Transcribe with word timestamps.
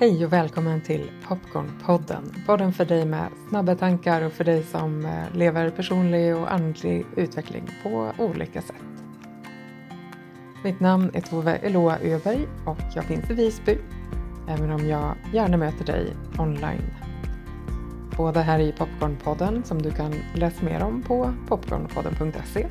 Hej 0.00 0.24
och 0.24 0.32
välkommen 0.32 0.80
till 0.80 1.10
Popcornpodden. 1.28 2.34
Podden 2.46 2.72
för 2.72 2.84
dig 2.84 3.04
med 3.04 3.28
snabba 3.48 3.74
tankar 3.74 4.22
och 4.22 4.32
för 4.32 4.44
dig 4.44 4.62
som 4.62 5.04
eh, 5.04 5.36
lever 5.36 5.70
personlig 5.70 6.36
och 6.36 6.52
andlig 6.52 7.06
utveckling 7.16 7.70
på 7.82 8.12
olika 8.18 8.62
sätt. 8.62 8.76
Mitt 10.64 10.80
namn 10.80 11.10
är 11.14 11.20
Tove 11.20 11.56
Eloa 11.56 11.98
Öberg 11.98 12.48
och 12.66 12.78
jag 12.94 13.04
finns 13.04 13.30
i 13.30 13.34
Visby, 13.34 13.78
även 14.48 14.70
om 14.70 14.88
jag 14.88 15.14
gärna 15.32 15.56
möter 15.56 15.84
dig 15.84 16.16
online. 16.38 16.94
Både 18.16 18.40
här 18.40 18.58
i 18.58 18.72
Popcornpodden 18.72 19.64
som 19.64 19.82
du 19.82 19.90
kan 19.90 20.14
läsa 20.34 20.64
mer 20.64 20.82
om 20.82 21.02
på 21.02 21.34
popcornpodden.se 21.48 22.66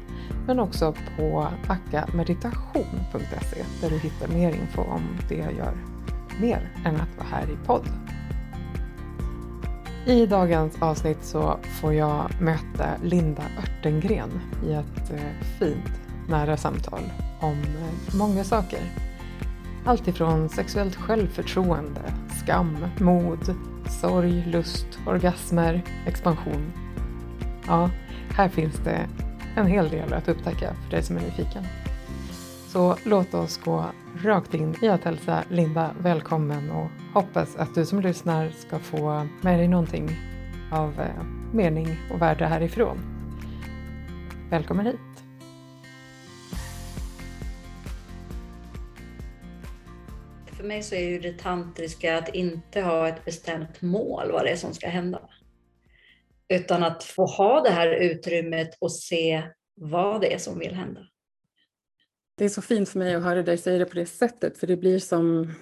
men 0.46 0.60
också 0.60 0.96
på 1.18 1.48
ackameditation.se 1.68 3.64
där 3.82 3.90
du 3.90 3.98
hittar 3.98 4.28
mer 4.28 4.52
info 4.52 4.82
om 4.82 5.02
det 5.30 5.36
jag 5.36 5.54
gör 5.54 5.97
mer 6.42 6.70
än 6.86 6.96
att 6.96 7.18
vara 7.18 7.28
här 7.32 7.44
i 7.44 7.66
podd. 7.66 7.90
I 10.06 10.26
dagens 10.26 10.82
avsnitt 10.82 11.24
så 11.24 11.60
får 11.82 11.94
jag 11.94 12.42
möta 12.42 12.90
Linda 13.04 13.44
Örtengren 13.60 14.42
i 14.66 14.74
ett 14.74 15.12
eh, 15.12 15.48
fint 15.60 15.92
nära 16.30 16.58
samtal 16.58 17.02
om 17.40 17.62
eh, 17.62 18.16
många 18.16 18.44
saker. 18.44 18.80
Allt 19.86 20.08
ifrån 20.08 20.50
sexuellt 20.50 20.96
självförtroende, 20.96 22.02
skam, 22.44 22.78
mod, 23.00 23.56
sorg, 24.02 24.46
lust, 24.46 24.88
orgasmer, 25.06 25.84
expansion. 26.06 26.72
Ja, 27.68 27.90
här 28.30 28.50
finns 28.50 28.76
det 28.84 29.08
en 29.56 29.68
hel 29.68 29.90
del 29.90 30.14
att 30.14 30.28
upptäcka 30.28 30.74
för 30.84 30.92
dig 30.92 31.04
som 31.04 31.18
är 31.18 31.22
nyfiken. 31.22 31.64
Så 32.68 32.98
låt 33.06 33.34
oss 33.34 33.58
gå 33.58 33.86
rakt 34.24 34.54
in 34.54 34.76
i 34.82 34.88
att 34.88 35.04
hälsa 35.04 35.44
Linda 35.50 35.96
välkommen 36.00 36.72
och 36.72 36.90
hoppas 37.14 37.56
att 37.56 37.76
du 37.76 37.86
som 37.86 38.00
lyssnar 38.00 38.50
ska 38.50 38.80
få 38.80 39.28
med 39.42 39.60
dig 39.60 39.68
någonting 39.68 40.10
av 40.72 41.00
eh, 41.00 41.24
mening 41.54 41.88
och 42.14 42.22
värde 42.22 42.46
härifrån. 42.46 42.98
Välkommen 44.50 44.86
hit! 44.86 44.96
För 50.58 50.64
mig 50.64 50.84
så 50.84 50.96
är 50.96 51.10
ju 51.10 51.20
det 51.20 51.40
tantriska 51.40 52.18
att 52.18 52.36
inte 52.36 52.82
ha 52.82 53.08
ett 53.08 53.26
bestämt 53.26 53.82
mål 53.82 54.32
vad 54.32 54.46
det 54.46 54.50
är 54.50 54.56
som 54.56 54.74
ska 54.74 54.88
hända. 54.88 55.30
Utan 56.48 56.84
att 56.84 57.04
få 57.04 57.26
ha 57.26 57.62
det 57.62 57.72
här 57.72 57.88
utrymmet 57.88 58.78
och 58.82 58.92
se 58.92 59.44
vad 59.76 60.22
det 60.22 60.34
är 60.34 60.38
som 60.38 60.60
vill 60.60 60.76
hända. 60.76 61.02
Det 62.38 62.46
är 62.46 62.50
så 62.50 62.62
fint 62.62 62.90
för 62.90 63.00
mig 63.00 63.16
att 63.16 63.24
höra 63.24 63.44
dig 63.44 63.58
säga 63.58 63.80
det 63.80 63.86
på 63.86 63.96
det 63.96 64.06
sättet, 64.06 64.58
för 64.58 64.68
det 64.68 64.78
blir 64.78 65.00
som 65.00 65.54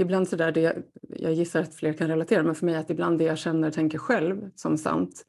ibland 0.00 0.28
så 0.28 0.36
där, 0.36 0.52
det, 0.52 0.82
jag 1.08 1.32
gissar 1.32 1.60
att 1.60 1.74
fler 1.74 1.92
kan 1.92 2.08
relatera, 2.08 2.42
men 2.42 2.54
för 2.54 2.66
mig 2.66 2.76
att 2.76 2.90
ibland 2.90 3.18
det 3.18 3.24
jag 3.24 3.38
känner 3.38 3.68
och 3.68 3.74
tänker 3.74 3.98
själv 3.98 4.50
som 4.54 4.78
sant 4.78 5.24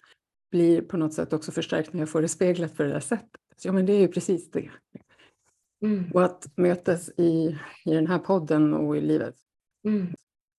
blir 0.51 0.81
på 0.81 0.97
något 0.97 1.13
sätt 1.13 1.33
också 1.33 1.51
förstärkt 1.51 1.93
när 1.93 1.99
jag 1.99 2.09
får 2.09 2.21
det 2.21 2.27
speglat 2.27 2.75
på 2.75 2.83
det 2.83 2.89
där 2.89 2.99
sättet. 2.99 3.41
Ja, 3.63 3.71
men 3.71 3.85
det 3.85 3.93
är 3.93 3.99
ju 3.99 4.07
precis 4.07 4.51
det. 4.51 4.69
Mm. 5.81 6.11
Och 6.13 6.23
att 6.23 6.47
mötas 6.55 7.09
i, 7.17 7.59
i 7.85 7.93
den 7.93 8.07
här 8.07 8.19
podden 8.19 8.73
och 8.73 8.97
i 8.97 9.01
livet. 9.01 9.35
Mm. 9.85 10.07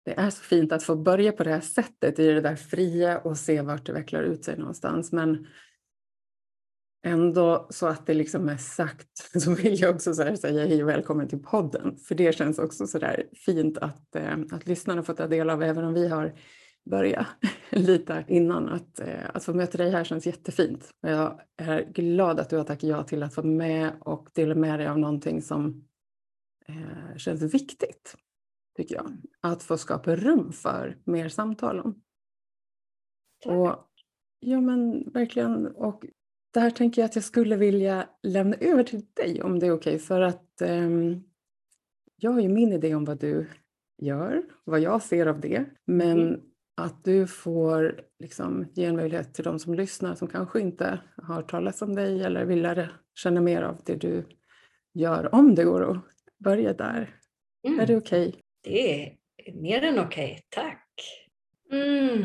Det 0.04 0.18
är 0.18 0.30
så 0.30 0.42
fint 0.42 0.72
att 0.72 0.82
få 0.82 0.96
börja 0.96 1.32
på 1.32 1.44
det 1.44 1.50
här 1.50 1.60
sättet, 1.60 2.18
i 2.18 2.26
det 2.26 2.40
där 2.40 2.56
fria 2.56 3.18
och 3.18 3.38
se 3.38 3.62
vart 3.62 3.86
det 3.86 3.92
vecklar 3.92 4.22
ut 4.22 4.44
sig 4.44 4.58
någonstans. 4.58 5.12
Men 5.12 5.46
ändå 7.02 7.66
så 7.70 7.86
att 7.86 8.06
det 8.06 8.14
liksom 8.14 8.48
är 8.48 8.56
sagt 8.56 9.18
så 9.40 9.54
vill 9.54 9.80
jag 9.80 9.94
också 9.94 10.14
så 10.14 10.36
säga 10.36 10.66
hej 10.66 10.82
och 10.82 10.88
välkommen 10.88 11.28
till 11.28 11.42
podden. 11.42 11.96
För 11.96 12.14
det 12.14 12.34
känns 12.34 12.58
också 12.58 12.86
så 12.86 12.98
där 12.98 13.28
fint 13.46 13.78
att, 13.78 14.16
eh, 14.16 14.38
att 14.52 14.66
lyssnarna 14.66 15.02
får 15.02 15.14
ta 15.14 15.26
del 15.26 15.50
av, 15.50 15.62
även 15.62 15.84
om 15.84 15.94
vi 15.94 16.08
har 16.08 16.34
börjat 16.90 17.26
lite 17.70 18.24
innan. 18.28 18.68
Att, 18.68 19.00
eh, 19.00 19.30
att 19.34 19.44
få 19.44 19.54
möta 19.54 19.78
dig 19.78 19.90
här 19.90 20.04
känns 20.04 20.26
jättefint. 20.26 20.90
Jag 21.00 21.40
är 21.56 21.92
glad 21.92 22.40
att 22.40 22.50
du 22.50 22.56
har 22.56 22.64
tackat 22.64 22.82
ja 22.82 23.02
till 23.02 23.22
att 23.22 23.36
vara 23.36 23.46
med 23.46 23.92
och 24.00 24.28
dela 24.34 24.54
med 24.54 24.80
dig 24.80 24.88
av 24.88 24.98
någonting 24.98 25.42
som 25.42 25.84
eh, 26.68 27.16
känns 27.16 27.54
viktigt, 27.54 28.16
tycker 28.76 28.94
jag. 28.94 29.12
Att 29.40 29.62
få 29.62 29.78
skapa 29.78 30.16
rum 30.16 30.52
för 30.52 30.98
mer 31.04 31.28
samtal 31.28 31.80
om. 31.80 32.02
Tack. 33.44 33.52
Och, 33.52 33.88
ja 34.40 34.60
men 34.60 35.10
verkligen. 35.12 35.66
Och 35.66 36.04
det 36.50 36.60
här 36.60 36.70
tänker 36.70 37.02
jag 37.02 37.06
att 37.06 37.14
jag 37.14 37.24
skulle 37.24 37.56
vilja 37.56 38.08
lämna 38.22 38.56
över 38.56 38.84
till 38.84 39.02
dig 39.14 39.42
om 39.42 39.58
det 39.58 39.66
är 39.66 39.72
okej. 39.72 39.94
Okay, 39.94 39.98
för 39.98 40.20
att 40.20 40.60
eh, 40.60 40.88
jag 42.16 42.30
har 42.30 42.40
ju 42.40 42.48
min 42.48 42.72
idé 42.72 42.94
om 42.94 43.04
vad 43.04 43.20
du 43.20 43.46
gör, 44.02 44.42
vad 44.64 44.80
jag 44.80 45.02
ser 45.02 45.26
av 45.26 45.40
det. 45.40 45.64
Men 45.86 46.28
mm. 46.28 46.40
att 46.76 47.04
du 47.04 47.26
får 47.26 48.00
liksom 48.18 48.66
ge 48.74 48.84
en 48.84 48.96
möjlighet 48.96 49.34
till 49.34 49.44
de 49.44 49.58
som 49.58 49.74
lyssnar 49.74 50.14
som 50.14 50.28
kanske 50.28 50.60
inte 50.60 51.00
har 51.16 51.42
talat 51.42 51.82
om 51.82 51.94
dig 51.94 52.22
eller 52.22 52.44
vill 52.44 52.62
lära 52.62 52.88
känna 53.14 53.40
mer 53.40 53.62
av 53.62 53.80
det 53.84 53.94
du 53.94 54.24
gör. 54.94 55.34
Om 55.34 55.54
det 55.54 55.64
går 55.64 55.90
att 55.90 56.04
börja 56.38 56.72
där. 56.72 57.14
Mm. 57.66 57.80
Är 57.80 57.86
det 57.86 57.96
okej? 57.96 58.28
Okay? 58.28 58.40
Det 58.62 59.02
är 59.02 59.52
mer 59.54 59.82
än 59.82 59.98
okej, 59.98 60.30
okay. 60.30 60.42
tack. 60.48 60.84
Mm. 61.72 62.24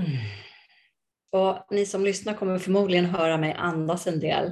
Och 1.34 1.68
ni 1.70 1.86
som 1.86 2.06
lyssnar 2.06 2.34
kommer 2.34 2.60
förmodligen 2.60 3.06
höra 3.06 3.38
mig 3.38 3.54
andas 3.58 4.08
en 4.08 4.20
del. 4.20 4.52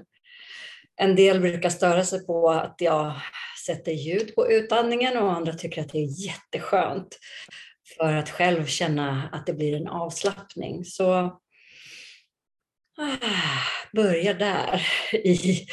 En 0.95 1.15
del 1.15 1.41
brukar 1.41 1.69
störa 1.69 2.03
sig 2.03 2.25
på 2.25 2.49
att 2.49 2.75
jag 2.79 3.13
sätter 3.65 3.91
ljud 3.91 4.35
på 4.35 4.51
utandningen 4.51 5.17
och 5.17 5.31
andra 5.31 5.53
tycker 5.53 5.81
att 5.81 5.89
det 5.89 5.97
är 5.97 6.25
jätteskönt 6.25 7.19
för 7.97 8.13
att 8.13 8.29
själv 8.29 8.65
känna 8.65 9.29
att 9.31 9.45
det 9.45 9.53
blir 9.53 9.75
en 9.75 9.87
avslappning. 9.87 10.85
Så 10.85 11.13
ah, 12.97 13.17
börja 13.93 14.33
där 14.33 14.87
i, 15.13 15.65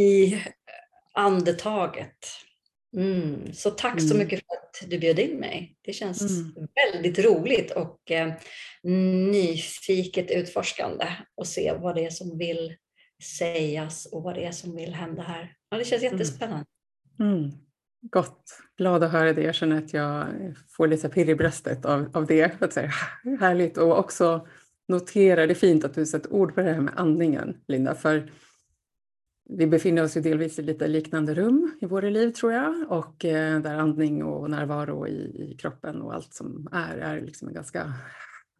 i 0.00 0.42
andetaget. 1.14 2.47
Mm. 2.96 3.52
Så 3.52 3.70
tack 3.70 3.92
mm. 3.92 4.08
så 4.08 4.16
mycket 4.16 4.40
för 4.46 4.54
att 4.54 4.90
du 4.90 4.98
bjöd 4.98 5.18
in 5.18 5.40
mig. 5.40 5.76
Det 5.82 5.92
känns 5.92 6.20
mm. 6.20 6.68
väldigt 6.92 7.18
roligt 7.18 7.70
och 7.70 8.10
eh, 8.10 8.32
nyfiket 9.30 10.30
utforskande 10.30 11.06
och 11.34 11.46
se 11.46 11.72
vad 11.72 11.94
det 11.94 12.04
är 12.04 12.10
som 12.10 12.38
vill 12.38 12.76
sägas 13.22 14.06
och 14.06 14.22
vad 14.22 14.34
det 14.34 14.44
är 14.44 14.52
som 14.52 14.76
vill 14.76 14.94
hända 14.94 15.22
här. 15.22 15.54
Ja, 15.70 15.78
det 15.78 15.84
känns 15.84 16.02
mm. 16.02 16.12
jättespännande. 16.12 16.64
Mm. 17.20 17.50
Gott, 18.00 18.42
glad 18.76 19.04
att 19.04 19.12
höra 19.12 19.32
det. 19.32 19.42
Jag 19.42 19.54
känner 19.54 19.78
att 19.78 19.92
jag 19.92 20.26
får 20.76 20.86
lite 20.86 21.08
pirr 21.08 21.28
i 21.28 21.34
bröstet 21.34 21.84
av, 21.84 22.10
av 22.14 22.26
det. 22.26 22.62
Att 22.62 22.72
säga, 22.72 22.92
härligt 23.40 23.78
och 23.78 23.98
också 23.98 24.46
notera, 24.88 25.46
det 25.46 25.52
är 25.52 25.54
fint 25.54 25.84
att 25.84 25.94
du 25.94 26.06
sätter 26.06 26.32
ord 26.32 26.54
på 26.54 26.60
det 26.60 26.72
här 26.72 26.80
med 26.80 26.94
andningen 26.96 27.56
Linda, 27.68 27.94
för 27.94 28.30
vi 29.48 29.66
befinner 29.66 30.02
oss 30.04 30.16
ju 30.16 30.20
delvis 30.20 30.58
i 30.58 30.62
lite 30.62 30.88
liknande 30.88 31.34
rum 31.34 31.76
i 31.80 31.86
våra 31.86 32.10
liv 32.10 32.30
tror 32.30 32.52
jag 32.52 32.92
och 32.92 33.24
eh, 33.24 33.60
där 33.60 33.78
andning 33.78 34.24
och 34.24 34.50
närvaro 34.50 35.06
i, 35.06 35.50
i 35.50 35.56
kroppen 35.56 36.02
och 36.02 36.14
allt 36.14 36.34
som 36.34 36.68
är 36.72 36.98
är 36.98 37.20
liksom 37.20 37.48
en 37.48 37.54
ganska 37.54 37.94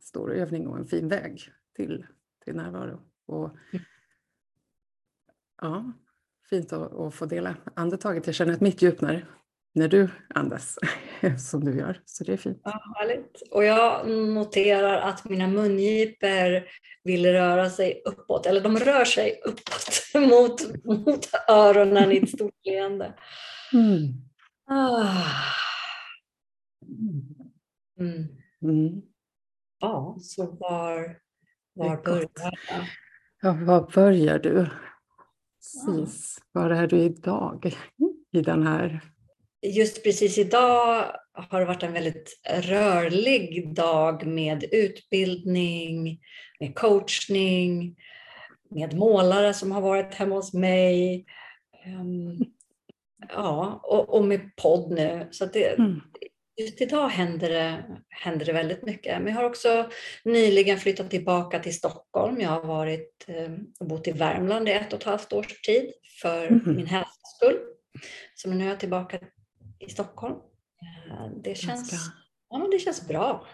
stor 0.01 0.33
övning 0.33 0.67
och 0.67 0.79
en 0.79 0.87
fin 0.87 1.09
väg 1.09 1.53
till, 1.77 2.07
till 2.45 2.57
närvaro. 2.57 3.01
Och, 3.27 3.51
mm. 3.73 3.85
ja, 5.61 5.93
fint 6.51 6.73
att, 6.73 6.95
att 6.95 7.15
få 7.15 7.27
dela 7.27 7.57
andetaget. 7.75 8.27
Jag 8.27 8.35
känner 8.35 8.53
att 8.53 8.61
mitt 8.61 8.83
djupnar 8.83 9.25
när 9.75 9.89
du 9.89 10.09
andas 10.35 10.79
som 11.51 11.65
du 11.65 11.79
gör. 11.79 12.01
Så 12.05 12.25
det 12.25 12.33
är 12.33 12.37
fint. 12.37 12.61
Ja, 12.65 12.95
härligt. 12.97 13.43
Och 13.51 13.65
jag 13.65 14.09
noterar 14.09 15.01
att 15.01 15.25
mina 15.25 15.47
mungipor 15.47 16.69
vill 17.05 17.27
röra 17.27 17.71
sig 17.71 18.03
uppåt, 18.05 18.47
eller 18.47 18.61
de 18.61 18.77
rör 18.77 19.05
sig 19.05 19.41
uppåt 19.45 20.01
mot, 20.31 20.85
mot 20.85 21.31
öronen 21.49 22.13
i 22.13 22.17
ett 22.17 22.31
stort 22.31 22.55
leende. 22.65 23.15
Mm. 23.73 24.13
Ah. 24.71 25.25
Mm. 27.99 28.29
Mm. 28.63 29.03
Ja, 29.81 30.17
så 30.21 30.47
var, 30.47 31.19
var 31.75 32.03
börjar 32.03 32.29
jag? 32.43 32.87
Ja, 33.43 33.53
var 33.53 33.91
börjar 33.95 34.39
du? 34.39 34.67
Precis. 35.57 36.39
Var 36.53 36.71
är 36.71 36.87
du 36.87 36.99
idag 36.99 37.77
i 38.33 38.41
den 38.41 38.67
här 38.67 39.01
just 39.63 40.05
precis 40.05 40.39
idag 40.39 41.13
har 41.33 41.61
det 41.61 41.67
varit 41.67 41.83
en 41.83 41.93
väldigt 41.93 42.41
rörlig 42.51 43.75
dag 43.75 44.27
med 44.27 44.65
utbildning, 44.73 46.21
med 46.61 46.75
coachning, 46.75 47.97
med 48.71 48.97
målare 48.97 49.55
som 49.55 49.73
har 49.73 49.81
varit 49.81 50.15
hemma 50.15 50.35
hos 50.35 50.53
mig. 50.53 51.25
Um, 51.87 52.39
ja, 53.29 53.81
och, 53.83 54.15
och, 54.15 54.25
med 54.25 54.57
podd 54.57 54.91
nu. 54.91 55.29
Så 55.31 55.47
det, 55.47 55.79
mm. 55.79 56.01
just 56.61 56.81
idag 56.81 57.09
händer 57.09 57.51
det, 57.51 57.85
händer 58.09 58.47
det 58.47 58.53
väldigt 58.53 58.83
mycket. 58.83 59.23
Men 59.23 59.33
jag 59.33 59.41
har 59.41 59.49
också 59.49 59.91
nyligen 60.25 60.79
flyttat 60.79 61.11
tillbaka 61.11 61.59
till 61.59 61.75
Stockholm. 61.75 62.41
Jag 62.41 62.51
har 62.51 62.65
varit 62.65 63.25
um, 63.29 63.73
och 63.81 63.87
bott 63.87 64.09
i 64.09 64.13
Värmland 64.13 64.69
i 64.69 64.73
ett 64.73 64.93
och 64.93 64.99
ett 64.99 65.05
halvt 65.05 65.33
års 65.33 65.61
tid 65.61 65.93
för 66.23 66.47
mm. 66.47 66.77
min 66.77 66.87
hälsas 66.87 67.37
skull. 67.37 67.59
Så 68.35 68.51
nu 68.51 68.65
är 68.65 68.69
jag 68.69 68.81
tillbaka 68.81 69.19
i 69.79 69.91
Stockholm. 69.91 70.35
Eh, 71.11 71.31
det 71.45 71.55
känns, 71.55 72.11
Ja, 72.51 72.59
men 72.59 72.71
det 72.71 72.79
känns 72.79 73.09
bra. 73.09 73.47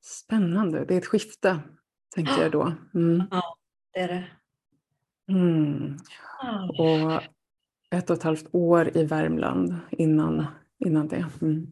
Spännande, 0.00 0.84
det 0.84 0.94
är 0.94 0.98
ett 0.98 1.06
skifte, 1.06 1.60
tänker 2.14 2.42
jag 2.42 2.52
då. 2.52 2.74
Mm. 2.94 3.22
Ja, 3.30 3.56
det 3.92 4.00
är 4.00 4.08
det. 4.08 4.26
Mm. 5.32 5.96
Och 6.78 7.22
ett 7.90 8.10
och 8.10 8.16
ett 8.16 8.22
halvt 8.22 8.46
år 8.52 8.96
i 8.96 9.04
Värmland 9.04 9.76
innan, 9.90 10.46
innan 10.78 11.08
det. 11.08 11.26
Mm. 11.42 11.66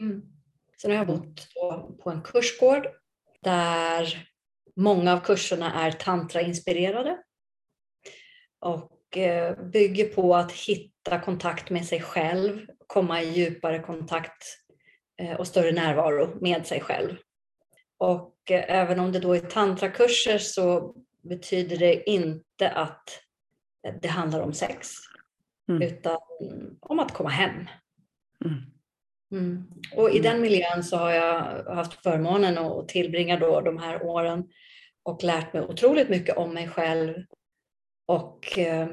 Mm. 0.00 0.22
Sen 0.82 0.90
har 0.90 0.98
jag 0.98 1.06
bott 1.06 1.48
på 2.02 2.10
en 2.10 2.22
kursgård 2.22 2.86
där 3.40 4.28
många 4.76 5.12
av 5.12 5.20
kurserna 5.20 5.74
är 5.74 5.92
tantrainspirerade 5.92 7.22
och 8.58 9.01
bygger 9.72 10.08
på 10.14 10.36
att 10.36 10.52
hitta 10.52 11.20
kontakt 11.20 11.70
med 11.70 11.86
sig 11.86 12.00
själv, 12.00 12.66
komma 12.86 13.22
i 13.22 13.30
djupare 13.30 13.78
kontakt 13.78 14.42
eh, 15.22 15.34
och 15.34 15.46
större 15.46 15.72
närvaro 15.72 16.38
med 16.40 16.66
sig 16.66 16.80
själv. 16.80 17.16
Och 17.98 18.50
eh, 18.50 18.64
även 18.68 19.00
om 19.00 19.12
det 19.12 19.18
då 19.18 19.34
är 19.34 19.40
tantrakurser 19.40 20.38
så 20.38 20.94
betyder 21.22 21.76
det 21.76 22.10
inte 22.10 22.70
att 22.70 23.08
det 24.00 24.08
handlar 24.08 24.40
om 24.40 24.52
sex, 24.52 24.88
mm. 25.68 25.82
utan 25.82 26.18
om 26.80 26.98
att 26.98 27.12
komma 27.12 27.30
hem. 27.30 27.66
Mm. 28.44 28.62
Mm. 29.32 29.64
Och 29.96 30.10
i 30.10 30.18
den 30.18 30.40
miljön 30.40 30.84
så 30.84 30.96
har 30.96 31.10
jag 31.10 31.64
haft 31.74 32.02
förmånen 32.02 32.58
att 32.58 32.88
tillbringa 32.88 33.36
då 33.36 33.60
de 33.60 33.78
här 33.78 34.02
åren 34.02 34.48
och 35.02 35.24
lärt 35.24 35.52
mig 35.52 35.62
otroligt 35.62 36.08
mycket 36.08 36.36
om 36.36 36.54
mig 36.54 36.68
själv 36.68 37.14
och 38.12 38.58
eh, 38.58 38.88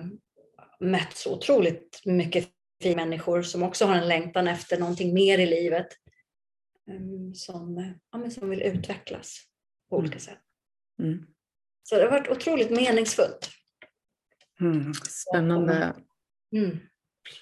mött 0.80 1.14
så 1.14 1.36
otroligt 1.36 2.02
mycket 2.06 2.50
fina 2.84 3.06
människor 3.06 3.42
som 3.42 3.64
också 3.64 3.86
har 3.86 3.96
en 3.96 4.08
längtan 4.08 4.48
efter 4.48 4.80
någonting 4.80 5.14
mer 5.14 5.40
i 5.40 5.46
livet 5.46 5.88
um, 6.92 7.36
som, 7.36 7.94
ja, 8.12 8.30
som 8.30 8.50
vill 8.50 8.62
utvecklas 8.62 9.38
på 9.90 9.98
olika 9.98 10.14
mm. 10.14 10.20
sätt. 10.20 10.40
Mm. 11.00 11.26
Så 11.84 11.96
det 11.96 12.02
har 12.02 12.12
varit 12.12 12.30
otroligt 12.30 12.70
meningsfullt. 12.70 13.50
Mm, 14.60 14.94
spännande 14.94 15.96
mm. 16.56 16.78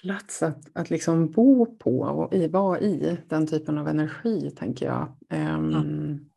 plats 0.02 0.42
att, 0.42 0.62
att 0.72 0.90
liksom 0.90 1.30
bo 1.30 1.76
på 1.76 2.00
och 2.00 2.34
i, 2.34 2.48
vara 2.48 2.80
i 2.80 3.18
den 3.26 3.46
typen 3.46 3.78
av 3.78 3.88
energi, 3.88 4.50
tänker 4.50 4.86
jag. 4.86 5.16
Um. 5.30 6.30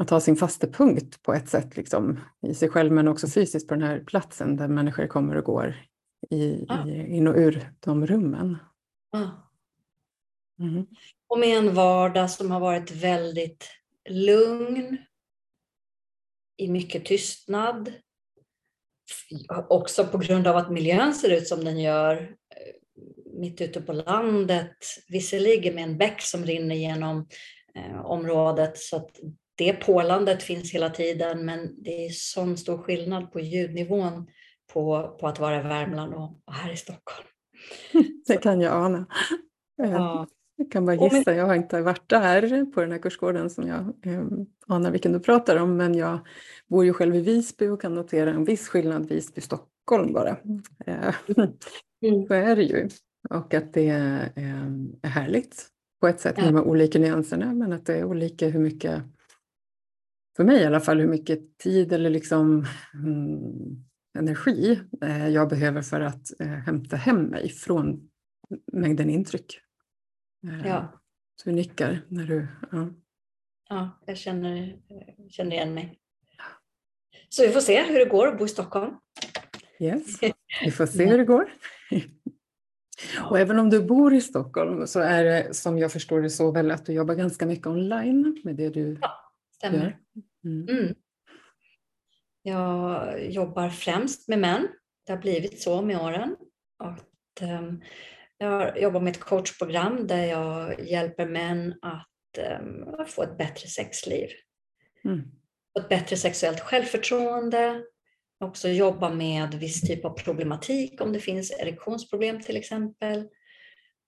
Att 0.00 0.10
ha 0.10 0.20
sin 0.20 0.36
fasta 0.36 0.66
punkt 0.66 1.22
på 1.22 1.34
ett 1.34 1.48
sätt 1.48 1.76
liksom, 1.76 2.20
i 2.46 2.54
sig 2.54 2.68
själv 2.68 2.92
men 2.92 3.08
också 3.08 3.28
fysiskt 3.28 3.68
på 3.68 3.74
den 3.74 3.82
här 3.82 4.00
platsen 4.06 4.56
där 4.56 4.68
människor 4.68 5.06
kommer 5.06 5.36
och 5.36 5.44
går 5.44 5.76
i, 6.30 6.64
ja. 6.68 6.88
i, 6.88 7.16
in 7.16 7.28
och 7.28 7.36
ur 7.36 7.70
de 7.80 8.06
rummen. 8.06 8.56
Ja. 9.12 9.50
Mm. 10.58 10.86
Och 11.28 11.38
med 11.38 11.58
en 11.58 11.74
vardag 11.74 12.30
som 12.30 12.50
har 12.50 12.60
varit 12.60 12.90
väldigt 12.90 13.68
lugn, 14.08 14.98
i 16.56 16.68
mycket 16.68 17.04
tystnad. 17.04 17.92
Också 19.68 20.06
på 20.06 20.18
grund 20.18 20.46
av 20.46 20.56
att 20.56 20.70
miljön 20.70 21.14
ser 21.14 21.30
ut 21.30 21.48
som 21.48 21.64
den 21.64 21.78
gör 21.78 22.16
eh, 22.16 22.74
mitt 23.40 23.60
ute 23.60 23.80
på 23.80 23.92
landet. 23.92 24.76
Visserligen 25.08 25.74
med 25.74 25.84
en 25.84 25.98
bäck 25.98 26.22
som 26.22 26.44
rinner 26.44 26.74
genom 26.74 27.28
eh, 27.74 28.06
området 28.06 28.78
så 28.78 28.96
att 28.96 29.10
det 29.54 29.72
pålandet 29.72 30.42
finns 30.42 30.74
hela 30.74 30.90
tiden 30.90 31.44
men 31.44 31.82
det 31.82 32.06
är 32.06 32.10
sån 32.10 32.56
stor 32.56 32.78
skillnad 32.78 33.32
på 33.32 33.40
ljudnivån 33.40 34.26
på, 34.72 35.16
på 35.20 35.26
att 35.26 35.38
vara 35.38 35.60
i 35.60 35.62
Värmland 35.62 36.14
och, 36.14 36.40
och 36.44 36.54
här 36.54 36.72
i 36.72 36.76
Stockholm. 36.76 37.28
Det 38.26 38.36
kan 38.36 38.60
jag 38.60 38.72
ana. 38.72 39.06
Ja. 39.76 40.26
Jag 40.56 40.70
kan 40.70 40.86
bara 40.86 40.96
gissa, 40.96 41.34
jag 41.34 41.46
har 41.46 41.54
inte 41.54 41.80
varit 41.80 42.08
där 42.08 42.64
på 42.72 42.80
den 42.80 42.92
här 42.92 42.98
kursgården 42.98 43.50
som 43.50 43.68
jag 43.68 43.78
eh, 44.12 44.24
anar 44.66 44.90
vilken 44.90 45.12
du 45.12 45.20
pratar 45.20 45.56
om, 45.56 45.76
men 45.76 45.94
jag 45.94 46.18
bor 46.66 46.84
ju 46.84 46.92
själv 46.92 47.14
i 47.14 47.20
Visby 47.20 47.68
och 47.68 47.80
kan 47.80 47.94
notera 47.94 48.30
en 48.30 48.44
viss 48.44 48.68
skillnad 48.68 49.08
Visby-Stockholm 49.08 50.12
bara. 50.12 50.36
Eh, 50.86 51.14
mm. 52.06 52.26
Så 52.26 52.34
är 52.34 52.56
det 52.56 52.62
ju. 52.62 52.88
Och 53.30 53.54
att 53.54 53.72
det 53.72 53.88
eh, 53.88 54.44
är 55.02 55.08
härligt 55.08 55.66
på 56.00 56.08
ett 56.08 56.20
sätt 56.20 56.36
med 56.36 56.54
de 56.54 56.64
olika 56.64 56.98
nyanserna, 56.98 57.54
men 57.54 57.72
att 57.72 57.86
det 57.86 57.94
är 57.94 58.04
olika 58.04 58.48
hur 58.48 58.60
mycket, 58.60 59.02
för 60.36 60.44
mig 60.44 60.62
i 60.62 60.64
alla 60.64 60.80
fall, 60.80 61.00
hur 61.00 61.08
mycket 61.08 61.58
tid 61.58 61.92
eller 61.92 62.10
liksom 62.10 62.66
mm, 62.94 63.84
energi 64.18 64.80
eh, 65.02 65.28
jag 65.28 65.48
behöver 65.48 65.82
för 65.82 66.00
att 66.00 66.40
eh, 66.40 66.46
hämta 66.46 66.96
hem 66.96 67.22
mig 67.22 67.48
från 67.48 68.10
mängden 68.72 69.10
intryck. 69.10 69.60
Eh, 70.46 70.66
ja. 70.66 71.00
Så 71.36 71.50
du 71.50 71.56
nickar 71.56 72.00
när 72.08 72.24
du... 72.24 72.46
Ja, 72.72 72.88
ja 73.68 73.90
jag 74.06 74.16
känner, 74.16 74.76
känner 75.30 75.52
igen 75.52 75.74
mig. 75.74 76.00
Så 77.28 77.42
vi 77.42 77.48
får 77.48 77.60
se 77.60 77.82
hur 77.82 77.98
det 77.98 78.04
går 78.04 78.26
att 78.26 78.38
bo 78.38 78.44
i 78.44 78.48
Stockholm. 78.48 78.94
Yes, 79.80 80.18
vi 80.64 80.70
får 80.70 80.86
se 80.86 81.04
hur 81.10 81.18
det 81.18 81.24
går. 81.24 81.52
Och 83.30 83.38
även 83.38 83.58
om 83.58 83.70
du 83.70 83.82
bor 83.82 84.14
i 84.14 84.20
Stockholm 84.20 84.86
så 84.86 85.00
är 85.00 85.24
det 85.24 85.54
som 85.54 85.78
jag 85.78 85.92
förstår 85.92 86.22
det 86.22 86.30
så 86.30 86.52
väl 86.52 86.70
att 86.70 86.86
du 86.86 86.92
jobbar 86.92 87.14
ganska 87.14 87.46
mycket 87.46 87.66
online 87.66 88.40
med 88.44 88.56
det 88.56 88.68
du 88.68 88.98
ja, 89.00 89.32
stämmer. 89.54 89.98
Mm. 90.44 90.68
Mm. 90.68 90.94
Jag 92.42 93.30
jobbar 93.30 93.68
främst 93.68 94.28
med 94.28 94.38
män. 94.38 94.68
Det 95.06 95.12
har 95.12 95.20
blivit 95.20 95.62
så 95.62 95.82
med 95.82 96.00
åren. 96.00 96.36
Att, 96.78 97.42
um, 97.42 97.82
jag 98.38 98.82
jobbar 98.82 99.00
med 99.00 99.10
ett 99.10 99.20
coachprogram 99.20 100.06
där 100.06 100.24
jag 100.24 100.80
hjälper 100.80 101.26
män 101.26 101.74
att 101.82 102.38
um, 102.60 103.06
få 103.06 103.22
ett 103.22 103.38
bättre 103.38 103.68
sexliv. 103.68 104.28
Mm. 105.04 105.20
Ett 105.80 105.88
bättre 105.88 106.16
sexuellt 106.16 106.60
självförtroende. 106.60 107.84
Också 108.40 108.68
jobba 108.68 109.10
med 109.10 109.54
viss 109.54 109.80
typ 109.80 110.04
av 110.04 110.10
problematik 110.10 111.00
om 111.00 111.12
det 111.12 111.20
finns 111.20 111.52
erektionsproblem 111.60 112.40
till 112.40 112.56
exempel. 112.56 113.28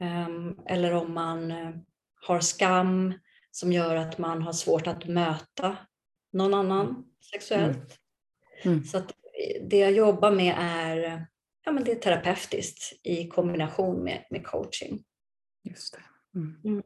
Um, 0.00 0.60
eller 0.66 0.92
om 0.92 1.14
man 1.14 1.50
uh, 1.50 1.76
har 2.26 2.40
skam 2.40 3.14
som 3.56 3.72
gör 3.72 3.96
att 3.96 4.18
man 4.18 4.42
har 4.42 4.52
svårt 4.52 4.86
att 4.86 5.06
möta 5.06 5.76
någon 6.32 6.54
annan 6.54 7.04
sexuellt. 7.32 7.98
Mm. 8.62 8.76
Mm. 8.76 8.84
Så 8.84 8.98
att 8.98 9.12
det 9.60 9.78
jag 9.78 9.92
jobbar 9.92 10.30
med 10.30 10.54
är 10.58 11.26
ja, 11.64 11.72
men 11.72 11.84
det 11.84 11.92
är 11.92 11.96
terapeutiskt 11.96 12.92
i 13.02 13.28
kombination 13.28 14.04
med, 14.04 14.24
med 14.30 14.46
coaching. 14.46 15.04
Just 15.64 15.94
det. 15.94 16.00
Mm. 16.38 16.60
Mm. 16.64 16.82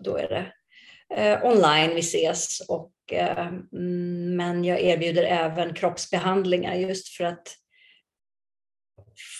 Då 0.00 0.16
är 0.16 0.28
det 0.28 0.52
eh, 1.16 1.44
online 1.44 1.94
vi 1.94 2.00
ses, 2.00 2.60
och, 2.60 2.92
eh, 3.12 3.52
men 4.36 4.64
jag 4.64 4.80
erbjuder 4.80 5.22
även 5.22 5.74
kroppsbehandlingar 5.74 6.74
just 6.74 7.08
för 7.08 7.24
att 7.24 7.56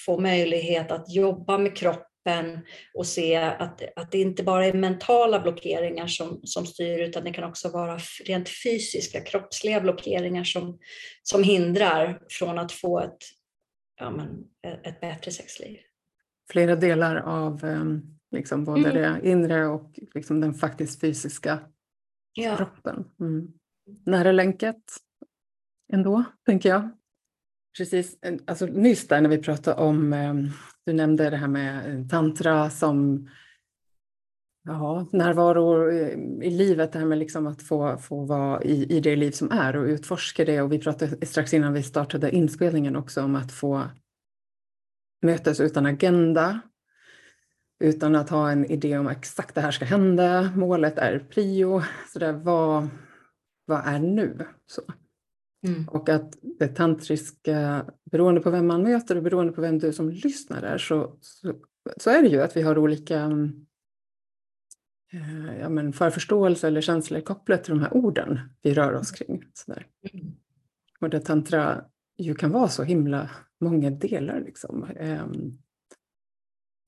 få 0.06 0.20
möjlighet 0.20 0.90
att 0.90 1.14
jobba 1.14 1.58
med 1.58 1.76
kroppen 1.76 2.09
och 2.94 3.06
se 3.06 3.36
att, 3.36 3.82
att 3.96 4.12
det 4.12 4.18
inte 4.18 4.42
bara 4.42 4.66
är 4.66 4.72
mentala 4.72 5.40
blockeringar 5.40 6.06
som, 6.06 6.40
som 6.44 6.66
styr 6.66 6.98
utan 6.98 7.24
det 7.24 7.32
kan 7.32 7.44
också 7.44 7.68
vara 7.68 7.98
rent 8.24 8.48
fysiska, 8.64 9.20
kroppsliga 9.20 9.80
blockeringar 9.80 10.44
som, 10.44 10.78
som 11.22 11.42
hindrar 11.42 12.22
från 12.28 12.58
att 12.58 12.72
få 12.72 13.00
ett 13.00 13.18
ja, 14.00 14.10
men, 14.10 14.44
ett 14.82 15.00
bättre 15.00 15.30
sexliv. 15.30 15.78
Flera 16.50 16.76
delar 16.76 17.16
av 17.16 17.64
ehm, 17.64 18.02
liksom, 18.30 18.64
både 18.64 18.90
mm. 18.90 18.94
det 18.94 19.28
inre 19.30 19.66
och 19.66 19.98
liksom, 20.14 20.40
den 20.40 20.54
faktiskt 20.54 21.00
fysiska 21.00 21.58
ja. 22.32 22.56
kroppen. 22.56 23.04
Mm. 23.20 23.52
Nära 24.06 24.32
länket 24.32 24.82
ändå, 25.92 26.24
tänker 26.46 26.68
jag. 26.68 26.90
Precis, 27.78 28.18
alltså 28.46 28.66
nyss 28.66 29.08
där 29.08 29.20
när 29.20 29.28
vi 29.28 29.38
pratade 29.38 29.82
om, 29.82 30.12
ehm, 30.12 30.48
du 30.86 30.92
nämnde 30.92 31.30
det 31.30 31.36
här 31.36 31.48
med 31.48 32.00
eh, 32.00 32.06
tantra 32.06 32.70
som 32.70 33.28
ja, 34.64 35.06
närvaro 35.12 35.90
eh, 35.90 36.18
i 36.46 36.50
livet, 36.50 36.92
det 36.92 36.98
här 36.98 37.06
med 37.06 37.18
liksom 37.18 37.46
att 37.46 37.62
få, 37.62 37.98
få 37.98 38.24
vara 38.24 38.62
i, 38.62 38.96
i 38.96 39.00
det 39.00 39.16
liv 39.16 39.30
som 39.30 39.50
är 39.50 39.76
och 39.76 39.84
utforska 39.84 40.44
det. 40.44 40.62
Och 40.62 40.72
vi 40.72 40.78
pratade 40.78 41.26
strax 41.26 41.54
innan 41.54 41.72
vi 41.72 41.82
startade 41.82 42.30
inspelningen 42.30 42.96
också 42.96 43.22
om 43.22 43.36
att 43.36 43.52
få 43.52 43.82
mötes 45.22 45.60
utan 45.60 45.86
agenda, 45.86 46.60
utan 47.84 48.16
att 48.16 48.30
ha 48.30 48.50
en 48.50 48.64
idé 48.64 48.98
om 48.98 49.08
exakt 49.08 49.54
det 49.54 49.60
här 49.60 49.70
ska 49.70 49.84
hända. 49.84 50.52
Målet 50.56 50.98
är 50.98 51.18
prio. 51.18 51.82
Så 52.12 52.18
där, 52.18 52.32
vad, 52.32 52.88
vad 53.66 53.86
är 53.86 53.98
nu? 53.98 54.46
Så. 54.66 54.82
Mm. 55.66 55.88
Och 55.88 56.08
att 56.08 56.38
det 56.42 56.68
tantriska, 56.68 57.86
beroende 58.10 58.40
på 58.40 58.50
vem 58.50 58.66
man 58.66 58.82
möter 58.82 59.16
och 59.16 59.22
beroende 59.22 59.52
på 59.52 59.60
vem 59.60 59.78
du 59.78 59.92
som 59.92 60.10
lyssnar 60.10 60.62
är, 60.62 60.78
så, 60.78 61.16
så, 61.20 61.54
så 61.96 62.10
är 62.10 62.22
det 62.22 62.28
ju 62.28 62.42
att 62.42 62.56
vi 62.56 62.62
har 62.62 62.78
olika 62.78 63.30
Eh, 65.12 65.58
ja, 65.60 65.68
men 65.68 65.92
förförståelse 65.92 66.66
eller 66.66 66.80
känslor 66.80 67.20
kopplat 67.20 67.64
till 67.64 67.74
de 67.74 67.80
här 67.80 67.96
orden 67.96 68.40
vi 68.62 68.74
rör 68.74 68.92
oss 68.92 69.10
kring. 69.10 69.44
Sådär. 69.52 69.86
Mm. 70.12 70.34
Och 71.00 71.10
där 71.10 71.20
tantra 71.20 71.84
ju 72.18 72.34
kan 72.34 72.50
vara 72.50 72.68
så 72.68 72.82
himla 72.82 73.30
många 73.60 73.90
delar. 73.90 74.40
Liksom. 74.40 74.84
Ehm, 74.96 75.58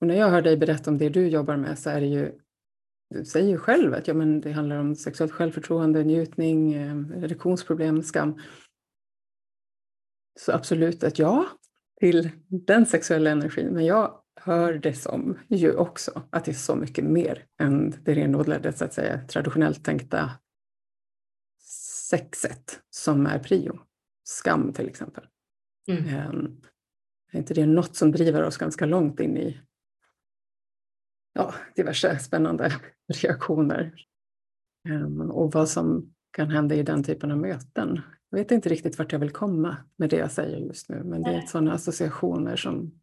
och 0.01 0.07
när 0.07 0.15
jag 0.15 0.31
hör 0.31 0.43
dig 0.43 0.57
berätta 0.57 0.91
om 0.91 0.99
det 0.99 1.09
du 1.09 1.29
jobbar 1.29 1.57
med 1.57 1.79
så 1.79 1.91
är 1.91 2.01
det 2.01 2.07
ju 2.07 2.33
du 3.13 3.25
säger 3.25 3.49
ju 3.49 3.59
själv 3.59 3.95
att 3.95 4.09
ja, 4.09 4.15
men 4.15 4.41
det 4.41 4.53
handlar 4.53 4.77
om 4.77 4.97
sexuellt 4.97 5.33
självförtroende, 5.33 6.05
njutning, 6.05 6.75
eh, 6.75 7.25
erektionsproblem, 7.25 8.03
skam. 8.03 8.41
Så 10.41 10.53
absolut 10.53 11.03
ett 11.03 11.19
ja 11.19 11.47
till 12.01 12.31
den 12.49 12.87
sexuella 12.87 13.31
energin. 13.31 13.67
Men 13.67 13.85
jag 13.85 14.23
hör 14.41 14.75
det 14.75 14.95
som 14.95 15.39
ju 15.49 15.77
också 15.77 16.23
att 16.31 16.45
det 16.45 16.51
är 16.51 16.55
så 16.55 16.77
mycket 16.77 17.05
mer 17.05 17.47
än 17.61 17.95
det 18.05 18.15
renodlade, 18.15 18.73
så 18.73 18.85
att 18.85 18.95
säga, 18.95 19.27
traditionellt 19.29 19.85
tänkta 19.85 20.31
sexet 22.11 22.81
som 22.91 23.27
är 23.27 23.39
prio. 23.39 23.79
Skam 24.25 24.73
till 24.73 24.89
exempel. 24.89 25.25
Mm. 25.89 26.29
Um, 26.29 26.61
är 27.33 27.39
inte 27.39 27.55
det 27.55 27.67
något 27.67 27.97
som 27.97 28.13
driver 28.13 28.43
oss 28.43 28.57
ganska 28.57 28.87
långt 28.87 29.21
in 29.21 29.37
i 29.37 29.61
ja, 31.33 31.55
diverse 31.77 32.19
spännande 32.19 32.73
reaktioner? 33.23 33.95
Um, 34.89 35.31
och 35.31 35.53
vad 35.53 35.69
som 35.69 36.15
kan 36.33 36.51
hända 36.51 36.75
i 36.75 36.83
den 36.83 37.05
typen 37.05 37.31
av 37.31 37.39
möten. 37.39 38.01
Jag 38.31 38.39
vet 38.39 38.51
inte 38.51 38.69
riktigt 38.69 38.99
vart 38.99 39.13
jag 39.13 39.19
vill 39.19 39.31
komma 39.31 39.77
med 39.97 40.11
det 40.11 40.17
jag 40.17 40.31
säger 40.31 40.59
just 40.59 40.89
nu, 40.89 41.05
men 41.05 41.23
det 41.23 41.31
är 41.31 41.41
sådana 41.41 41.73
associationer 41.73 42.57
som, 42.57 43.01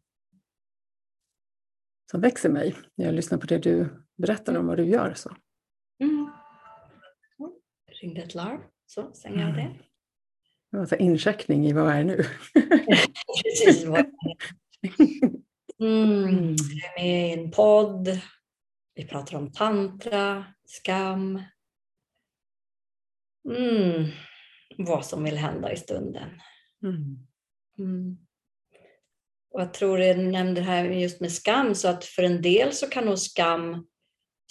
som 2.10 2.20
växer 2.20 2.48
mig 2.48 2.76
när 2.94 3.06
jag 3.06 3.14
lyssnar 3.14 3.38
på 3.38 3.46
det 3.46 3.58
du 3.58 3.88
berättar 4.16 4.56
om 4.56 4.66
vad 4.66 4.76
du 4.76 4.84
gör. 4.84 5.14
Så. 5.14 5.36
Mm. 6.00 6.30
Ringde 8.02 8.22
ett 8.22 8.34
larm, 8.34 8.60
så 8.86 9.12
stänger 9.12 9.46
jag 9.46 9.54
det. 9.54 9.70
Det 10.70 10.76
var 10.76 10.92
en 10.92 11.00
incheckning 11.00 11.66
i 11.66 11.72
vad 11.72 11.92
är 11.92 12.04
nu? 12.04 12.16
Precis. 13.44 13.84
Vad 13.86 14.06
mm. 15.80 16.56
Jag 16.58 16.94
är 16.94 17.02
med 17.02 17.28
i 17.28 17.32
en 17.32 17.50
podd. 17.50 18.20
Vi 18.94 19.06
pratar 19.06 19.36
om 19.36 19.52
tantra, 19.52 20.44
skam. 20.64 21.42
Mm. 23.48 24.10
Vad 24.78 25.06
som 25.06 25.24
vill 25.24 25.36
hända 25.36 25.72
i 25.72 25.76
stunden. 25.76 26.40
Mm. 26.82 27.18
Mm. 27.78 28.18
Och 29.50 29.60
jag 29.60 29.74
tror 29.74 29.98
du 29.98 30.14
nämnde 30.14 30.60
det 30.60 30.66
här 30.66 30.84
just 30.84 31.20
med 31.20 31.32
skam, 31.32 31.74
så 31.74 31.88
att 31.88 32.04
för 32.04 32.22
en 32.22 32.42
del 32.42 32.72
så 32.72 32.86
kan 32.86 33.04
nog 33.04 33.18
skam 33.18 33.86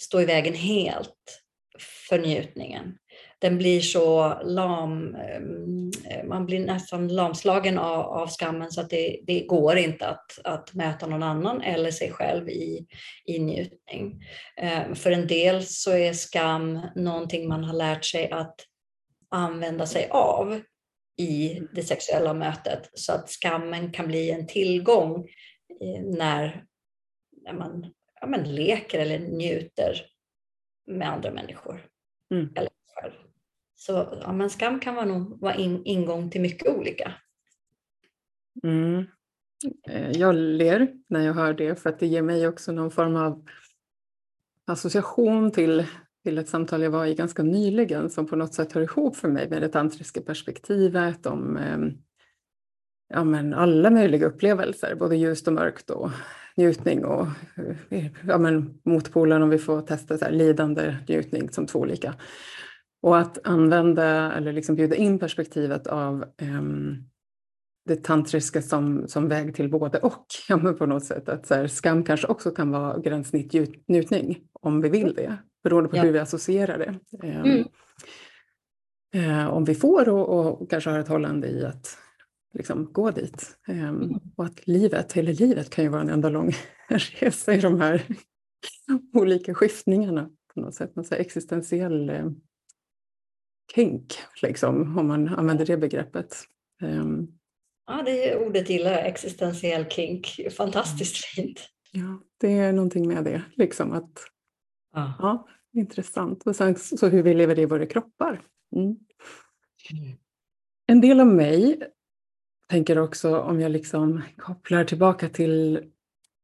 stå 0.02 0.20
i 0.20 0.24
vägen 0.24 0.54
helt 0.54 1.42
för 2.08 2.18
njutningen 2.18 2.98
den 3.40 3.58
blir 3.58 3.80
så 3.80 4.38
lam, 4.44 5.14
eh, 5.14 6.24
man 6.24 6.46
blir 6.46 6.66
nästan 6.66 7.08
lamslagen 7.08 7.78
av, 7.78 8.00
av 8.00 8.28
skammen 8.28 8.70
så 8.70 8.80
att 8.80 8.90
det, 8.90 9.20
det 9.26 9.40
går 9.40 9.76
inte 9.76 10.06
att, 10.06 10.38
att 10.44 10.74
möta 10.74 11.06
någon 11.06 11.22
annan 11.22 11.62
eller 11.62 11.90
sig 11.90 12.10
själv 12.10 12.48
i, 12.48 12.86
i 13.24 13.38
njutning. 13.38 14.24
Eh, 14.56 14.94
för 14.94 15.10
en 15.10 15.26
del 15.26 15.66
så 15.66 15.90
är 15.90 16.12
skam 16.12 16.80
någonting 16.94 17.48
man 17.48 17.64
har 17.64 17.74
lärt 17.74 18.04
sig 18.04 18.30
att 18.30 18.54
använda 19.30 19.86
sig 19.86 20.08
av 20.10 20.60
i 21.16 21.60
det 21.74 21.82
sexuella 21.82 22.34
mötet 22.34 22.90
så 22.94 23.12
att 23.12 23.30
skammen 23.30 23.92
kan 23.92 24.06
bli 24.06 24.30
en 24.30 24.46
tillgång 24.46 25.28
eh, 25.80 26.02
när, 26.02 26.64
när 27.42 27.52
man 27.52 27.92
ja, 28.20 28.26
men 28.26 28.54
leker 28.54 28.98
eller 28.98 29.18
njuter 29.18 30.06
med 30.86 31.08
andra 31.08 31.30
människor. 31.30 31.86
Mm. 32.34 32.52
Eller 32.56 32.70
själv. 32.94 33.12
Så 33.80 34.18
ja, 34.22 34.32
men 34.32 34.50
skam 34.50 34.80
kan 34.80 34.94
vara, 34.94 35.04
nog 35.04 35.40
vara 35.40 35.54
in, 35.54 35.82
ingång 35.84 36.30
till 36.30 36.40
mycket 36.40 36.76
olika. 36.76 37.12
Mm. 38.62 39.04
Eh, 39.88 40.10
jag 40.10 40.34
ler 40.34 40.88
när 41.08 41.26
jag 41.26 41.34
hör 41.34 41.54
det 41.54 41.82
för 41.82 41.90
att 41.90 41.98
det 41.98 42.06
ger 42.06 42.22
mig 42.22 42.48
också 42.48 42.72
någon 42.72 42.90
form 42.90 43.16
av 43.16 43.44
association 44.66 45.50
till, 45.50 45.86
till 46.24 46.38
ett 46.38 46.48
samtal 46.48 46.82
jag 46.82 46.90
var 46.90 47.06
i 47.06 47.14
ganska 47.14 47.42
nyligen 47.42 48.10
som 48.10 48.26
på 48.26 48.36
något 48.36 48.54
sätt 48.54 48.72
hör 48.72 48.82
ihop 48.82 49.16
för 49.16 49.28
mig 49.28 49.50
med 49.50 49.62
det 49.62 49.68
tantriska 49.68 50.20
perspektivet 50.20 51.26
om 51.26 51.56
eh, 51.56 51.78
ja, 53.08 53.24
men 53.24 53.54
alla 53.54 53.90
möjliga 53.90 54.26
upplevelser, 54.26 54.94
både 54.94 55.16
ljust 55.16 55.48
och 55.48 55.54
mörkt 55.54 55.90
och 55.90 56.10
njutning 56.56 57.04
och 57.04 57.26
eh, 57.90 58.06
ja, 58.26 58.38
men 58.38 58.80
motpolen 58.84 59.42
om 59.42 59.50
vi 59.50 59.58
får 59.58 59.82
testa 59.82 60.18
så 60.18 60.24
här, 60.24 60.32
lidande 60.32 60.96
njutning 61.08 61.50
som 61.50 61.66
två 61.66 61.78
olika. 61.78 62.14
Och 63.02 63.18
att 63.18 63.46
använda 63.46 64.32
eller 64.32 64.52
liksom 64.52 64.74
bjuda 64.74 64.96
in 64.96 65.18
perspektivet 65.18 65.86
av 65.86 66.24
um, 66.42 67.10
det 67.86 68.04
tantriska 68.04 68.62
som, 68.62 69.08
som 69.08 69.28
väg 69.28 69.54
till 69.54 69.70
både 69.70 69.98
och. 69.98 70.26
Ja, 70.48 70.56
men 70.56 70.76
på 70.76 70.86
något 70.86 71.04
sätt 71.04 71.28
att 71.28 71.46
så 71.46 71.54
här, 71.54 71.66
skam 71.66 72.04
kanske 72.04 72.26
också 72.26 72.50
kan 72.50 72.70
vara 72.70 72.98
gränssnitt 72.98 73.52
njutning 73.88 74.38
om 74.52 74.80
vi 74.80 74.88
vill 74.88 75.14
det, 75.14 75.36
beroende 75.62 75.88
på 75.90 75.96
ja. 75.96 76.02
hur 76.02 76.12
vi 76.12 76.18
associerar 76.18 76.78
det. 76.78 76.94
Um, 77.26 77.64
mm. 79.14 79.40
uh, 79.40 79.46
om 79.48 79.64
vi 79.64 79.74
får 79.74 80.08
och, 80.08 80.60
och, 80.60 80.70
kanske 80.70 80.90
har 80.90 80.98
ett 80.98 81.08
hållande 81.08 81.48
i 81.48 81.64
att 81.64 81.98
liksom, 82.54 82.92
gå 82.92 83.10
dit. 83.10 83.56
Um, 83.68 83.78
mm. 83.78 84.20
Och 84.36 84.44
att 84.44 84.66
livet, 84.66 85.12
hela 85.12 85.30
livet 85.30 85.70
kan 85.70 85.84
ju 85.84 85.90
vara 85.90 86.02
en 86.02 86.10
enda 86.10 86.28
lång 86.28 86.52
resa 87.20 87.54
i 87.54 87.60
de 87.60 87.80
här 87.80 88.02
olika 89.14 89.54
skiftningarna 89.54 90.30
på 90.54 90.60
något 90.60 90.74
sätt. 90.74 90.96
Någon 90.96 91.04
så 91.04 91.14
existentiell 91.14 92.10
uh, 92.10 92.30
kink, 93.74 94.14
liksom, 94.42 94.98
om 94.98 95.06
man 95.08 95.28
använder 95.28 95.66
det 95.66 95.76
begreppet. 95.76 96.36
Um, 96.82 97.38
ja, 97.86 98.02
det 98.02 98.30
är 98.30 98.46
ordet 98.46 98.70
gillar 98.70 98.92
existentiell 98.92 99.84
kink. 99.84 100.40
Fantastiskt 100.56 101.38
mm. 101.38 101.46
fint. 101.46 101.60
Ja, 101.92 102.22
det 102.40 102.52
är 102.52 102.72
någonting 102.72 103.08
med 103.08 103.24
det, 103.24 103.42
liksom 103.56 103.92
att 103.92 104.10
ja, 104.92 105.14
ja 105.18 105.48
intressant. 105.72 106.46
Och 106.46 106.56
sen 106.56 106.76
så 106.76 107.08
hur 107.08 107.22
vi 107.22 107.34
lever 107.34 107.58
i 107.58 107.66
våra 107.66 107.86
kroppar. 107.86 108.42
Mm. 108.76 108.86
Mm. 108.86 110.18
En 110.86 111.00
del 111.00 111.20
av 111.20 111.26
mig 111.26 111.82
tänker 112.68 112.98
också 112.98 113.40
om 113.40 113.60
jag 113.60 113.72
liksom 113.72 114.22
kopplar 114.36 114.84
tillbaka 114.84 115.28
till 115.28 115.90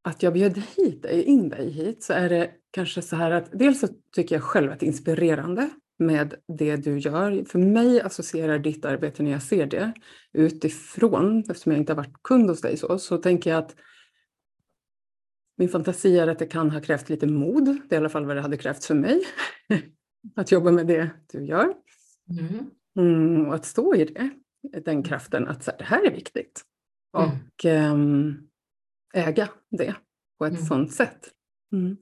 att 0.04 0.22
jag 0.22 0.32
bjöd 0.32 0.62
hit 0.76 1.02
dig, 1.02 1.22
in 1.22 1.48
dig 1.48 1.70
hit, 1.70 2.02
så 2.02 2.12
är 2.12 2.28
det 2.28 2.50
kanske 2.70 3.02
så 3.02 3.16
här 3.16 3.30
att 3.30 3.48
dels 3.52 3.80
så 3.80 3.88
tycker 4.12 4.34
jag 4.34 4.42
själv 4.42 4.72
att 4.72 4.80
det 4.80 4.86
är 4.86 4.88
inspirerande 4.88 5.70
med 5.98 6.34
det 6.58 6.76
du 6.76 6.98
gör. 6.98 7.44
För 7.44 7.58
mig 7.58 8.00
associerar 8.00 8.58
ditt 8.58 8.84
arbete 8.84 9.22
när 9.22 9.30
jag 9.30 9.42
ser 9.42 9.66
det 9.66 9.92
utifrån, 10.32 11.40
eftersom 11.40 11.72
jag 11.72 11.80
inte 11.80 11.92
har 11.92 11.96
varit 11.96 12.22
kund 12.22 12.50
hos 12.50 12.60
dig 12.60 12.76
så, 12.76 12.98
så 12.98 13.18
tänker 13.18 13.50
jag 13.50 13.58
att 13.58 13.76
min 15.58 15.68
fantasi 15.68 16.18
är 16.18 16.28
att 16.28 16.38
det 16.38 16.46
kan 16.46 16.70
ha 16.70 16.80
krävt 16.80 17.08
lite 17.08 17.26
mod. 17.26 17.64
Det 17.64 17.94
är 17.94 17.96
i 17.96 18.00
alla 18.00 18.08
fall 18.08 18.26
vad 18.26 18.36
det 18.36 18.42
hade 18.42 18.56
krävts 18.56 18.86
för 18.86 18.94
mig. 18.94 19.22
att 20.36 20.52
jobba 20.52 20.70
med 20.70 20.86
det 20.86 21.10
du 21.32 21.44
gör. 21.44 21.74
Mm. 22.30 22.70
Mm, 22.98 23.46
och 23.46 23.54
att 23.54 23.64
stå 23.64 23.94
i 23.94 24.04
det, 24.04 24.30
den 24.80 25.02
kraften 25.02 25.48
att 25.48 25.64
så 25.64 25.70
här, 25.70 25.78
det 25.78 25.84
här 25.84 26.06
är 26.06 26.10
viktigt. 26.10 26.64
Mm. 27.18 27.30
Och 27.30 27.64
um, 27.64 28.48
äga 29.14 29.48
det 29.70 29.94
på 30.38 30.46
ett 30.46 30.52
mm. 30.52 30.64
sådant 30.64 30.92
sätt. 30.92 31.30
Mm. 31.72 31.96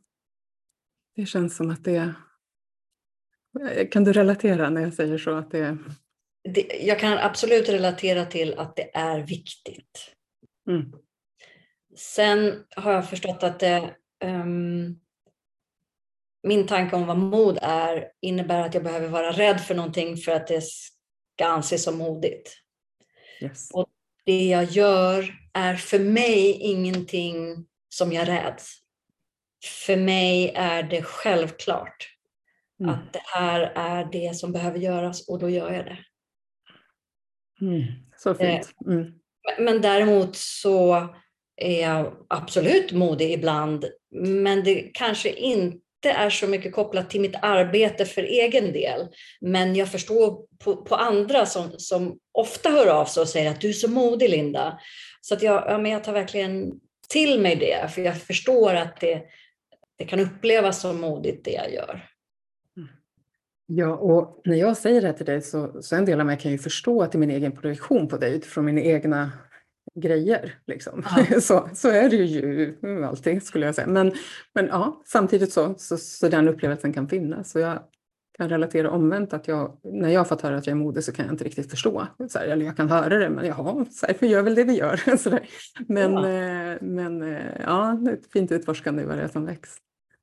Det 1.17 1.27
känns 1.27 1.57
som 1.57 1.71
att 1.71 1.85
det 1.85 2.15
kan 3.91 4.05
du 4.05 4.13
relatera 4.13 4.71
när 4.71 4.81
jag 4.81 4.95
säger 4.95 5.19
så? 5.19 5.35
Att 5.35 5.51
det... 5.51 5.79
det 6.55 6.61
jag 6.83 6.99
kan 6.99 7.19
absolut 7.19 7.69
relatera 7.69 8.27
till 8.27 8.59
att 8.59 8.77
det 8.77 8.97
är 8.97 9.21
viktigt. 9.21 10.15
Mm. 10.69 10.93
Sen 11.97 12.65
har 12.77 12.93
jag 12.93 13.11
förstått 13.11 13.43
att 13.43 13.61
det, 13.61 13.95
um, 14.25 15.01
min 16.43 16.67
tanke 16.67 16.97
om 16.97 17.07
vad 17.07 17.19
mod 17.19 17.59
är 17.63 18.09
innebär 18.21 18.61
att 18.61 18.75
jag 18.75 18.83
behöver 18.83 19.09
vara 19.09 19.33
rädd 19.33 19.61
för 19.61 19.75
någonting 19.75 20.17
för 20.17 20.33
att 20.33 20.47
det 20.47 20.65
ska 20.65 21.47
anses 21.47 21.85
som 21.85 21.99
modigt. 21.99 22.53
Yes. 23.41 23.71
Och 23.71 23.89
det 24.25 24.47
jag 24.47 24.65
gör 24.65 25.35
är 25.53 25.75
för 25.75 25.99
mig 25.99 26.51
ingenting 26.51 27.67
som 27.89 28.13
jag 28.13 28.29
räds. 28.29 28.79
För 29.87 29.97
mig 29.97 30.53
är 30.55 30.83
det 30.83 31.03
självklart. 31.03 32.14
Mm. 32.81 32.95
Att 32.95 33.13
det 33.13 33.23
här 33.25 33.73
är 33.75 34.09
det 34.13 34.37
som 34.37 34.53
behöver 34.53 34.79
göras 34.79 35.29
och 35.29 35.39
då 35.39 35.49
gör 35.51 35.73
jag 35.73 35.85
det. 35.85 35.99
Mm. 37.61 37.83
Så 38.17 38.35
fint. 38.35 38.75
Eh, 38.87 38.93
mm. 38.93 39.13
Men 39.59 39.81
däremot 39.81 40.37
så 40.37 41.09
är 41.57 41.83
jag 41.83 42.15
absolut 42.29 42.93
modig 42.93 43.33
ibland, 43.33 43.85
men 44.21 44.65
det 44.65 44.91
kanske 44.95 45.31
inte 45.31 45.79
är 46.05 46.31
så 46.31 46.47
mycket 46.47 46.75
kopplat 46.75 47.11
till 47.11 47.21
mitt 47.21 47.37
arbete 47.43 48.05
för 48.05 48.23
egen 48.23 48.73
del. 48.73 49.09
Men 49.41 49.77
jag 49.77 49.93
förstår 49.93 50.47
på, 50.65 50.77
på 50.77 50.95
andra 50.95 51.47
som, 51.47 51.71
som 51.79 52.19
ofta 52.33 52.71
hör 52.71 52.87
av 52.87 53.05
sig 53.05 53.21
och 53.21 53.29
säger 53.29 53.51
att 53.51 53.61
du 53.61 53.69
är 53.69 53.73
så 53.73 53.89
modig 53.89 54.31
Linda. 54.31 54.79
Så 55.21 55.35
att 55.35 55.43
jag, 55.43 55.65
ja, 55.67 55.79
men 55.79 55.93
jag 55.93 56.05
tar 56.05 56.13
verkligen 56.13 56.73
till 57.09 57.41
mig 57.41 57.57
det, 57.57 57.91
för 57.95 58.03
jag 58.03 58.23
förstår 58.23 58.75
att 58.75 59.01
det, 59.01 59.23
det 59.99 60.05
kan 60.05 60.21
upplevas 60.21 60.81
som 60.81 61.01
modigt 61.01 61.45
det 61.45 61.53
jag 61.53 61.73
gör. 61.73 62.14
Ja, 63.67 63.95
och 63.95 64.41
när 64.45 64.57
jag 64.57 64.77
säger 64.77 65.03
det 65.03 65.13
till 65.13 65.27
dig 65.27 65.43
så, 65.43 65.83
så 65.83 65.97
en 65.97 66.05
del 66.05 66.21
av 66.21 66.27
mig 66.27 66.39
kan 66.39 66.51
ju 66.53 66.59
förstå 66.59 67.03
att 67.03 67.13
det 67.13 67.19
är 67.19 67.21
min 67.21 67.31
egen 67.31 67.53
projektion 67.53 68.09
på 68.09 68.17
dig 68.17 68.35
utifrån 68.35 68.65
mina 68.65 68.81
egna 68.81 69.33
grejer. 70.01 70.59
Liksom. 70.67 71.05
Ja. 71.31 71.41
så, 71.41 71.69
så 71.75 71.89
är 71.89 72.11
det 72.11 72.17
ju 72.17 73.05
alltid 73.05 73.43
skulle 73.43 73.67
jag 73.67 73.75
säga. 73.75 73.87
Men, 73.87 74.13
men 74.55 74.67
ja, 74.67 75.03
samtidigt 75.07 75.53
så, 75.53 75.75
så, 75.79 75.97
så 75.97 76.29
den 76.29 76.49
upplevelsen 76.49 76.93
kan 76.93 77.09
finnas. 77.09 77.51
Så 77.51 77.59
jag 77.59 77.79
kan 78.39 78.49
relatera 78.49 78.91
omvänt 78.91 79.33
att 79.33 79.49
jag, 79.49 79.79
när 79.83 80.09
jag 80.09 80.21
har 80.21 80.25
fått 80.25 80.43
höra 80.43 80.57
att 80.57 80.67
jag 80.67 80.73
är 80.73 80.79
modig 80.79 81.05
så 81.05 81.13
kan 81.13 81.25
jag 81.25 81.35
inte 81.35 81.45
riktigt 81.45 81.71
förstå. 81.71 82.07
Så 82.29 82.39
här, 82.39 82.47
eller 82.47 82.67
jag 82.67 82.77
kan 82.77 82.89
höra 82.89 83.19
det 83.19 83.31
men 83.31 83.47
jaha, 83.47 83.87
så 83.91 84.07
här, 84.07 84.17
vi 84.21 84.27
gör 84.27 84.43
väl 84.43 84.55
det 84.55 84.65
vi 84.65 84.79
gör. 84.79 85.17
så 85.17 85.31
där. 85.31 85.49
Men, 85.89 86.13
ja. 86.13 86.29
Eh, 86.29 86.79
men 86.81 87.23
eh, 87.23 87.63
ja, 87.65 87.99
ett 88.11 88.33
fint 88.33 88.53
utforskande 88.53 89.03
i 89.03 89.07
vad 89.07 89.17
det 89.17 89.23
är 89.23 89.29
som 89.29 89.47
väcks. 89.47 89.77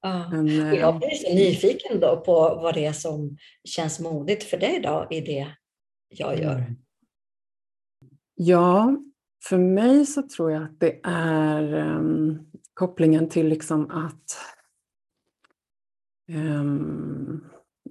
Men, 0.03 0.49
eh, 0.49 0.73
jag 0.73 0.99
blir 0.99 1.09
så 1.09 1.33
nyfiken 1.33 1.99
då 1.99 2.21
på 2.25 2.33
vad 2.33 2.73
det 2.73 2.85
är 2.85 2.93
som 2.93 3.37
känns 3.63 3.99
modigt 3.99 4.43
för 4.43 4.57
dig 4.57 4.79
då 4.79 5.07
i 5.09 5.21
det 5.21 5.47
jag 6.09 6.39
gör. 6.39 6.55
Mm. 6.55 6.75
Ja, 8.35 8.97
för 9.43 9.57
mig 9.57 10.05
så 10.05 10.21
tror 10.21 10.51
jag 10.51 10.63
att 10.63 10.79
det 10.79 10.99
är 11.03 11.73
um, 11.73 12.39
kopplingen 12.73 13.29
till 13.29 13.47
liksom 13.47 13.91
att 13.91 14.37
um, 16.31 17.43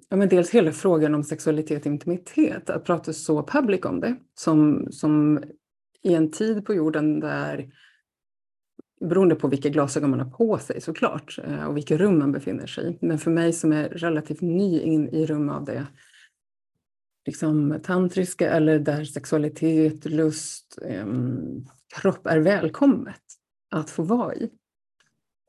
ja, 0.08 0.16
men 0.16 0.28
dels 0.28 0.50
hela 0.50 0.72
frågan 0.72 1.14
om 1.14 1.24
sexualitet 1.24 1.80
och 1.80 1.92
intimitet, 1.92 2.70
att 2.70 2.84
prata 2.84 3.12
så 3.12 3.42
public 3.42 3.84
om 3.84 4.00
det, 4.00 4.16
som, 4.34 4.88
som 4.90 5.44
i 6.02 6.14
en 6.14 6.30
tid 6.30 6.64
på 6.64 6.74
jorden 6.74 7.20
där 7.20 7.72
beroende 9.00 9.34
på 9.34 9.48
vilka 9.48 9.68
glasögon 9.68 10.10
man 10.10 10.20
har 10.20 10.30
på 10.30 10.58
sig 10.58 10.80
såklart 10.80 11.38
eh, 11.44 11.64
och 11.64 11.76
vilka 11.76 11.96
rum 11.96 12.18
man 12.18 12.32
befinner 12.32 12.66
sig 12.66 12.90
i. 12.90 13.06
Men 13.06 13.18
för 13.18 13.30
mig 13.30 13.52
som 13.52 13.72
är 13.72 13.88
relativt 13.88 14.40
ny 14.40 14.80
in 14.80 15.08
i 15.08 15.26
rum 15.26 15.48
av 15.48 15.64
det 15.64 15.86
liksom, 17.26 17.80
tantriska 17.82 18.50
eller 18.50 18.78
där 18.78 19.04
sexualitet, 19.04 20.04
lust, 20.04 20.78
eh, 20.82 21.06
kropp 22.00 22.26
är 22.26 22.38
välkommet 22.38 23.22
att 23.70 23.90
få 23.90 24.02
vara 24.02 24.34
i. 24.34 24.50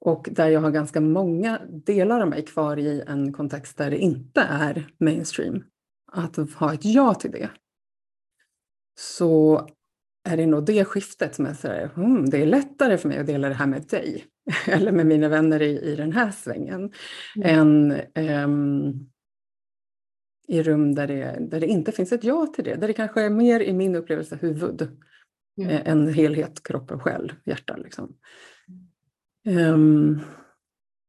Och 0.05 0.29
där 0.31 0.47
jag 0.47 0.61
har 0.61 0.71
ganska 0.71 1.01
många 1.01 1.61
delar 1.85 2.21
av 2.21 2.27
mig 2.27 2.45
kvar 2.45 2.77
i 2.77 3.03
en 3.07 3.33
kontext 3.33 3.77
där 3.77 3.89
det 3.89 3.97
inte 3.97 4.41
är 4.41 4.87
mainstream. 4.97 5.63
Att 6.11 6.35
ha 6.35 6.73
ett 6.73 6.85
ja 6.85 7.13
till 7.13 7.31
det. 7.31 7.49
Så 8.99 9.67
är 10.23 10.37
det 10.37 10.45
nog 10.45 10.65
det 10.65 10.85
skiftet 10.85 11.35
som 11.35 11.45
är 11.45 11.53
så 11.53 11.67
här, 11.67 11.87
hmm, 11.95 12.29
det 12.29 12.37
är 12.37 12.45
lättare 12.45 12.97
för 12.97 13.09
mig 13.09 13.17
att 13.17 13.27
dela 13.27 13.49
det 13.49 13.55
här 13.55 13.67
med 13.67 13.83
dig 13.83 14.25
eller 14.67 14.91
med 14.91 15.05
mina 15.05 15.29
vänner 15.29 15.61
i, 15.61 15.79
i 15.79 15.95
den 15.95 16.11
här 16.11 16.31
svängen 16.31 16.91
mm. 17.35 17.59
än 17.59 18.01
um, 18.43 19.09
i 20.47 20.63
rum 20.63 20.95
där 20.95 21.07
det, 21.07 21.37
där 21.39 21.59
det 21.59 21.67
inte 21.67 21.91
finns 21.91 22.11
ett 22.11 22.23
ja 22.23 22.45
till 22.45 22.63
det. 22.63 22.75
Där 22.75 22.87
det 22.87 22.93
kanske 22.93 23.21
är 23.21 23.29
mer 23.29 23.59
i 23.59 23.73
min 23.73 23.95
upplevelse 23.95 24.37
huvud 24.41 24.81
mm. 25.61 25.81
än 25.85 26.13
helhet, 26.13 26.63
kropp 26.63 26.91
och 26.91 27.01
själ, 27.01 27.33
hjärta. 27.45 27.77
Liksom. 27.77 28.15
Um, 29.45 30.19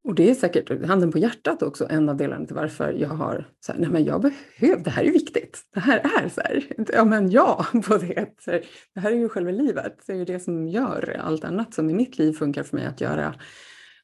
och 0.05 0.15
det 0.15 0.31
är 0.31 0.35
säkert 0.35 0.87
handen 0.87 1.13
på 1.13 1.19
hjärtat 1.19 1.63
också 1.63 1.87
en 1.91 2.09
av 2.09 2.17
delarna 2.17 2.47
till 2.47 2.57
varför 2.57 2.93
jag 2.93 3.09
har 3.09 3.49
så 3.61 3.73
här, 3.73 3.81
nej 3.81 3.91
men 3.91 4.05
jag 4.05 4.21
behöver, 4.21 4.85
det 4.85 4.91
här 4.91 5.05
är 5.05 5.13
viktigt. 5.13 5.63
Det 5.75 5.81
här 5.81 5.99
är 5.99 6.29
så 6.29 6.41
här, 6.41 6.65
ja 6.93 7.05
men 7.05 7.31
ja 7.31 7.67
på 7.87 7.97
det. 7.97 8.17
Här, 8.47 8.65
det 8.95 9.01
här 9.01 9.13
är 9.13 9.17
ju 9.17 9.29
själva 9.29 9.51
livet, 9.51 9.99
det 10.07 10.13
är 10.13 10.17
ju 10.17 10.25
det 10.25 10.41
som 10.41 10.69
gör 10.69 11.17
allt 11.21 11.45
annat 11.45 11.75
som 11.75 11.91
i 11.91 11.95
mitt 11.95 12.19
liv 12.19 12.33
funkar 12.33 12.63
för 12.63 12.77
mig 12.77 12.87
att 12.87 13.01
göra 13.01 13.35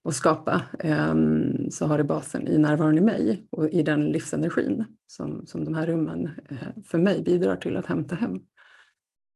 och 0.03 0.15
skapa. 0.15 0.63
Um, 0.85 1.71
så 1.71 1.87
har 1.87 1.99
det 1.99 2.05
basen 2.05 2.49
i 2.49 2.59
närvaron 2.59 2.99
i 2.99 3.01
mig 3.01 3.47
och 3.51 3.69
i 3.69 3.83
den 3.83 4.07
livsenergin 4.07 4.85
som, 5.07 5.47
som 5.47 5.65
de 5.65 5.75
här 5.75 5.87
rummen 5.87 6.31
uh, 6.53 6.83
för 6.87 6.99
mig 6.99 7.23
bidrar 7.23 7.57
till 7.57 7.77
att 7.77 7.87
hämta 7.87 8.15
hem. 8.15 8.41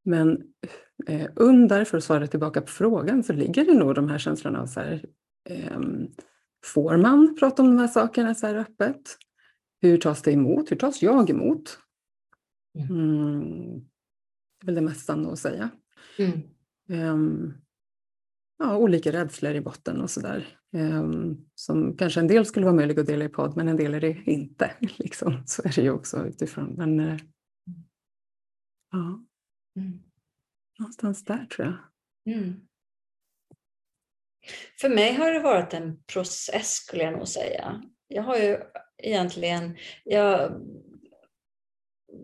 Men 0.04 0.42
eh, 1.06 1.26
under, 1.36 1.84
för 1.84 1.98
att 1.98 2.04
svara 2.04 2.26
tillbaka 2.26 2.60
på 2.60 2.66
frågan, 2.66 3.22
så 3.22 3.32
ligger 3.32 3.64
det 3.64 3.74
nog 3.74 3.94
de 3.94 4.08
här 4.08 4.18
känslorna 4.18 4.60
av 4.60 4.66
så 4.66 4.80
här, 4.80 5.04
eh, 5.50 5.80
Får 6.64 6.96
man 6.96 7.36
prata 7.38 7.62
om 7.62 7.68
de 7.68 7.78
här 7.78 7.88
sakerna 7.88 8.34
så 8.34 8.46
här 8.46 8.54
öppet? 8.54 9.18
Hur 9.80 9.98
tas 9.98 10.22
det 10.22 10.32
emot? 10.32 10.70
Hur 10.70 10.76
tas 10.76 11.02
jag 11.02 11.30
emot? 11.30 11.78
Mm. 12.78 13.78
Det 14.60 14.64
är 14.64 14.66
väl 14.66 14.74
det 14.74 14.80
mest 14.80 15.06
sanna 15.06 15.32
att 15.32 15.38
säga. 15.38 15.70
Mm. 16.18 16.42
Um, 16.88 17.54
ja, 18.58 18.76
olika 18.76 19.12
rädslor 19.12 19.54
i 19.54 19.60
botten 19.60 20.00
och 20.00 20.10
sådär. 20.10 20.58
Um, 20.72 21.46
som 21.54 21.96
kanske 21.96 22.20
en 22.20 22.26
del 22.26 22.46
skulle 22.46 22.66
vara 22.66 22.76
möjliga 22.76 23.00
att 23.00 23.06
dela 23.06 23.24
i 23.24 23.28
podd, 23.28 23.56
men 23.56 23.68
en 23.68 23.76
del 23.76 23.94
är 23.94 24.00
det 24.00 24.22
inte. 24.26 24.76
Liksom. 24.80 25.42
Så 25.46 25.62
är 25.62 25.72
det 25.74 25.82
ju 25.82 25.90
också 25.90 26.26
utifrån. 26.26 26.74
Men, 26.76 27.00
uh, 27.00 27.20
ja. 28.90 29.24
Mm. 29.76 30.02
Någonstans 30.78 31.24
där 31.24 31.46
tror 31.46 31.66
jag. 31.66 31.78
Mm. 32.36 32.54
För 34.80 34.88
mig 34.88 35.12
har 35.12 35.32
det 35.32 35.40
varit 35.40 35.74
en 35.74 36.02
process 36.02 36.70
skulle 36.70 37.02
jag 37.02 37.12
nog 37.12 37.28
säga. 37.28 37.82
Jag 38.08 38.22
har 38.22 38.36
ju 38.36 38.58
egentligen, 38.98 39.76
jag 40.04 40.52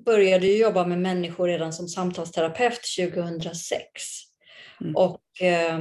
började 0.04 0.46
jobba 0.46 0.86
med 0.86 0.98
människor 0.98 1.48
redan 1.48 1.72
som 1.72 1.88
samtalsterapeut 1.88 2.80
2006. 2.98 3.82
Mm. 4.80 4.96
Och 4.96 5.42
eh, 5.42 5.78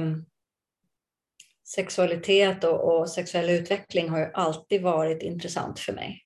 sexualitet 1.74 2.64
och, 2.64 3.00
och, 3.00 3.10
sexuell 3.10 3.50
utveckling 3.50 4.08
har 4.08 4.18
ju 4.18 4.30
alltid 4.34 4.82
varit 4.82 5.22
intressant 5.22 5.78
för 5.78 5.92
mig. 5.92 6.24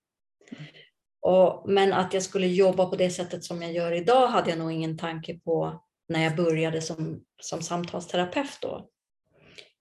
Och, 1.21 1.71
men 1.71 1.93
att 1.93 2.15
jag 2.15 2.23
skulle 2.23 2.47
jobba 2.47 2.87
på 2.87 2.97
det 2.97 3.11
sättet 3.11 3.45
som 3.45 3.63
jag 3.63 3.73
gör 3.73 3.93
idag 3.93 4.27
hade 4.27 4.51
jag 4.51 4.59
nog 4.59 4.73
ingen 4.73 4.99
tanke 4.99 5.39
på 5.39 5.83
när 6.09 6.25
jag 6.25 6.37
började 6.37 6.83
som, 6.83 7.25
som 7.43 7.63
samtalsterapeut 7.63 8.59
då. 8.61 8.89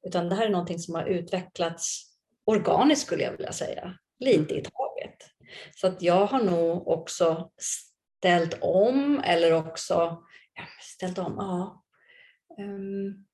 Utan 0.03 0.29
det 0.29 0.35
här 0.35 0.45
är 0.45 0.49
någonting 0.49 0.79
som 0.79 0.95
har 0.95 1.05
utvecklats 1.05 2.11
organiskt 2.45 3.05
skulle 3.05 3.23
jag 3.23 3.31
vilja 3.31 3.51
säga, 3.51 3.93
lite 4.19 4.53
i 4.55 4.63
taget. 4.63 5.17
Så 5.75 5.87
att 5.87 6.01
jag 6.01 6.25
har 6.25 6.43
nog 6.43 6.87
också 6.87 7.51
ställt 8.19 8.57
om 8.61 9.21
eller 9.25 9.53
också, 9.53 10.23
ställt 10.81 11.17
om, 11.17 11.35
ja, 11.37 11.83
um, 12.63 13.25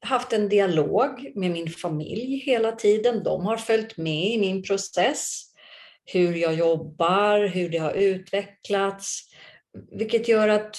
haft 0.00 0.32
en 0.32 0.48
dialog 0.48 1.32
med 1.34 1.50
min 1.50 1.68
familj 1.68 2.36
hela 2.36 2.72
tiden. 2.72 3.22
De 3.22 3.46
har 3.46 3.56
följt 3.56 3.96
med 3.96 4.24
i 4.24 4.38
min 4.38 4.62
process, 4.62 5.42
hur 6.04 6.34
jag 6.34 6.54
jobbar, 6.54 7.46
hur 7.46 7.68
det 7.68 7.78
har 7.78 7.92
utvecklats, 7.92 9.20
vilket 9.90 10.28
gör 10.28 10.48
att 10.48 10.76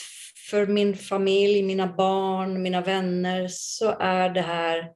för 0.49 0.67
min 0.67 0.95
familj, 0.95 1.63
mina 1.63 1.87
barn, 1.87 2.61
mina 2.61 2.81
vänner 2.81 3.47
så 3.49 3.95
är 3.99 4.29
det 4.29 4.41
här 4.41 4.91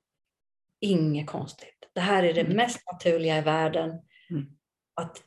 inget 0.85 1.27
konstigt. 1.27 1.89
Det 1.93 2.01
här 2.01 2.23
är 2.23 2.33
det 2.33 2.41
mm. 2.41 2.57
mest 2.57 2.79
naturliga 2.91 3.37
i 3.37 3.41
världen. 3.41 3.89
Mm. 4.29 4.45
Att 4.93 5.17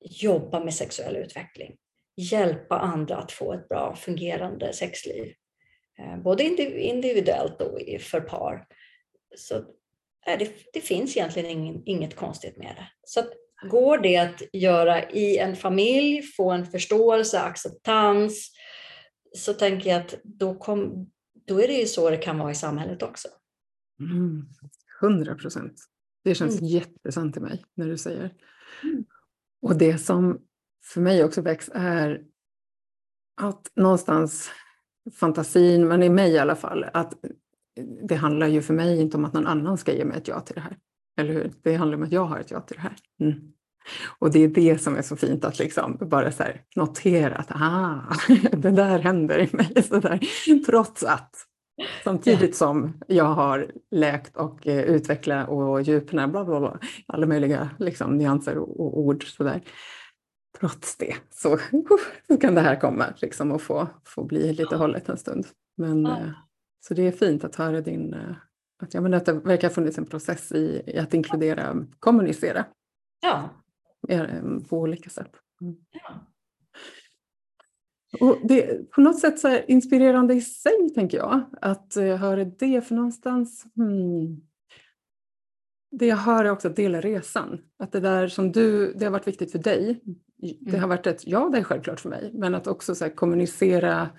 jobba 0.00 0.64
med 0.64 0.74
sexuell 0.74 1.16
utveckling. 1.16 1.76
Hjälpa 2.16 2.78
andra 2.78 3.16
att 3.16 3.32
få 3.32 3.52
ett 3.52 3.68
bra 3.68 3.96
fungerande 3.96 4.72
sexliv. 4.72 5.34
Eh, 5.98 6.22
både 6.22 6.44
individuellt 6.44 7.60
och 7.60 7.78
för 8.00 8.20
par. 8.20 8.66
Så 9.36 9.64
det, 10.24 10.50
det 10.72 10.80
finns 10.80 11.16
egentligen 11.16 11.82
inget 11.86 12.16
konstigt 12.16 12.56
med 12.56 12.76
det. 12.76 12.88
Så 13.04 13.22
går 13.68 13.98
det 13.98 14.16
att 14.16 14.42
göra 14.52 15.10
i 15.10 15.38
en 15.38 15.56
familj, 15.56 16.22
få 16.22 16.50
en 16.50 16.66
förståelse, 16.66 17.40
acceptans, 17.40 18.50
så 19.36 19.54
tänker 19.54 19.90
jag 19.90 20.00
att 20.00 20.14
då, 20.22 20.54
kom, 20.54 21.10
då 21.46 21.62
är 21.62 21.68
det 21.68 21.74
ju 21.74 21.86
så 21.86 22.10
det 22.10 22.16
kan 22.16 22.38
vara 22.38 22.50
i 22.50 22.54
samhället 22.54 23.02
också. 23.02 23.28
Mm. 24.00 24.46
100 25.02 25.34
procent. 25.34 25.74
Det 26.24 26.34
känns 26.34 26.58
mm. 26.58 26.70
jättesant 26.70 27.32
till 27.32 27.42
mig 27.42 27.64
när 27.74 27.86
du 27.86 27.98
säger. 27.98 28.34
Mm. 28.82 29.04
Och 29.62 29.78
det 29.78 29.98
som 29.98 30.38
för 30.84 31.00
mig 31.00 31.24
också 31.24 31.42
väcks 31.42 31.70
är 31.74 32.24
att 33.40 33.70
någonstans 33.76 34.50
fantasin, 35.14 35.88
men 35.88 36.02
i 36.02 36.08
mig 36.08 36.32
i 36.32 36.38
alla 36.38 36.56
fall, 36.56 36.84
att 36.92 37.14
det 38.08 38.14
handlar 38.14 38.46
ju 38.46 38.62
för 38.62 38.74
mig 38.74 39.00
inte 39.00 39.16
om 39.16 39.24
att 39.24 39.32
någon 39.32 39.46
annan 39.46 39.78
ska 39.78 39.92
ge 39.92 40.04
mig 40.04 40.16
ett 40.16 40.28
ja 40.28 40.40
till 40.40 40.54
det 40.54 40.60
här. 40.60 40.76
Eller 41.16 41.32
hur? 41.32 41.52
Det 41.62 41.74
handlar 41.74 41.96
om 41.96 42.02
att 42.02 42.12
jag 42.12 42.24
har 42.24 42.38
ett 42.38 42.50
ja 42.50 42.60
till 42.60 42.76
det 42.76 42.82
här. 42.82 42.96
Mm. 43.20 43.52
Och 44.18 44.32
det 44.32 44.38
är 44.38 44.48
det 44.48 44.78
som 44.78 44.96
är 44.96 45.02
så 45.02 45.16
fint 45.16 45.44
att 45.44 45.58
liksom 45.58 45.98
bara 46.00 46.32
så 46.32 46.44
notera 46.76 47.36
att 47.36 47.50
ah, 47.50 48.16
det 48.52 48.70
där 48.70 48.98
händer 48.98 49.38
i 49.38 49.56
mig. 49.56 49.82
Så 49.82 49.98
där. 49.98 50.20
Trots 50.66 51.04
att 51.04 51.34
Samtidigt 52.04 52.56
som 52.56 53.00
jag 53.08 53.24
har 53.24 53.72
läkt 53.90 54.36
och 54.36 54.66
eh, 54.66 54.84
utvecklat 54.84 55.48
och 55.48 55.82
djupnat 55.82 56.30
bla, 56.30 56.44
bla, 56.44 56.60
bla, 56.60 56.78
alla 57.06 57.26
möjliga 57.26 57.70
liksom, 57.78 58.16
nyanser 58.16 58.58
och, 58.58 58.80
och 58.80 58.98
ord. 58.98 59.24
Sådär. 59.24 59.62
Trots 60.58 60.96
det 60.96 61.14
så, 61.30 61.58
så 62.26 62.36
kan 62.36 62.54
det 62.54 62.60
här 62.60 62.80
komma 62.80 63.04
liksom, 63.16 63.52
och 63.52 63.62
få, 63.62 63.88
få 64.04 64.24
bli 64.24 64.52
lite 64.52 64.76
hållet 64.76 65.08
en 65.08 65.18
stund. 65.18 65.46
Men, 65.76 66.06
eh, 66.06 66.30
så 66.80 66.94
det 66.94 67.02
är 67.02 67.12
fint 67.12 67.44
att 67.44 67.56
höra 67.56 67.80
din, 67.80 68.14
eh, 68.14 68.36
att, 68.82 68.94
ja, 68.94 69.00
men 69.00 69.14
att 69.14 69.26
det 69.26 69.32
verkar 69.32 69.68
ha 69.68 69.74
funnits 69.74 69.98
en 69.98 70.06
process 70.06 70.52
i, 70.52 70.82
i 70.86 70.98
att 70.98 71.14
inkludera, 71.14 71.86
kommunicera 71.98 72.64
ja. 73.22 73.48
Eh, 74.08 74.42
på 74.68 74.78
olika 74.78 75.10
sätt. 75.10 75.32
Mm. 75.60 75.76
Ja. 75.90 76.31
Och 78.20 78.38
det 78.44 78.70
är 78.70 78.82
på 78.82 79.00
något 79.00 79.20
sätt 79.20 79.38
så 79.38 79.58
inspirerande 79.68 80.34
i 80.34 80.40
sig, 80.40 80.90
tänker 80.94 81.18
jag, 81.18 81.40
att 81.60 81.96
uh, 81.96 82.16
höra 82.16 82.44
det. 82.44 82.86
För 82.86 82.94
någonstans, 82.94 83.66
hmm, 83.76 84.40
det 85.90 86.06
jag 86.06 86.16
hör 86.16 86.44
är 86.44 86.50
också 86.50 86.68
att 86.68 86.76
dela 86.76 87.00
resan. 87.00 87.60
Att 87.78 87.92
det 87.92 88.00
där 88.00 88.28
som 88.28 88.52
du, 88.52 88.92
det 88.92 89.04
har 89.04 89.12
varit 89.12 89.26
viktigt 89.26 89.52
för 89.52 89.58
dig. 89.58 90.00
Det 90.60 90.70
har 90.70 90.78
mm. 90.78 90.88
varit 90.88 91.06
ett, 91.06 91.26
ja 91.26 91.48
det 91.52 91.58
är 91.58 91.62
självklart 91.62 92.00
för 92.00 92.08
mig, 92.08 92.30
men 92.34 92.54
att 92.54 92.66
också 92.66 92.94
så 92.94 93.10
kommunicera 93.10 94.10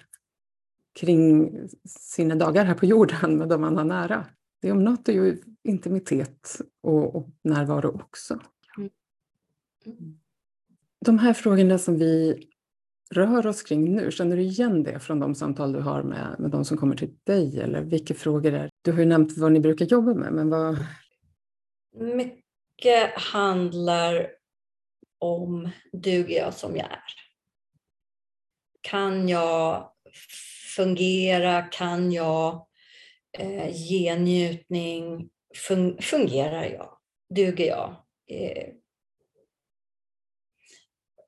kring 0.93 1.51
sina 1.85 2.35
dagar 2.35 2.65
här 2.65 2.75
på 2.75 2.85
jorden 2.85 3.37
med 3.37 3.49
de 3.49 3.61
man 3.61 3.77
har 3.77 3.83
nära. 3.83 4.25
Det 4.61 4.71
om 4.71 4.83
något 4.83 5.09
är 5.09 5.13
ju 5.13 5.41
intimitet 5.63 6.61
och, 6.81 7.15
och 7.15 7.29
närvaro 7.43 7.89
också. 7.89 8.39
Mm. 8.77 8.89
De 11.05 11.19
här 11.19 11.33
frågorna 11.33 11.77
som 11.77 11.97
vi 11.97 12.43
rör 13.11 13.47
oss 13.47 13.63
kring 13.63 13.95
nu, 13.95 14.11
känner 14.11 14.35
du 14.35 14.41
igen 14.41 14.83
det 14.83 14.99
från 14.99 15.19
de 15.19 15.35
samtal 15.35 15.73
du 15.73 15.79
har 15.79 16.03
med, 16.03 16.35
med 16.39 16.51
de 16.51 16.65
som 16.65 16.77
kommer 16.77 16.95
till 16.95 17.15
dig? 17.23 17.59
Eller 17.59 17.81
vilka 17.81 18.13
frågor 18.13 18.53
är 18.53 18.69
Du 18.81 18.91
har 18.91 18.99
ju 18.99 19.05
nämnt 19.05 19.37
vad 19.37 19.51
ni 19.51 19.59
brukar 19.59 19.85
jobba 19.85 20.13
med, 20.13 20.33
men 20.33 20.49
vad... 20.49 20.77
Mycket 21.95 23.11
handlar 23.15 24.27
om 25.19 25.69
duger 25.93 26.37
jag 26.37 26.53
som 26.53 26.75
jag 26.75 26.91
är? 26.91 27.03
Kan 28.81 29.29
jag 29.29 29.89
fungera? 30.75 31.61
Kan 31.61 32.11
jag 32.11 32.67
eh, 33.39 33.89
ge 33.89 34.15
njutning? 34.15 35.29
Fun 35.67 35.97
fungerar 36.01 36.63
jag? 36.63 36.97
Duger 37.35 37.65
jag? 37.65 37.95
Eh, 38.27 38.73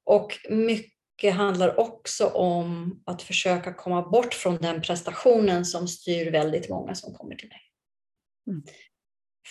och 0.03 0.33
mycket 0.49 0.94
handlar 1.23 1.79
också 1.79 2.27
om 2.27 2.99
att 3.05 3.21
försöka 3.21 3.73
komma 3.73 4.01
bort 4.01 4.33
från 4.33 4.57
den 4.57 4.81
prestationen 4.81 5.65
som 5.65 5.87
styr 5.87 6.31
väldigt 6.31 6.69
många 6.69 6.95
som 6.95 7.13
kommer 7.13 7.35
till 7.35 7.49
mig. 7.49 7.61
Mm. 8.47 8.63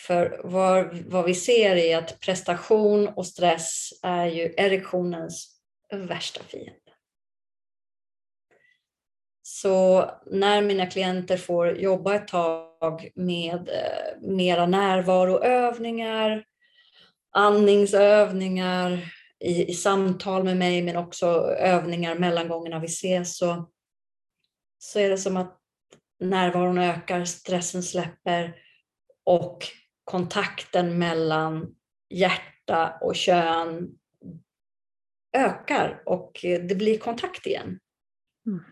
För 0.07 0.41
vad, 0.45 0.97
vad 0.97 1.25
vi 1.25 1.35
ser 1.35 1.77
är 1.77 1.99
att 1.99 2.21
prestation 2.21 3.09
och 3.09 3.27
stress 3.27 3.91
är 4.03 4.27
ju 4.27 4.55
erektionens 4.57 5.61
värsta 5.93 6.43
fiende. 6.43 6.81
Så 9.43 10.11
när 10.27 10.63
mina 10.63 10.87
klienter 10.87 11.37
får 11.37 11.79
jobba 11.79 12.15
ett 12.15 12.29
tag 12.29 13.11
med 13.15 13.69
eh, 13.69 14.29
mera 14.29 14.67
närvaroövningar, 14.67 16.45
andningsövningar 17.31 19.13
i, 19.45 19.71
i 19.71 19.75
samtal 19.75 20.45
med 20.45 20.57
mig 20.57 20.83
men 20.83 20.97
också 20.97 21.27
övningar 21.59 22.15
mellan 22.15 22.49
gångerna 22.49 22.79
vi 22.79 22.87
ses 22.87 23.37
så, 23.39 23.71
så 24.79 24.99
är 24.99 25.11
det 25.11 25.19
som 25.19 25.37
att 25.37 25.59
närvaron 26.21 26.79
ökar, 26.79 27.25
stressen 27.25 27.83
släpper 27.83 28.57
och 29.25 29.59
kontakten 30.05 30.99
mellan 30.99 31.75
hjärta 32.11 32.99
och 33.01 33.17
kön 33.17 33.99
ökar 35.37 36.03
och 36.07 36.39
det 36.43 36.77
blir 36.77 36.99
kontakt 36.99 37.47
igen. 37.47 37.81
Mm. 38.47 38.65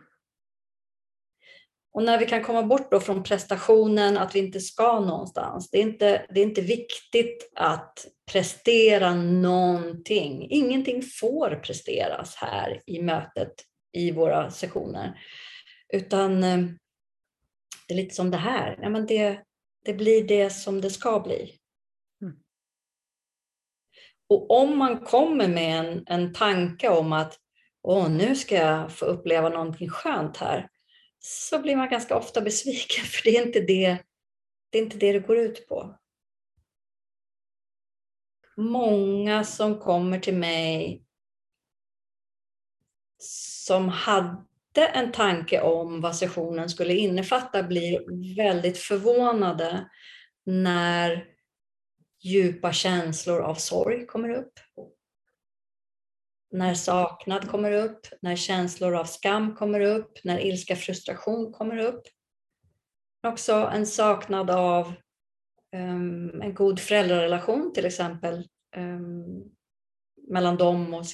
Och 1.95 2.03
när 2.03 2.19
vi 2.19 2.27
kan 2.27 2.43
komma 2.43 2.63
bort 2.63 2.91
då 2.91 3.01
från 3.01 3.23
prestationen, 3.23 4.19
att 4.19 4.35
vi 4.35 4.39
inte 4.39 4.61
ska 4.61 5.01
någonstans. 5.01 5.71
Det 5.71 5.79
är 5.79 5.83
inte, 5.83 6.27
det 6.35 6.41
är 6.41 6.45
inte 6.45 6.61
viktigt 6.61 7.53
att 7.55 8.07
prestera 8.33 9.15
någonting. 9.15 10.47
Ingenting 10.51 11.03
får 11.03 11.61
presteras 11.65 12.35
här 12.35 12.83
i 12.87 13.03
mötet, 13.03 13.53
i 13.93 14.11
våra 14.11 14.51
sessioner. 14.51 15.21
Utan 15.93 16.45
eh, 16.45 16.59
det 17.89 17.95
är 17.95 17.97
lite 17.97 18.15
som 18.15 18.31
det 18.31 18.37
här. 18.37 18.79
Ja, 18.83 18.89
men 18.89 19.07
det, 19.07 19.41
det 19.85 19.95
blir 19.95 20.25
det 20.29 20.51
som 20.51 20.81
det 20.81 20.91
ska 20.91 21.21
bli. 21.21 21.55
Mm. 22.23 22.37
Och 24.29 24.51
om 24.51 24.79
man 24.79 25.01
kommer 25.01 25.49
med 25.49 25.79
en, 25.79 26.05
en 26.07 26.33
tanke 26.33 26.89
om 26.89 27.13
att 27.13 27.39
Åh, 27.85 28.11
nu 28.11 28.37
ska 28.37 28.55
jag 28.55 28.93
få 28.93 29.05
uppleva 29.05 29.49
någonting 29.49 29.89
skönt 29.89 30.37
här 30.37 30.69
så 31.19 31.59
blir 31.59 31.77
man 31.77 31.89
ganska 31.89 32.17
ofta 32.17 32.41
besviken 32.41 33.05
för 33.13 33.25
det 33.25 33.37
är 33.37 33.47
inte 33.47 33.61
det 33.61 33.99
det, 34.71 34.79
är 34.79 34.83
inte 34.83 34.97
det, 34.97 35.13
det 35.13 35.19
går 35.19 35.39
ut 35.39 35.69
på. 35.69 35.99
Många 38.57 39.45
som 39.45 39.79
kommer 39.79 40.19
till 40.19 40.37
mig 40.37 41.03
som 43.19 43.89
hade 43.89 44.87
en 44.95 45.13
tanke 45.13 45.61
om 45.61 46.01
vad 46.01 46.17
sessionen 46.17 46.69
skulle 46.69 46.95
innefatta 46.95 47.63
blir 47.63 48.35
väldigt 48.37 48.79
förvånade 48.79 49.89
när 50.45 51.25
djupa 52.23 52.73
känslor 52.73 53.41
av 53.41 53.55
sorg 53.55 54.07
kommer 54.07 54.29
upp 54.29 54.53
när 56.53 56.75
saknad 56.75 57.51
kommer 57.51 57.73
upp, 57.73 58.07
när 58.21 58.37
känslor 58.37 58.95
av 58.95 59.05
skam 59.05 59.57
kommer 59.57 59.81
upp, 59.81 60.25
när 60.25 60.39
ilska, 60.39 60.77
frustration 60.77 61.53
kommer 61.53 61.77
upp. 61.77 62.03
Också 63.27 63.53
en 63.53 63.87
saknad 63.87 64.51
av 64.51 64.93
en 65.73 66.55
god 66.55 66.81
föräldrarelation 66.81 67.73
till 67.73 67.87
exempel 67.87 68.49
um, 68.77 69.53
mellan 70.29 70.57
dem 70.57 70.95
och 70.95 71.05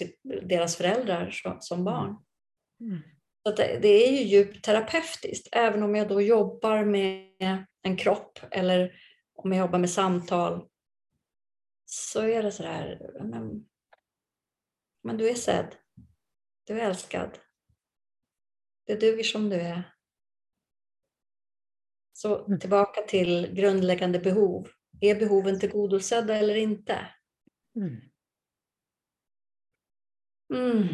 deras 0.43 0.77
föräldrar 0.77 1.31
som, 1.61 1.85
barn. 1.85 2.17
Mm. 2.81 2.99
Så 3.43 3.55
det, 3.55 3.79
det, 3.83 3.89
är 3.89 4.13
ju 4.13 4.23
djupt 4.23 4.65
terapeutiskt, 4.65 5.49
även 5.53 5.83
om 5.83 5.95
jag 5.95 6.09
då 6.09 6.23
jobbar 6.23 6.85
med 6.85 7.67
en 7.83 7.97
kropp 7.97 8.39
eller 8.51 9.01
om 9.35 9.53
jag 9.53 9.61
jobbar 9.67 9.79
med 9.79 9.91
samtal 9.91 10.69
så 11.85 12.21
är 12.21 12.43
det 12.43 12.53
sådär, 12.53 13.01
men 15.03 15.17
du 15.17 15.29
är 15.29 15.35
sedd. 15.35 15.77
Du 16.65 16.81
är 16.81 16.89
älskad. 16.89 17.39
Du 18.87 18.97
duger 18.97 19.25
som 19.25 19.49
du 19.49 19.57
är. 19.57 19.95
Så 22.19 22.45
mm. 22.45 22.61
tillbaka 22.61 23.01
till 23.03 23.55
grundläggande 23.55 24.19
behov. 24.19 24.69
Är 25.01 25.15
behoven 25.15 25.61
tillgodosedda 25.61 26.37
eller 26.37 26.55
inte? 26.55 27.07
Mm. 27.77 28.01
Mm. 30.55 30.89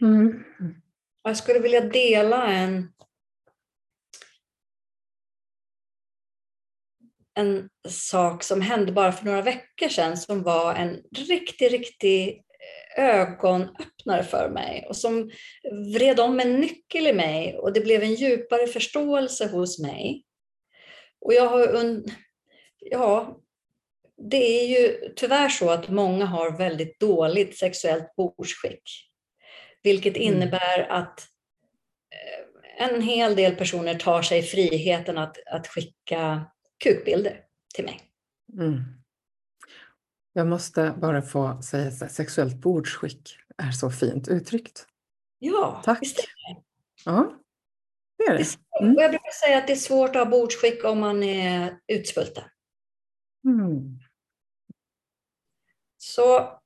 Mm. 0.00 0.44
Jag 1.22 1.36
skulle 1.36 1.58
vilja 1.58 1.80
dela 1.80 2.52
en, 2.52 2.92
en 7.34 7.68
sak 7.88 8.42
som 8.42 8.60
hände 8.60 8.92
bara 8.92 9.12
för 9.12 9.24
några 9.24 9.42
veckor 9.42 9.88
sedan 9.88 10.16
som 10.16 10.42
var 10.42 10.74
en 10.74 11.02
riktig, 11.28 11.72
riktig 11.72 12.44
ögonöppnare 12.96 14.24
för 14.24 14.50
mig 14.50 14.86
och 14.88 14.96
som 14.96 15.30
vred 15.94 16.20
om 16.20 16.40
en 16.40 16.60
nyckel 16.60 17.06
i 17.06 17.12
mig 17.12 17.58
och 17.58 17.72
det 17.72 17.80
blev 17.80 18.02
en 18.02 18.14
djupare 18.14 18.66
förståelse 18.66 19.48
hos 19.48 19.78
mig. 19.78 20.25
Och 21.26 21.34
jag 21.34 21.48
har, 21.48 22.02
ja, 22.78 23.40
det 24.16 24.36
är 24.36 24.66
ju 24.66 25.12
tyvärr 25.16 25.48
så 25.48 25.70
att 25.70 25.88
många 25.88 26.26
har 26.26 26.58
väldigt 26.58 27.00
dåligt 27.00 27.58
sexuellt 27.58 28.16
bordsskick. 28.16 28.82
Vilket 29.82 30.16
mm. 30.16 30.28
innebär 30.28 30.86
att 30.90 31.28
eh, 32.10 32.86
en 32.88 33.02
hel 33.02 33.36
del 33.36 33.54
personer 33.54 33.94
tar 33.94 34.22
sig 34.22 34.42
friheten 34.42 35.18
att, 35.18 35.36
att 35.46 35.66
skicka 35.66 36.44
kukbilder 36.84 37.40
till 37.74 37.84
mig. 37.84 38.00
Mm. 38.58 38.84
Jag 40.32 40.46
måste 40.46 40.94
bara 41.00 41.22
få 41.22 41.62
säga 41.62 41.88
att 41.88 42.12
sexuellt 42.12 42.56
bordsskick 42.56 43.36
är 43.58 43.70
så 43.70 43.90
fint 43.90 44.28
uttryckt. 44.28 44.86
Ja, 45.38 45.82
Tack. 45.84 46.02
visst 46.02 46.18
är 46.18 46.22
det. 46.22 46.62
Ja, 47.04 47.38
det 48.26 48.32
är 48.32 48.38
det. 48.38 48.84
Mm. 48.84 48.94
Jag 48.98 49.10
brukar 49.10 49.30
säga 49.30 49.58
att 49.58 49.66
det 49.66 49.72
är 49.72 49.76
svårt 49.76 50.16
att 50.16 50.24
ha 50.24 50.24
bordsskick 50.24 50.84
om 50.84 51.00
man 51.00 51.22
är 51.22 51.78
utsvulten. 51.86 52.44
Mm. 53.44 53.98
Så 55.98 56.58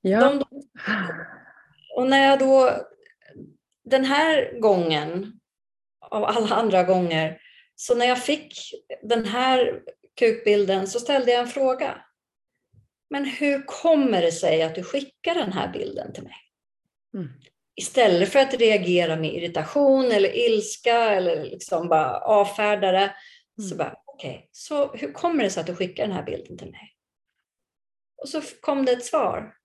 ja. 0.00 0.20
de, 0.20 0.44
och 1.96 2.06
när 2.06 2.26
jag 2.26 2.38
då 2.38 2.86
den 3.84 4.04
här 4.04 4.60
gången 4.60 5.40
av 6.00 6.24
alla 6.24 6.56
andra 6.56 6.82
gånger, 6.82 7.40
så 7.74 7.94
när 7.94 8.06
jag 8.06 8.24
fick 8.24 8.54
den 9.02 9.24
här 9.24 9.82
kukbilden 10.18 10.86
så 10.86 11.00
ställde 11.00 11.30
jag 11.30 11.40
en 11.40 11.48
fråga. 11.48 12.04
Men 13.10 13.24
hur 13.24 13.62
kommer 13.66 14.22
det 14.22 14.32
sig 14.32 14.62
att 14.62 14.74
du 14.74 14.82
skickar 14.82 15.34
den 15.34 15.52
här 15.52 15.72
bilden 15.72 16.12
till 16.12 16.22
mig? 16.22 16.36
Mm. 17.14 17.28
Istället 17.76 18.32
för 18.32 18.38
att 18.38 18.54
reagera 18.54 19.16
med 19.16 19.34
irritation 19.34 20.04
eller 20.04 20.36
ilska 20.36 21.14
eller 21.14 21.44
liksom 21.44 21.88
bara 21.88 22.20
avfärda 22.20 22.92
det. 22.92 23.14
Mm. 23.58 23.70
Så 23.70 23.76
bara, 23.76 24.00
okej, 24.04 24.36
okay, 24.36 24.48
så 24.52 24.92
hur 24.92 25.12
kommer 25.12 25.44
det 25.44 25.50
sig 25.50 25.60
att 25.60 25.66
du 25.66 25.74
skickar 25.74 26.06
den 26.06 26.16
här 26.16 26.22
bilden 26.22 26.58
till 26.58 26.70
mig? 26.70 26.96
Och 28.22 28.28
så 28.28 28.42
kom 28.60 28.84
det 28.84 28.92
ett 28.92 29.04
svar. 29.04 29.56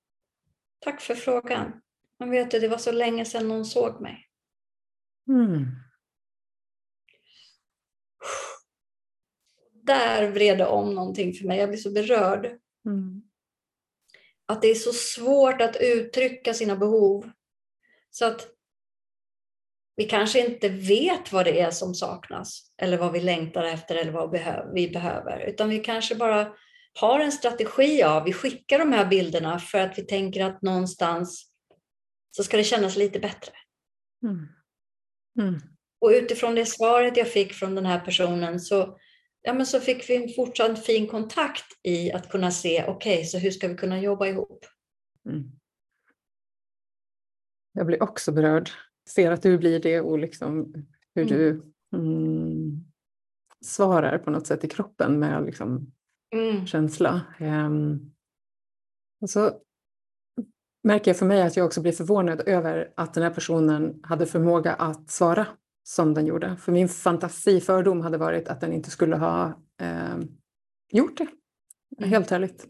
Tack 0.80 1.02
för 1.02 1.16
frågan. 1.16 1.82
Men 2.20 2.32
vet 2.32 2.52
du, 2.52 2.60
det 2.60 2.68
var 2.68 2.78
så 2.78 2.92
länge 2.92 3.26
sedan 3.26 3.48
någon 3.48 3.66
såg 3.66 4.02
mig. 4.02 4.28
Mm. 5.28 5.66
Där 9.84 10.32
vred 10.32 10.58
det 10.58 10.68
om 10.68 10.96
någonting 10.96 11.34
för 11.34 11.48
mig. 11.48 11.60
Jag 11.60 11.70
blir 11.70 11.80
så 11.80 11.92
berörd. 11.92 12.46
Mm. 12.86 13.22
Att 14.46 14.62
det 14.62 14.68
är 14.68 14.76
så 14.76 14.94
svårt 14.94 15.62
att 15.62 15.76
uttrycka 15.76 16.54
sina 16.54 16.76
behov. 16.76 17.32
Så 18.12 18.26
att 18.26 18.48
vi 19.96 20.04
kanske 20.04 20.48
inte 20.48 20.70
vet 20.70 21.32
vad 21.32 21.46
det 21.46 21.60
är 21.60 21.72
som 21.72 21.96
saknas 21.96 22.72
eller 22.82 22.98
vad 22.98 23.12
vi 23.12 23.20
längtar 23.20 23.64
efter 23.64 23.96
eller 23.96 24.12
vad 24.12 24.32
vi 24.74 24.90
behöver. 24.90 25.40
Utan 25.48 25.70
vi 25.70 25.80
kanske 25.80 26.16
bara 26.16 26.54
har 27.00 27.20
en 27.20 27.32
strategi 27.32 28.04
av, 28.04 28.24
vi 28.24 28.34
skickar 28.34 28.80
de 28.80 28.92
här 28.94 29.06
bilderna 29.06 29.60
för 29.60 29.78
att 29.78 29.98
vi 29.98 30.02
tänker 30.02 30.46
att 30.46 30.62
någonstans 30.62 31.46
så 32.32 32.44
ska 32.44 32.58
det 32.58 32.64
kännas 32.64 32.96
lite 32.96 33.20
bättre. 33.20 33.54
Mm. 34.24 34.48
Mm. 35.40 35.62
Och 36.02 36.10
utifrån 36.10 36.56
det 36.56 36.66
svaret 36.66 37.18
jag 37.18 37.28
fick 37.28 37.54
från 37.54 37.76
den 37.76 37.86
här 37.86 38.00
personen 38.00 38.60
så, 38.60 38.98
ja, 39.42 39.54
men 39.54 39.66
så 39.66 39.80
fick 39.80 40.10
vi 40.10 40.16
en 40.16 40.34
fortsatt 40.34 40.86
fin 40.86 41.08
kontakt 41.08 41.66
i 41.84 42.12
att 42.12 42.30
kunna 42.30 42.52
se, 42.52 42.84
okej, 42.88 43.14
okay, 43.14 43.26
så 43.26 43.38
hur 43.38 43.52
ska 43.52 43.68
vi 43.68 43.76
kunna 43.76 44.00
jobba 44.00 44.28
ihop? 44.28 44.66
Mm. 45.30 45.52
Jag 47.74 47.86
blir 47.86 48.04
också 48.04 48.32
berörd. 48.32 48.70
Ser 49.10 49.32
att 49.32 49.42
du 49.42 49.58
blir 49.58 49.80
det 49.80 50.02
och 50.02 50.20
liksom 50.20 50.74
hur 51.16 51.26
du 51.26 51.62
mm, 51.96 52.86
svarar 53.66 54.18
på 54.18 54.32
något 54.32 54.48
sätt 54.48 54.64
i 54.64 54.68
kroppen 54.68 55.20
med 55.20 55.46
liksom 55.46 55.92
Mm. 56.36 56.66
känsla. 56.66 57.22
Um, 57.40 58.12
och 59.22 59.30
så 59.30 59.52
märker 60.84 61.12
jag 61.12 61.18
för 61.18 61.26
mig 61.26 61.42
att 61.42 61.58
jag 61.58 61.66
också 61.66 61.82
blir 61.82 61.92
förvånad 61.92 62.42
över 62.46 62.94
att 62.96 63.14
den 63.14 63.24
här 63.24 63.30
personen 63.30 64.00
hade 64.04 64.26
förmåga 64.26 64.74
att 64.74 65.10
svara 65.10 65.48
som 65.84 66.14
den 66.14 66.26
gjorde. 66.26 66.58
För 66.58 66.72
min 66.72 66.90
fantasifördom 66.90 68.02
hade 68.02 68.18
varit 68.18 68.48
att 68.48 68.62
den 68.62 68.74
inte 68.74 68.90
skulle 68.90 69.16
ha 69.16 69.48
eh, 69.82 70.18
gjort 70.92 71.18
det. 71.18 71.28
Mm. 71.98 72.10
Helt 72.10 72.32
ärligt. 72.32 72.66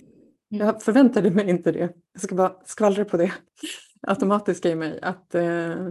Mm. 0.51 0.67
Jag 0.67 0.83
förväntade 0.83 1.31
mig 1.31 1.49
inte 1.49 1.71
det. 1.71 1.93
Jag 2.13 2.21
ska 2.21 2.35
bara 2.35 2.55
skvallra 2.65 3.05
på 3.05 3.17
det 3.17 3.33
automatiska 4.07 4.69
i 4.69 4.75
mig. 4.75 4.99
Att, 5.01 5.35
eh, 5.35 5.87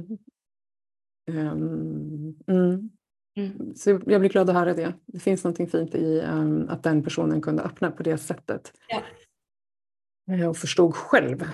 um, 1.31 2.39
mm. 2.47 2.91
Mm. 3.37 3.75
Så 3.75 3.91
jag 3.91 4.21
blir 4.21 4.29
glad 4.29 4.51
att 4.51 4.57
höra 4.57 4.75
det. 4.75 4.95
Det 5.07 5.19
finns 5.19 5.45
någonting 5.45 5.69
fint 5.69 5.95
i 5.95 6.21
um, 6.21 6.69
att 6.69 6.83
den 6.83 7.03
personen 7.03 7.43
kunde 7.43 7.63
öppna 7.63 7.91
på 7.91 8.03
det 8.03 8.19
sättet. 8.19 8.73
Ja. 8.89 10.49
Och 10.49 10.57
förstod 10.57 10.95
själv 10.95 11.45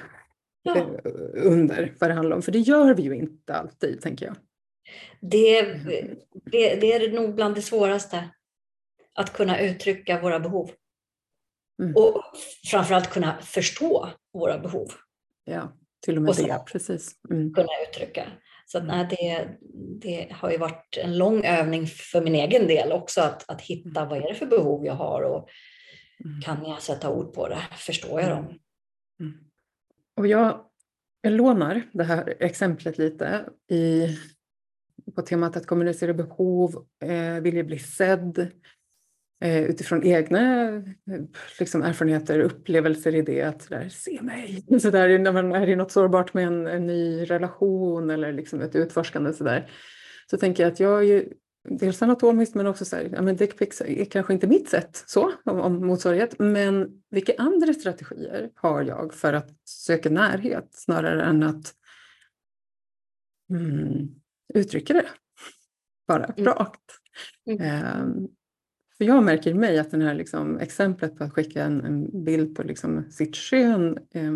Ja. 0.62 0.76
eh, 0.76 0.86
under 1.34 1.94
vad 2.00 2.10
det 2.10 2.14
handlar 2.14 2.36
om. 2.36 2.42
För 2.42 2.52
det 2.52 2.58
gör 2.58 2.94
vi 2.94 3.02
ju 3.02 3.14
inte 3.14 3.54
alltid, 3.54 4.00
tänker 4.00 4.26
jag. 4.26 4.36
Det, 5.20 5.62
det, 6.44 6.80
det 6.80 6.92
är 6.92 7.12
nog 7.12 7.34
bland 7.34 7.54
det 7.54 7.62
svåraste. 7.62 8.30
Att 9.14 9.32
kunna 9.32 9.60
uttrycka 9.60 10.20
våra 10.20 10.40
behov. 10.40 10.70
Mm. 11.82 11.96
Och 11.96 12.22
framförallt 12.70 13.10
kunna 13.10 13.38
förstå 13.40 14.08
våra 14.32 14.58
behov. 14.58 14.88
Ja, 15.44 15.72
till 16.06 16.16
och 16.16 16.22
med 16.22 16.30
Och 16.30 16.36
det, 16.36 16.62
precis. 16.72 17.12
Mm. 17.30 17.54
Kunna 17.54 17.68
uttrycka. 17.88 18.26
Så 18.66 18.78
att, 18.78 18.84
Mm. 18.84 18.96
nej, 18.96 19.06
det, 19.10 19.48
det 20.08 20.32
har 20.32 20.50
ju 20.50 20.58
varit 20.58 20.98
en 21.04 21.18
lång 21.18 21.44
övning 21.44 21.86
för 21.86 22.20
min 22.20 22.34
egen 22.34 22.66
del 22.66 22.92
också. 22.92 23.20
Att, 23.20 23.50
att 23.50 23.60
hitta 23.60 24.04
vad 24.04 24.18
är 24.18 24.28
det 24.28 24.34
för 24.34 24.46
behov 24.46 24.86
jag 24.86 24.94
har 24.94 25.22
och 25.22 25.48
Mm. 26.24 26.40
kan 26.40 26.64
jag 26.64 26.82
sätta 26.82 27.10
ord 27.10 27.34
på 27.34 27.48
det? 27.48 27.58
Förstår 27.76 28.20
jag 28.20 28.30
dem? 28.30 28.44
Mm. 29.20 29.34
Och 30.16 30.26
jag, 30.26 30.64
jag 31.20 31.32
lånar 31.32 31.82
det 31.92 32.04
här 32.04 32.34
exemplet 32.40 32.98
lite 32.98 33.44
i, 33.70 34.06
på 35.14 35.22
temat 35.22 35.56
att 35.56 35.66
kommunicera 35.66 36.14
behov, 36.14 36.86
eh, 37.04 37.40
vilja 37.40 37.64
bli 37.64 37.78
sedd 37.78 38.50
utifrån 39.44 40.04
egna 40.04 40.68
eh, 40.68 40.82
liksom, 41.60 41.82
erfarenheter, 41.82 42.40
upplevelser 42.40 43.14
i 43.14 43.22
det. 43.22 43.42
Att 43.42 43.68
där, 43.68 43.88
se 43.88 44.22
mig! 44.22 44.64
Så 44.80 44.90
där, 44.90 45.18
när 45.18 45.32
man 45.32 45.52
är 45.52 45.68
i 45.68 45.76
något 45.76 45.92
sårbart 45.92 46.34
med 46.34 46.46
en, 46.46 46.66
en 46.66 46.86
ny 46.86 47.24
relation 47.24 48.10
eller 48.10 48.32
liksom 48.32 48.60
ett 48.60 48.76
utforskande 48.76 49.32
så 49.32 49.44
där. 49.44 49.70
Så 50.30 50.36
tänker 50.36 50.62
jag 50.62 50.72
att 50.72 50.80
jag 50.80 50.98
är 50.98 51.02
ju 51.02 51.32
dels 51.68 52.02
anatomiskt 52.02 52.54
men 52.54 52.66
också 52.66 52.84
så 52.84 52.96
här, 52.96 53.10
ja 53.12 53.22
men 53.22 53.36
dickpics 53.36 53.80
är 53.80 54.04
kanske 54.04 54.32
inte 54.32 54.46
mitt 54.46 54.68
sätt 54.68 55.04
så, 55.06 55.32
om, 55.44 55.60
om 55.60 55.86
motsvarighet. 55.86 56.38
Men 56.38 57.02
vilka 57.10 57.32
andra 57.38 57.74
strategier 57.74 58.50
har 58.54 58.82
jag 58.82 59.14
för 59.14 59.32
att 59.32 59.50
söka 59.68 60.10
närhet 60.10 60.68
snarare 60.70 61.22
än 61.22 61.42
att 61.42 61.74
mm, 63.50 64.08
uttrycka 64.54 64.92
det 64.94 65.06
bara 66.08 66.24
Mm. 66.24 66.44
rakt. 66.44 66.80
Mm. 67.46 67.60
Ehm, 67.60 68.28
för 68.98 69.04
jag 69.04 69.24
märker 69.24 69.50
i 69.50 69.54
mig 69.54 69.78
att 69.78 69.90
det 69.90 70.04
här 70.04 70.14
liksom, 70.14 70.58
exemplet 70.58 71.18
på 71.18 71.24
att 71.24 71.32
skicka 71.32 71.64
en, 71.64 71.80
en 71.84 72.24
bild 72.24 72.56
på 72.56 72.62
liksom, 72.62 73.10
sitt 73.10 73.34
kön, 73.34 73.98
eh, 74.14 74.34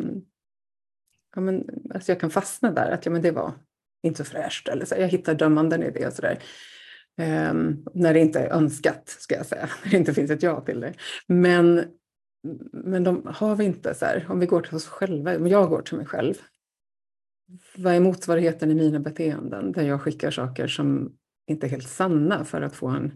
ja, 1.35 1.41
men, 1.41 1.69
alltså 1.95 2.13
jag 2.13 2.21
kan 2.21 2.31
fastna 2.31 2.73
där, 2.73 2.91
att 2.91 3.07
ja, 3.07 3.13
men 3.13 3.23
det 3.23 3.31
var 3.31 3.53
inte 4.03 4.25
så 4.25 4.31
fräscht. 4.31 4.69
Eller 4.69 4.85
så, 4.85 4.95
jag 4.95 5.09
hittar 5.09 5.35
dömanden 5.35 5.83
i 5.83 5.91
det 5.91 6.07
och 6.07 6.13
sådär. 6.13 6.39
Eh, 7.19 7.55
när 7.95 8.15
det 8.15 8.21
inte 8.21 8.41
är 8.41 8.53
önskat, 8.53 9.09
ska 9.09 9.35
jag 9.35 9.47
säga. 9.47 9.69
När 9.85 9.91
det 9.91 9.97
inte 9.97 10.15
finns 10.15 10.31
ett 10.31 10.43
ja 10.43 10.61
till 10.61 10.81
det. 10.81 10.95
Men, 11.27 11.85
men 12.73 13.05
de 13.05 13.23
har 13.35 13.57
vi 13.57 13.65
inte 13.65 13.95
så 13.95 14.05
här, 14.05 14.27
om 14.29 14.41
vi 14.41 14.47
går 14.47 14.61
till 14.61 14.75
oss 14.75 14.87
själva, 14.87 15.37
om 15.37 15.47
jag 15.47 15.69
går 15.69 15.83
till 15.83 15.97
mig 15.97 16.07
själv. 16.07 16.35
Vad 17.77 17.95
är 17.95 18.01
motsvarigheten 18.01 18.71
i 18.71 18.75
mina 18.75 19.01
beteenden 19.01 19.73
där 19.73 19.83
jag 19.83 20.03
skickar 20.03 20.31
saker 20.31 20.67
som 20.67 21.17
inte 21.47 21.67
är 21.67 21.71
helt 21.71 21.89
sanna 21.89 22.45
för 22.45 22.63
att 22.63 22.77
få 22.77 22.89
en 22.89 23.13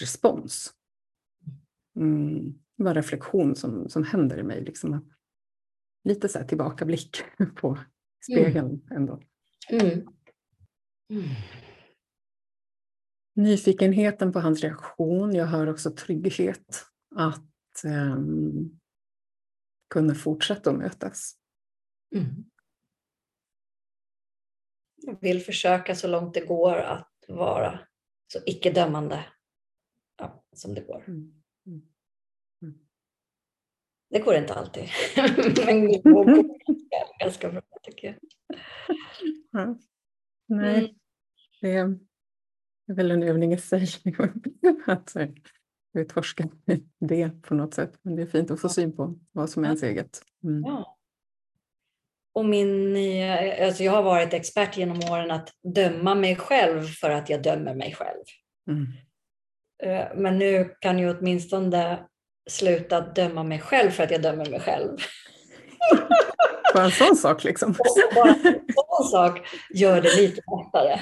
respons? 0.00 0.74
Mm, 1.96 2.52
det 2.76 2.84
var 2.84 2.90
en 2.90 2.94
reflektion 2.94 3.56
som, 3.56 3.88
som 3.88 4.04
händer 4.04 4.38
i 4.38 4.42
mig. 4.42 4.64
Liksom 4.64 4.94
att, 4.94 5.04
lite 6.04 6.28
så 6.28 6.38
här 6.38 6.46
tillbakablick 6.46 7.16
på 7.56 7.78
spegeln 8.24 8.88
ändå. 8.90 9.22
Mm. 9.70 9.90
Mm. 11.10 11.24
Nyfikenheten 13.36 14.32
på 14.32 14.40
hans 14.40 14.60
reaktion. 14.60 15.34
Jag 15.34 15.46
har 15.46 15.66
också 15.66 15.90
trygghet 15.90 16.86
att 17.16 17.84
ehm, 17.84 18.80
kunna 19.90 20.14
fortsätta 20.14 20.70
att 20.70 20.76
mötas. 20.76 21.36
Mm. 22.14 22.44
Jag 24.96 25.20
vill 25.20 25.40
försöka 25.40 25.94
så 25.94 26.08
långt 26.08 26.34
det 26.34 26.46
går 26.46 26.76
att 26.76 27.24
vara 27.28 27.80
så 28.32 28.38
icke-dömande 28.46 29.24
ja, 30.16 30.44
som 30.52 30.74
det 30.74 30.80
går. 30.80 31.04
Mm. 31.08 31.32
Mm. 31.66 32.78
Det 34.10 34.18
går 34.20 34.34
inte 34.34 34.54
alltid, 34.54 34.84
men 35.66 35.88
det 35.88 35.98
går 36.02 36.44
ganska, 37.24 37.50
bra 37.52 37.62
tycker 37.82 38.06
jag. 38.06 38.16
Ja. 39.50 39.78
Nej, 40.46 40.78
Mm. 40.78 40.94
det 41.60 42.92
är 42.92 42.94
väl 42.94 43.10
en 43.10 43.22
övning 43.22 43.52
i 43.52 43.58
sig 43.58 43.88
att 44.86 45.16
eh, 45.16 45.28
utforska 45.98 46.48
det 47.00 47.42
på 47.42 47.54
något 47.54 47.74
sätt. 47.74 47.98
Men 48.02 48.16
det 48.16 48.22
är 48.22 48.26
fint 48.26 48.50
att 48.50 48.60
få 48.60 48.68
syn 48.68 48.96
på 48.96 49.18
vad 49.32 49.50
som 49.50 49.64
är 49.64 49.68
ens 49.68 49.82
eget. 49.82 50.22
Mm. 50.44 50.62
Ja. 50.62 50.98
Och 52.32 52.44
min 52.44 52.96
alltså 53.62 53.82
jag 53.82 53.92
har 53.92 54.02
varit 54.02 54.34
expert 54.34 54.76
genom 54.76 54.96
åren 55.10 55.30
att 55.30 55.48
döma 55.74 56.14
mig 56.14 56.36
själv 56.36 56.82
för 56.82 57.10
att 57.10 57.30
jag 57.30 57.42
dömer 57.42 57.74
mig 57.74 57.94
själv. 57.94 58.24
Mm. 58.70 58.86
Eh, 59.84 60.06
Men 60.14 60.38
nu 60.38 60.74
kan 60.80 60.98
jag 60.98 61.16
åtminstone 61.18 61.98
sluta 62.50 63.00
döma 63.00 63.42
mig 63.42 63.60
själv 63.60 63.90
för 63.90 64.02
att 64.02 64.10
jag 64.10 64.22
dömer 64.22 64.50
mig 64.50 64.60
själv. 64.60 64.96
Bara 66.74 66.84
en 66.84 66.90
sån 66.90 67.16
sak 67.16 67.44
liksom. 67.44 67.74
Bara 68.14 68.28
en 68.28 68.64
sån 68.74 69.08
sak 69.10 69.40
gör 69.74 70.00
det 70.00 70.16
lite 70.16 70.40
lättare. 70.56 71.00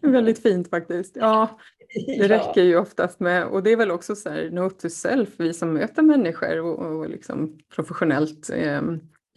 Väldigt 0.12 0.42
fint 0.42 0.70
faktiskt. 0.70 1.16
Ja, 1.16 1.58
det 2.06 2.28
räcker 2.28 2.62
ju 2.62 2.76
oftast 2.78 3.20
med, 3.20 3.46
och 3.46 3.62
det 3.62 3.72
är 3.72 3.76
väl 3.76 3.90
också 3.90 4.16
så 4.16 4.30
här, 4.30 4.50
note 4.50 4.80
to 4.80 4.88
self, 4.88 5.28
vi 5.36 5.54
som 5.54 5.72
möter 5.72 6.02
människor 6.02 6.60
och, 6.60 6.78
och 6.78 7.08
liksom 7.08 7.58
professionellt 7.74 8.50
eh, 8.50 8.82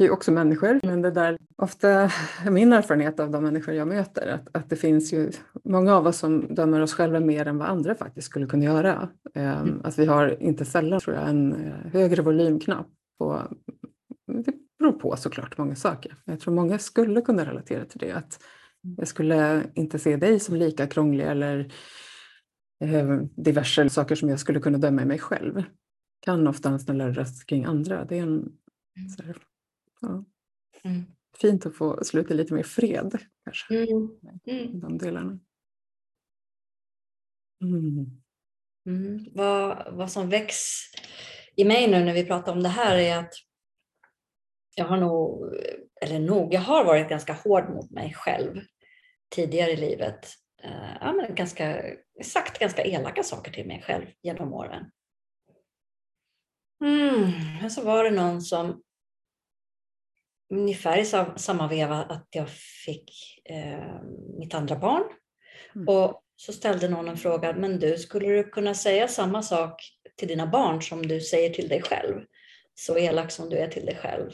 ju 0.06 0.12
också 0.12 0.32
människor. 0.32 0.80
Men 0.84 1.02
det 1.02 1.12
där, 1.12 1.38
ofta 1.58 1.90
är 2.46 2.52
min 2.52 2.74
erfarenhet 2.74 3.20
av 3.20 3.32
de 3.32 3.44
människor 3.44 3.74
jag 3.74 3.88
möter, 3.88 4.28
att, 4.28 4.56
att 4.56 4.70
det 4.70 4.76
finns 4.76 5.14
ju 5.14 5.32
många 5.64 5.96
av 5.96 6.08
oss 6.08 6.18
som 6.18 6.56
dömer 6.56 6.82
oss 6.82 6.94
själva 6.94 7.20
mer 7.20 7.46
än 7.46 7.58
vad 7.58 7.68
andra 7.68 7.96
faktiskt 7.96 8.28
skulle 8.28 8.48
kunna 8.48 8.66
göra. 8.66 9.10
Eh, 9.36 9.66
Att 9.84 10.00
vi 10.00 10.06
har 10.06 10.44
inte 10.44 10.66
sällan, 10.66 11.00
tror 11.00 11.16
jag, 11.16 11.30
en 11.30 11.54
eh, 11.54 11.92
högre 11.94 12.22
volymknapp 12.22 12.88
på 13.20 13.48
det 14.28 14.54
beror 14.80 14.92
på 14.92 15.16
såklart 15.18 15.58
många 15.58 15.76
saker. 15.76 16.16
Jag 16.26 16.40
tror 16.40 16.54
många 16.54 16.80
skulle 16.80 17.22
kunna 17.22 17.46
relatera 17.46 17.86
till 17.86 18.00
det. 18.00 18.12
Att 18.12 18.44
jag 18.98 19.08
skulle 19.08 19.64
inte 19.74 20.00
se 20.00 20.16
dig 20.16 20.40
som 20.40 20.56
lika 20.56 20.88
krånglig 20.88 21.26
eller 21.26 21.72
eh, 22.84 23.18
diverse 23.36 23.90
saker 23.90 24.16
som 24.16 24.30
jag 24.30 24.40
skulle 24.40 24.60
kunna 24.60 24.78
döma 24.78 25.02
i 25.02 25.06
mig 25.06 25.20
själv. 25.20 25.64
Kan 26.22 26.48
ofta 26.48 26.70
en 26.70 26.80
snällare 26.80 27.12
röst 27.12 27.46
kring 27.46 27.66
andra. 27.66 28.06
Det 28.06 28.18
är 28.18 28.24
en 28.24 28.52
så 29.18 29.24
här, 29.24 29.38
ja, 30.00 30.26
Mm. 30.84 31.04
fint 31.42 31.66
att 31.66 31.78
få 31.78 32.04
sluta 32.04 32.34
lite 32.34 32.54
mer 32.54 32.64
fred 32.64 33.18
kanske. 33.44 33.76
Mm. 33.76 34.10
Mm. 34.46 34.80
De 34.80 34.98
delarna. 34.98 35.40
Mm. 37.62 38.22
Mm. 38.86 39.26
Vad, 39.34 39.94
vad 39.94 40.12
som 40.12 40.30
väcks 40.30 40.58
i 41.56 41.66
mig 41.66 41.92
nu 41.92 42.06
när 42.06 42.14
vi 42.14 42.26
pratar 42.26 42.52
om 42.52 42.64
det 42.64 42.70
här 42.70 42.98
är 42.98 43.18
att 43.18 43.34
jag 44.76 44.86
har 44.86 44.98
nog, 44.98 45.54
eller 46.02 46.20
nog, 46.20 46.54
jag 46.54 46.62
har 46.62 46.86
varit 46.86 47.10
ganska 47.10 47.34
hård 47.34 47.70
mot 47.70 47.92
mig 47.92 48.14
själv 48.14 48.62
tidigare 49.30 49.72
i 49.72 49.78
livet. 49.78 50.28
Uh, 50.66 50.98
ja, 51.02 51.14
men 51.14 51.36
ganska, 51.36 51.84
sagt 52.24 52.60
ganska 52.60 52.84
elaka 52.84 53.24
saker 53.24 53.52
till 53.52 53.68
mig 53.68 53.84
själv 53.88 54.06
genom 54.22 54.54
åren. 54.54 54.92
Mm. 56.84 57.32
Men 57.62 57.72
så 57.72 57.84
var 57.84 58.04
det 58.04 58.12
någon 58.12 58.42
som 58.42 58.84
ungefär 60.50 60.98
i 60.98 61.06
samma 61.40 61.68
veva 61.68 61.96
att 61.96 62.28
jag 62.30 62.50
fick 62.86 63.40
eh, 63.46 64.02
mitt 64.38 64.54
andra 64.54 64.76
barn. 64.76 65.04
Mm. 65.76 65.88
Och 65.88 66.24
så 66.36 66.54
ställde 66.54 66.90
någon 66.90 67.10
en 67.10 67.18
fråga, 67.18 67.54
men 67.54 67.80
du, 67.80 67.98
skulle 67.98 68.28
du 68.28 68.44
kunna 68.44 68.74
säga 68.74 69.08
samma 69.08 69.44
sak 69.44 69.82
till 70.16 70.28
dina 70.28 70.48
barn 70.48 70.82
som 70.82 71.08
du 71.08 71.22
säger 71.22 71.50
till 71.50 71.70
dig 71.70 71.82
själv? 71.82 72.22
Så 72.76 72.98
elak 72.98 73.32
som 73.32 73.50
du 73.50 73.58
är 73.58 73.68
till 73.68 73.86
dig 73.86 73.96
själv. 73.96 74.32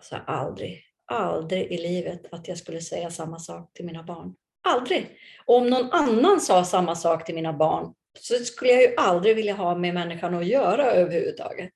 Så 0.00 0.16
aldrig, 0.16 0.84
aldrig 1.04 1.72
i 1.72 1.78
livet 1.78 2.32
att 2.32 2.48
jag 2.48 2.58
skulle 2.58 2.80
säga 2.80 3.10
samma 3.10 3.38
sak 3.38 3.72
till 3.72 3.84
mina 3.84 4.02
barn. 4.02 4.34
Aldrig! 4.68 5.18
Och 5.44 5.56
om 5.56 5.70
någon 5.70 5.90
annan 5.92 6.40
sa 6.40 6.64
samma 6.64 6.94
sak 6.94 7.24
till 7.24 7.34
mina 7.34 7.52
barn 7.52 7.94
så 8.18 8.34
skulle 8.34 8.72
jag 8.72 8.82
ju 8.82 8.94
aldrig 8.96 9.36
vilja 9.36 9.54
ha 9.54 9.74
med 9.74 9.94
människan 9.94 10.34
att 10.34 10.46
göra 10.46 10.84
överhuvudtaget. 10.84 11.72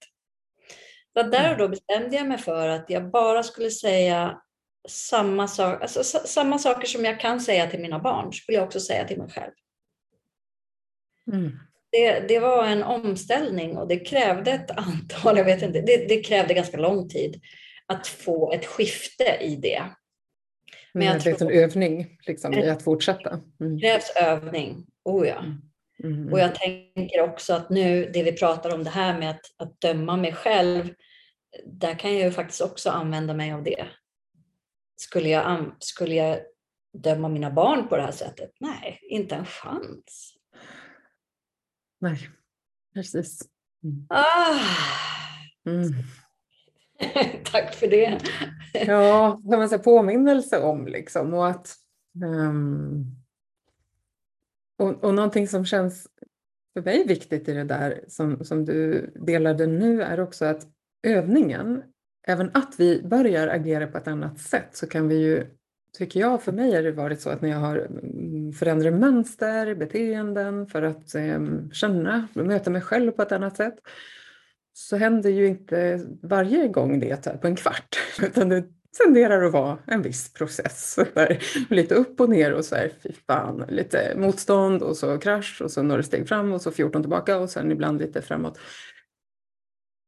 Så 1.13 1.23
där 1.23 1.53
och 1.53 1.59
då 1.59 1.69
bestämde 1.69 2.17
jag 2.17 2.29
mig 2.29 2.39
för 2.39 2.69
att 2.69 2.91
jag 2.91 3.11
bara 3.11 3.43
skulle 3.43 3.71
säga 3.71 4.41
samma, 4.89 5.49
sak, 5.49 5.83
alltså, 5.83 6.05
samma 6.05 6.59
saker 6.59 6.87
som 6.87 7.05
jag 7.05 7.21
kan 7.21 7.41
säga 7.41 7.67
till 7.67 7.81
mina 7.81 7.99
barn, 7.99 8.33
skulle 8.33 8.59
jag 8.59 8.65
också 8.65 8.81
säga 8.81 9.09
till 9.09 9.19
mig 9.19 9.31
själv. 9.31 9.53
Mm. 11.33 11.59
Det, 11.93 12.21
det, 12.21 12.39
var 12.39 12.67
en 12.67 12.83
omställning 12.83 13.77
och 13.77 13.89
det 13.89 13.99
krävde 13.99 14.51
ett 14.51 14.71
antal, 14.71 15.37
jag 15.37 15.45
vet 15.45 15.63
inte, 15.63 15.81
det, 15.81 16.09
det 16.09 16.23
krävde 16.23 16.55
ganska 16.55 16.77
lång 16.77 17.09
tid 17.09 17.41
att 17.87 18.07
få 18.07 18.53
ett 18.53 18.67
skifte 18.67 19.39
i 19.41 19.57
det. 19.57 19.83
Men 20.95 21.07
jag 21.07 21.21
tror, 21.21 21.43
en 21.43 21.51
övning 21.51 22.19
liksom, 22.27 22.55
i 22.55 22.69
att 22.69 22.83
fortsätta. 22.83 23.31
Mm. 23.61 23.77
Det 23.77 23.81
krävs 23.81 24.11
övning, 24.17 24.87
oh 25.05 25.29
ja. 25.29 25.45
Mm. 26.05 26.33
Och 26.33 26.41
jag 26.41 26.55
tänker 26.55 27.21
också 27.21 27.55
att 27.55 27.71
nu, 27.71 28.11
det 28.15 28.23
vi 28.23 28.33
pratar 28.33 28.75
om 28.75 28.85
det 28.85 28.91
här 28.91 29.19
med 29.19 29.31
att, 29.31 29.41
att 29.57 29.81
döma 29.81 30.17
mig 30.17 30.33
själv, 30.33 30.95
där 31.67 31.99
kan 31.99 32.15
jag 32.15 32.23
ju 32.23 32.31
faktiskt 32.31 32.61
också 32.61 32.91
använda 32.91 33.35
mig 33.35 33.53
av 33.53 33.63
det. 33.63 33.87
Skulle 34.97 35.29
jag, 35.29 35.73
skulle 35.79 36.15
jag 36.15 36.39
döma 36.93 37.29
mina 37.29 37.51
barn 37.51 37.89
på 37.89 37.97
det 37.97 38.03
här 38.03 38.13
sättet? 38.13 38.51
Nej, 38.61 39.01
inte 39.03 39.35
en 39.35 39.47
chans. 39.47 40.35
Nej, 42.01 42.29
precis. 42.95 43.43
Mm. 43.85 44.07
Ah. 44.09 44.59
Mm. 45.67 45.93
Tack 47.45 47.75
för 47.75 47.87
det. 47.87 48.19
ja, 48.73 49.41
kan 49.51 49.59
man 49.59 49.69
säga 49.69 49.83
påminnelse 49.83 50.63
om 50.63 50.87
liksom 50.87 51.35
och 51.35 51.49
att 51.49 51.77
um, 52.25 53.20
och, 54.81 55.05
och 55.05 55.15
någonting 55.15 55.49
som 55.49 55.65
känns 55.65 56.09
för 56.73 56.83
mig 56.83 57.07
viktigt 57.07 57.49
i 57.49 57.53
det 57.53 57.65
där 57.65 58.05
som, 58.09 58.45
som 58.45 58.65
du 58.65 59.07
delade 59.27 59.67
nu 59.67 60.03
är 60.03 60.21
också 60.21 60.45
att 60.45 60.67
övningen, 61.03 61.83
även 62.27 62.51
att 62.55 62.75
vi 62.79 63.03
börjar 63.03 63.49
agera 63.49 63.87
på 63.87 63.99
ett 63.99 64.09
annat 64.09 64.39
sätt 64.39 64.69
så 64.73 64.87
kan 64.87 65.09
vi 65.09 65.15
ju, 65.15 65.47
tycker 65.99 66.21
jag, 66.21 66.43
för 66.43 66.53
mig 66.53 66.75
har 66.75 66.83
det 66.83 66.93
varit 66.93 67.21
så 67.21 67.31
att 67.31 67.43
när 67.43 67.49
jag 67.49 67.59
har 67.59 67.77
mm, 67.77 68.53
förändrat 68.53 68.95
mönster, 68.95 69.75
beteenden 69.75 70.67
för 70.67 70.83
att 70.83 71.15
eh, 71.15 71.41
känna, 71.73 72.29
möta 72.33 72.71
mig 72.71 72.83
själv 72.83 73.11
på 73.11 73.23
ett 73.23 73.33
annat 73.33 73.57
sätt 73.57 73.79
så 74.73 74.97
händer 74.97 75.31
ju 75.31 75.47
inte 75.47 76.07
varje 76.23 76.69
gång 76.69 77.01
det 77.01 77.41
på 77.41 77.47
en 77.47 77.57
kvart 77.57 77.97
utan 78.23 78.49
det 78.49 78.65
tenderar 78.99 79.43
att 79.43 79.53
vara 79.53 79.79
en 79.87 80.03
viss 80.03 80.33
process. 80.33 80.99
Där, 81.15 81.43
lite 81.71 81.95
upp 81.95 82.21
och 82.21 82.29
ner 82.29 82.53
och 82.53 82.65
så 82.65 82.75
här, 82.75 82.93
fy 83.03 83.13
fan, 83.27 83.65
lite 83.69 84.15
motstånd 84.17 84.83
och 84.83 84.97
så 84.97 85.19
krasch 85.19 85.63
och 85.63 85.71
så 85.71 85.83
några 85.83 86.03
steg 86.03 86.29
fram 86.29 86.53
och 86.53 86.63
så 86.63 86.71
14 86.71 87.03
tillbaka 87.03 87.39
och 87.39 87.51
sen 87.51 87.71
ibland 87.71 88.01
lite 88.01 88.23
framåt. 88.23 88.59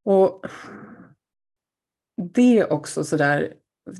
Och 0.05 0.45
det 2.33 2.65
också 2.65 3.03
så 3.03 3.17
där, 3.17 3.53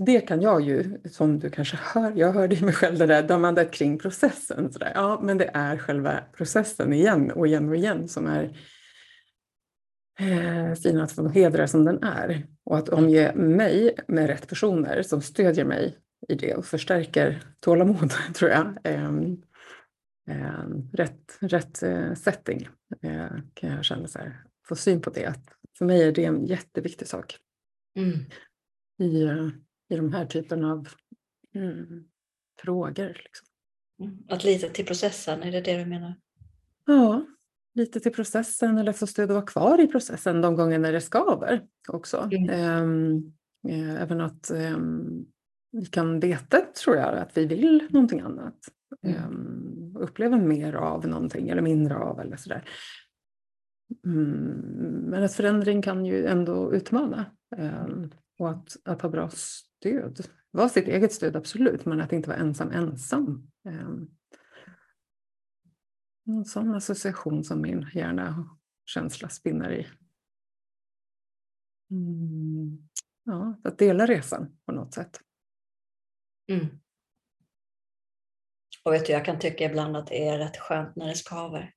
det 0.05 0.21
kan 0.21 0.41
jag 0.41 0.61
ju, 0.61 0.97
som 1.11 1.39
du 1.39 1.49
kanske 1.49 1.77
hör, 1.81 2.13
jag 2.15 2.33
hörde 2.33 2.55
i 2.55 2.61
mig 2.61 2.73
själv 2.73 2.97
det 2.97 3.05
där 3.05 3.23
dömandet 3.23 3.71
kring 3.71 3.99
processen. 3.99 4.73
Så 4.73 4.79
där. 4.79 4.91
Ja, 4.95 5.19
men 5.23 5.37
det 5.37 5.51
är 5.53 5.77
själva 5.77 6.23
processen 6.37 6.93
igen 6.93 7.31
och 7.31 7.47
igen 7.47 7.69
och 7.69 7.75
igen 7.75 8.07
som 8.07 8.27
är 8.27 8.43
eh, 8.43 8.49
fin 10.83 10.99
att 10.99 11.11
få 11.11 11.27
hedra 11.27 11.67
som 11.67 11.85
den 11.85 12.03
är. 12.03 12.47
Och 12.63 12.77
att 12.77 12.89
omge 12.89 13.35
mig 13.35 13.95
med 14.07 14.27
rätt 14.27 14.47
personer 14.47 15.01
som 15.01 15.21
stödjer 15.21 15.65
mig 15.65 15.97
i 16.27 16.35
det 16.35 16.55
och 16.55 16.65
förstärker 16.65 17.43
tålamod, 17.59 18.13
tror 18.33 18.51
jag. 18.51 18.77
Eh, 18.83 19.11
eh, 20.27 20.65
rätt 20.93 21.37
rätt 21.39 21.83
eh, 21.83 22.13
setting 22.13 22.67
eh, 23.01 23.31
kan 23.53 23.69
jag 23.69 23.85
känna 23.85 24.07
så 24.07 24.19
här, 24.19 24.43
få 24.67 24.75
syn 24.75 25.01
på 25.01 25.09
det. 25.09 25.33
För 25.77 25.85
mig 25.85 26.03
är 26.03 26.11
det 26.11 26.25
en 26.25 26.45
jätteviktig 26.45 27.07
sak 27.07 27.37
mm. 27.97 28.19
i, 28.99 29.23
eh, 29.23 29.47
i 29.89 29.95
de 29.95 30.13
här 30.13 30.25
typen 30.25 30.65
av 30.65 30.87
mm, 31.55 32.03
frågor. 32.61 33.21
Liksom. 33.23 33.47
Mm. 33.99 34.17
Att 34.29 34.43
lita 34.43 34.69
till 34.69 34.85
processen, 34.85 35.43
är 35.43 35.51
det 35.51 35.61
det 35.61 35.77
du 35.77 35.85
menar? 35.85 36.15
Ja, 36.85 37.25
lite 37.75 37.99
till 37.99 38.13
processen 38.13 38.77
eller 38.77 38.93
få 38.93 39.07
stöd 39.07 39.23
att 39.23 39.35
vara 39.35 39.45
kvar 39.45 39.81
i 39.81 39.87
processen 39.87 40.41
de 40.41 40.55
gånger 40.55 40.79
när 40.79 40.91
det 40.91 41.01
skaver 41.01 41.61
också. 41.87 42.29
Mm. 42.31 42.83
Um, 42.83 43.33
även 43.97 44.21
att 44.21 44.51
um, 44.51 45.25
vi 45.71 45.85
kan 45.85 46.19
veta, 46.19 46.61
tror 46.83 46.95
jag, 46.95 47.17
att 47.17 47.37
vi 47.37 47.45
vill 47.45 47.87
någonting 47.89 48.19
annat. 48.19 48.57
Mm. 49.05 49.23
Um, 49.25 49.97
uppleva 49.99 50.37
mer 50.37 50.73
av 50.73 51.07
någonting 51.07 51.49
eller 51.49 51.61
mindre 51.61 51.95
av 51.95 52.19
eller 52.19 52.37
sådär. 52.37 52.69
Mm, 54.05 54.29
men 55.09 55.23
att 55.23 55.33
förändring 55.33 55.81
kan 55.81 56.05
ju 56.05 56.25
ändå 56.25 56.73
utmana. 56.73 57.25
och 58.39 58.49
att, 58.49 58.77
att 58.85 59.01
ha 59.01 59.09
bra 59.09 59.29
stöd. 59.29 60.27
Vara 60.51 60.69
sitt 60.69 60.87
eget 60.87 61.13
stöd, 61.13 61.35
absolut, 61.35 61.85
men 61.85 62.01
att 62.01 62.13
inte 62.13 62.29
vara 62.29 62.39
ensam 62.39 62.71
ensam. 62.71 63.47
En 66.25 66.45
sån 66.45 66.75
association 66.75 67.43
som 67.43 67.61
min 67.61 67.89
hjärna 67.93 68.29
och 68.29 68.59
känsla 68.85 69.29
spinner 69.29 69.71
i. 69.71 69.87
Mm. 71.91 72.89
Ja, 73.23 73.59
att 73.63 73.77
dela 73.77 74.05
resan 74.05 74.57
på 74.65 74.71
något 74.71 74.93
sätt. 74.93 75.19
Mm. 76.51 76.67
Och 78.83 78.93
vet 78.93 79.05
du, 79.05 79.13
jag 79.13 79.25
kan 79.25 79.39
tycka 79.39 79.65
ibland 79.65 79.97
att 79.97 80.07
det 80.07 80.27
är 80.27 80.37
rätt 80.37 80.57
skönt 80.57 80.95
när 80.95 81.07
det 81.07 81.15
skaver. 81.15 81.73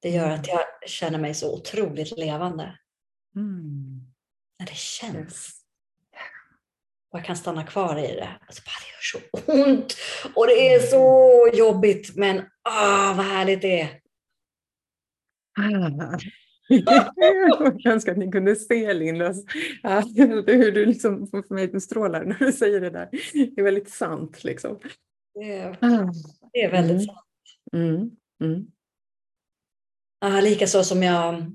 Det 0.00 0.10
gör 0.10 0.30
att 0.30 0.48
mm. 0.48 0.58
jag 0.58 0.90
känner 0.90 1.18
mig 1.18 1.34
så 1.34 1.54
otroligt 1.54 2.18
levande. 2.18 2.78
Mm. 3.36 4.00
När 4.58 4.66
det 4.66 4.76
känns. 4.76 5.59
Och 7.12 7.18
jag 7.18 7.24
kan 7.24 7.36
stanna 7.36 7.62
kvar 7.62 7.98
i 7.98 8.14
det. 8.14 8.28
Alltså, 8.46 8.62
det 8.62 8.90
gör 8.90 9.02
så 9.02 9.62
ont 9.70 9.96
och 10.34 10.46
det 10.46 10.74
är 10.74 10.80
så 10.80 11.50
jobbigt 11.58 12.16
men 12.16 12.38
ah, 12.62 13.14
vad 13.16 13.26
härligt 13.26 13.62
det 13.62 13.80
är. 13.80 14.00
Ah. 15.60 16.18
Jag 17.78 17.92
önskar 17.92 18.12
att 18.12 18.18
ni 18.18 18.30
kunde 18.30 18.56
se 18.56 18.94
Lindas, 18.94 19.44
hur 20.46 20.72
du 20.72 20.86
liksom 20.86 21.26
får 21.26 21.54
mig 21.54 21.76
att 21.76 21.82
strålar 21.82 22.24
när 22.24 22.38
du 22.38 22.52
säger 22.52 22.80
det 22.80 22.90
där. 22.90 23.08
Det 23.32 23.60
är 23.60 23.64
väldigt 23.64 23.90
sant. 23.90 24.44
Liksom. 24.44 24.78
Det, 25.34 25.52
är, 25.52 25.70
ah. 25.80 26.12
det 26.52 26.62
är 26.62 26.70
väldigt 26.70 26.90
mm. 26.96 27.06
sant. 27.06 27.26
Mm. 27.72 28.10
Mm. 28.42 28.66
Ah, 30.20 30.40
Likaså 30.40 30.84
som 30.84 31.02
jag 31.02 31.52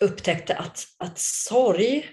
upptäckte 0.00 0.56
att, 0.56 0.84
att 0.98 1.18
sorg 1.18 2.06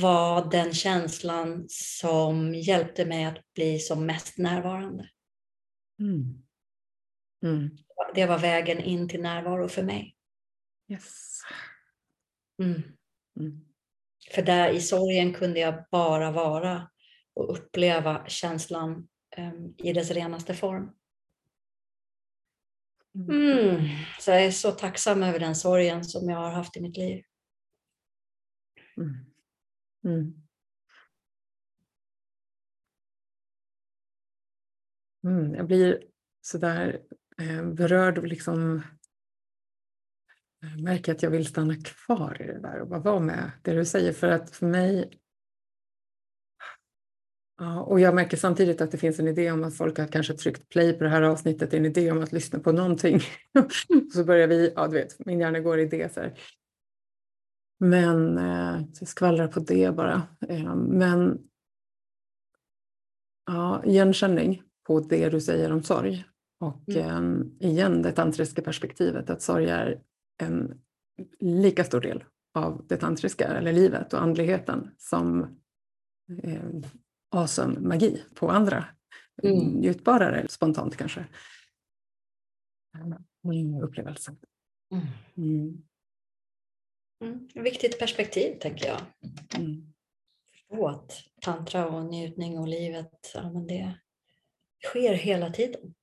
var 0.00 0.50
den 0.50 0.74
känslan 0.74 1.66
som 1.68 2.54
hjälpte 2.54 3.04
mig 3.04 3.24
att 3.24 3.52
bli 3.54 3.78
som 3.78 4.06
mest 4.06 4.38
närvarande. 4.38 5.08
Mm. 6.00 6.44
Mm. 7.44 7.70
Det 8.14 8.26
var 8.26 8.38
vägen 8.38 8.80
in 8.80 9.08
till 9.08 9.22
närvaro 9.22 9.68
för 9.68 9.82
mig. 9.82 10.16
Yes. 10.88 11.40
Mm. 12.62 12.82
mm. 13.40 13.60
För 14.30 14.42
där 14.42 14.70
i 14.70 14.80
sorgen 14.80 15.34
kunde 15.34 15.60
jag 15.60 15.84
bara 15.90 16.30
vara 16.30 16.90
och 17.34 17.52
uppleva 17.52 18.24
känslan 18.28 19.08
um, 19.36 19.74
i 19.78 19.92
dess 19.92 20.10
renaste 20.10 20.54
form. 20.54 20.90
Mm. 23.14 23.58
mm. 23.58 23.88
Så 24.20 24.30
jag 24.30 24.44
är 24.44 24.50
så 24.50 24.70
tacksam 24.70 25.22
över 25.22 25.38
den 25.38 25.56
sorgen 25.56 26.04
som 26.04 26.28
jag 26.28 26.38
har 26.38 26.50
haft 26.50 26.76
i 26.76 26.80
mitt 26.80 26.96
liv. 26.96 27.24
Mm. 28.96 29.33
Mm. 30.04 30.34
Mm, 35.24 35.54
jag 35.54 35.66
blir 35.66 36.04
sådär 36.40 37.00
eh, 37.38 37.64
berörd 37.64 38.18
och 38.18 38.26
liksom 38.26 38.82
eh, 40.62 40.82
märker 40.82 41.12
att 41.12 41.22
jag 41.22 41.30
vill 41.30 41.46
stanna 41.46 41.74
kvar 41.76 42.42
i 42.42 42.46
det 42.46 42.60
där 42.60 42.80
och 42.80 42.88
bara 42.88 43.00
vara 43.00 43.20
med 43.20 43.50
det 43.62 43.72
du 43.72 43.84
säger 43.84 44.12
för 44.12 44.28
att 44.28 44.50
för 44.50 44.66
mig 44.66 45.20
Ja, 47.58 47.82
och 47.82 48.00
jag 48.00 48.14
märker 48.14 48.36
samtidigt 48.36 48.80
att 48.80 48.90
det 48.90 48.98
finns 48.98 49.18
en 49.18 49.28
idé 49.28 49.50
om 49.50 49.64
att 49.64 49.76
folk 49.76 49.98
har 49.98 50.06
kanske 50.06 50.34
tryckt 50.34 50.68
play 50.68 50.92
på 50.92 51.04
det 51.04 51.10
här 51.10 51.22
avsnittet, 51.22 51.74
en 51.74 51.86
idé 51.86 52.10
om 52.10 52.22
att 52.22 52.32
lyssna 52.32 52.58
på 52.58 52.72
någonting. 52.72 53.20
så 54.14 54.24
börjar 54.24 54.48
vi, 54.48 54.72
ja 54.76 54.86
du 54.86 54.94
vet, 54.94 55.26
min 55.26 55.40
hjärna 55.40 55.60
går 55.60 55.80
i 55.80 55.86
det 55.86 56.14
så 56.14 56.20
här. 56.20 56.38
Men 57.78 58.38
eh, 58.38 58.82
jag 59.00 59.08
skvallrar 59.08 59.48
på 59.48 59.60
det 59.60 59.96
bara. 59.96 60.22
Eh, 60.48 60.74
men 60.74 61.38
ja, 63.46 63.84
igenkänning 63.84 64.62
på 64.86 65.00
det 65.00 65.28
du 65.28 65.40
säger 65.40 65.72
om 65.72 65.82
sorg. 65.82 66.24
Och 66.60 66.88
mm. 66.88 67.54
eh, 67.60 67.68
igen 67.70 68.02
det 68.02 68.12
tantriska 68.12 68.62
perspektivet 68.62 69.30
att 69.30 69.42
sorg 69.42 69.70
är 69.70 70.00
en 70.42 70.80
lika 71.40 71.84
stor 71.84 72.00
del 72.00 72.24
av 72.54 72.84
det 72.88 72.96
tantriska 72.96 73.44
eller 73.44 73.72
livet 73.72 74.12
och 74.12 74.22
andligheten 74.22 74.90
som 74.98 75.42
eh, 76.42 76.62
awesome 77.30 77.80
magi 77.80 78.22
på 78.34 78.50
andra 78.50 78.84
mm. 79.42 79.58
njutbarare 79.58 80.48
spontant 80.48 80.96
kanske. 80.96 81.26
Mm, 83.44 83.82
upplevelsen. 83.82 84.36
Mm. 85.36 85.82
Mm. 87.20 87.48
Viktigt 87.54 87.98
perspektiv 87.98 88.58
tänker 88.58 88.86
jag. 88.86 89.00
Mm. 89.56 89.92
Förstå 90.52 90.88
att 90.88 91.12
tantra 91.40 91.88
och 91.88 92.04
njutning 92.04 92.58
och 92.58 92.68
livet, 92.68 93.30
ja, 93.34 93.52
men 93.52 93.66
det 93.66 93.98
sker 94.84 95.14
hela 95.14 95.50
tiden. 95.50 95.94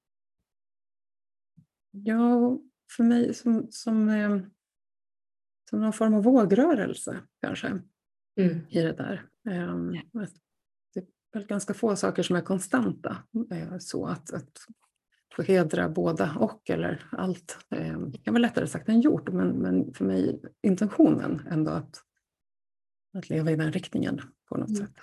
Ja, 1.91 2.57
för 2.97 3.03
mig 3.03 3.34
som, 3.34 3.68
som, 3.72 4.09
eh, 4.09 4.39
som 5.70 5.82
någon 5.82 5.93
form 5.93 6.14
av 6.14 6.24
vågrörelse 6.24 7.24
kanske 7.41 7.68
mm. 8.39 8.68
i 8.70 8.82
det 8.82 8.93
där. 8.93 9.30
Eh, 9.49 9.78
det 10.93 10.99
är 10.99 11.05
väl 11.34 11.47
ganska 11.47 11.74
få 11.74 11.95
saker 11.95 12.24
som 12.24 12.36
är 12.36 12.41
konstanta. 12.41 13.24
Eh, 13.51 13.78
så 13.78 14.05
att, 14.05 14.34
att 14.34 14.51
få 15.36 15.42
hedra 15.42 15.90
båda 15.90 16.36
och 16.40 16.70
eller 16.70 17.10
allt. 17.12 17.58
Det 18.12 18.18
kan 18.24 18.34
vara 18.34 18.42
lättare 18.42 18.68
sagt 18.68 18.90
än 18.90 19.02
gjort 19.02 19.30
men, 19.30 19.50
men 19.50 19.94
för 19.94 20.06
mig 20.06 20.42
intentionen 20.64 21.48
ändå 21.52 21.72
att, 21.72 22.04
att 23.18 23.30
leva 23.30 23.52
i 23.52 23.56
den 23.56 23.72
riktningen 23.72 24.22
på 24.50 24.58
något 24.58 24.70
mm. 24.70 24.82
sätt. 24.82 24.96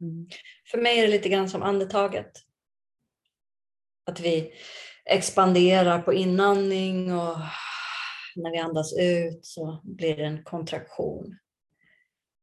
Mm. 0.00 0.28
För 0.70 0.78
mig 0.78 0.98
är 0.98 1.02
det 1.02 1.12
lite 1.12 1.28
grann 1.28 1.48
som 1.48 1.62
andetaget. 1.62 2.32
Att 4.06 4.20
vi 4.20 4.52
expanderar 5.04 6.02
på 6.02 6.12
inandning 6.12 7.12
och 7.12 7.38
när 8.36 8.50
vi 8.50 8.58
andas 8.58 8.98
ut 8.98 9.46
så 9.46 9.80
blir 9.84 10.16
det 10.16 10.24
en 10.24 10.44
kontraktion. 10.44 11.38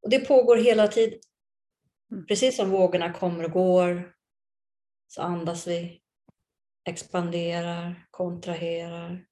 Och 0.02 0.10
det 0.10 0.20
pågår 0.20 0.58
hela 0.58 0.88
tiden. 0.88 1.20
Mm. 2.12 2.26
Precis 2.26 2.56
som 2.56 2.70
vågorna 2.70 3.14
kommer 3.14 3.44
och 3.44 3.52
går 3.52 4.14
så 5.08 5.22
andas 5.22 5.68
vi, 5.68 6.02
expanderar, 6.86 8.08
kontraherar. 8.12 9.26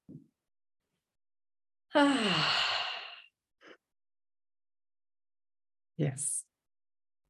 Yes. 5.97 6.43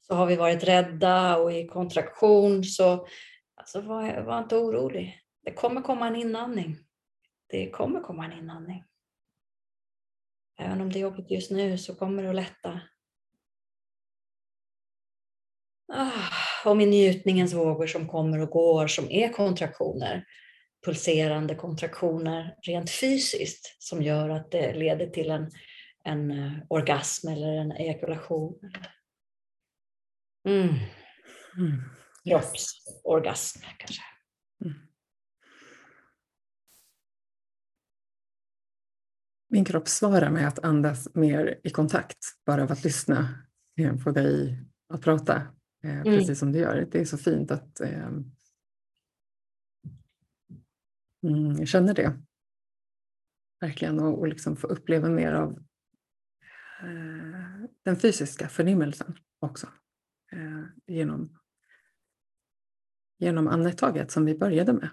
Så 0.02 0.16
har 0.16 0.26
vi 0.26 0.36
varit 0.36 0.64
rädda 0.64 1.38
och 1.38 1.54
i 1.54 1.68
kontraktion 1.68 2.64
så 2.64 3.08
alltså, 3.56 3.82
var, 3.82 4.22
var 4.22 4.40
inte 4.40 4.56
orolig. 4.56 5.20
Det 5.42 5.54
kommer 5.54 5.82
komma 5.82 6.08
en 6.08 6.16
inandning. 6.16 6.78
Det 7.48 7.70
kommer 7.70 8.02
komma 8.02 8.26
en 8.26 8.34
inandning. 8.34 8.84
Även 10.60 10.82
om 10.82 10.92
det 10.92 11.00
är 11.00 11.02
jobbigt 11.02 11.32
just 11.32 11.52
nu 11.52 11.78
så 11.78 11.96
kommer 11.96 12.24
det 12.24 12.30
att 12.30 12.36
lätta. 12.36 12.82
Ah, 15.94 16.53
och 16.70 16.78
med 16.78 16.88
njutningens 16.88 17.54
vågor 17.54 17.88
som 17.88 18.08
kommer 18.08 18.40
och 18.40 18.50
går, 18.50 18.88
som 18.88 19.12
är 19.12 19.30
kontraktioner, 19.30 20.26
pulserande 20.86 21.56
kontraktioner 21.56 22.56
rent 22.62 22.90
fysiskt, 22.90 23.76
som 23.80 24.02
gör 24.02 24.30
att 24.30 24.52
det 24.52 24.74
leder 24.74 25.08
till 25.08 25.32
en, 25.32 25.52
en 26.04 26.32
eh, 26.32 26.54
orgasm 26.70 27.28
eller 27.28 27.54
en 27.54 27.72
ejakulation. 27.72 28.60
Mm. 30.48 30.70
Mm. 31.58 31.82
Kroppsorgasm 32.30 33.60
kanske. 33.78 34.02
Mm. 34.66 34.74
Min 39.50 39.66
kropp 39.66 39.88
svarar 39.88 40.30
med 40.30 40.48
att 40.48 40.60
andas 40.60 41.16
mer 41.16 41.60
i 41.64 41.70
kontakt 41.70 42.18
bara 42.46 42.64
av 42.64 42.72
att 42.72 42.84
lyssna 42.84 43.30
på 44.04 44.12
dig 44.12 44.60
att 44.94 45.02
prata, 45.02 45.42
mm. 45.84 46.04
precis 46.04 46.40
som 46.40 46.52
du 46.52 46.60
gör. 46.60 46.88
Det 46.92 47.00
är 47.00 47.06
så 47.06 47.18
fint 47.18 47.52
att 47.52 47.80
eh, 47.80 48.10
mm, 51.24 51.56
jag 51.58 51.68
känner 51.68 51.94
det. 51.94 52.20
Verkligen, 53.62 54.00
och, 54.00 54.20
och 54.20 54.28
liksom 54.28 54.56
få 54.56 54.68
uppleva 54.68 55.10
mer 55.10 55.34
av 55.34 55.52
eh, 56.82 57.70
den 57.84 57.96
fysiska 57.96 58.50
förnimmelsen 58.50 59.18
också. 59.40 59.68
Eh, 60.32 60.64
genom, 60.88 61.40
genom 63.18 63.48
andetaget 63.48 64.12
som 64.12 64.26
vi 64.26 64.38
började 64.38 64.74
med. 64.74 64.90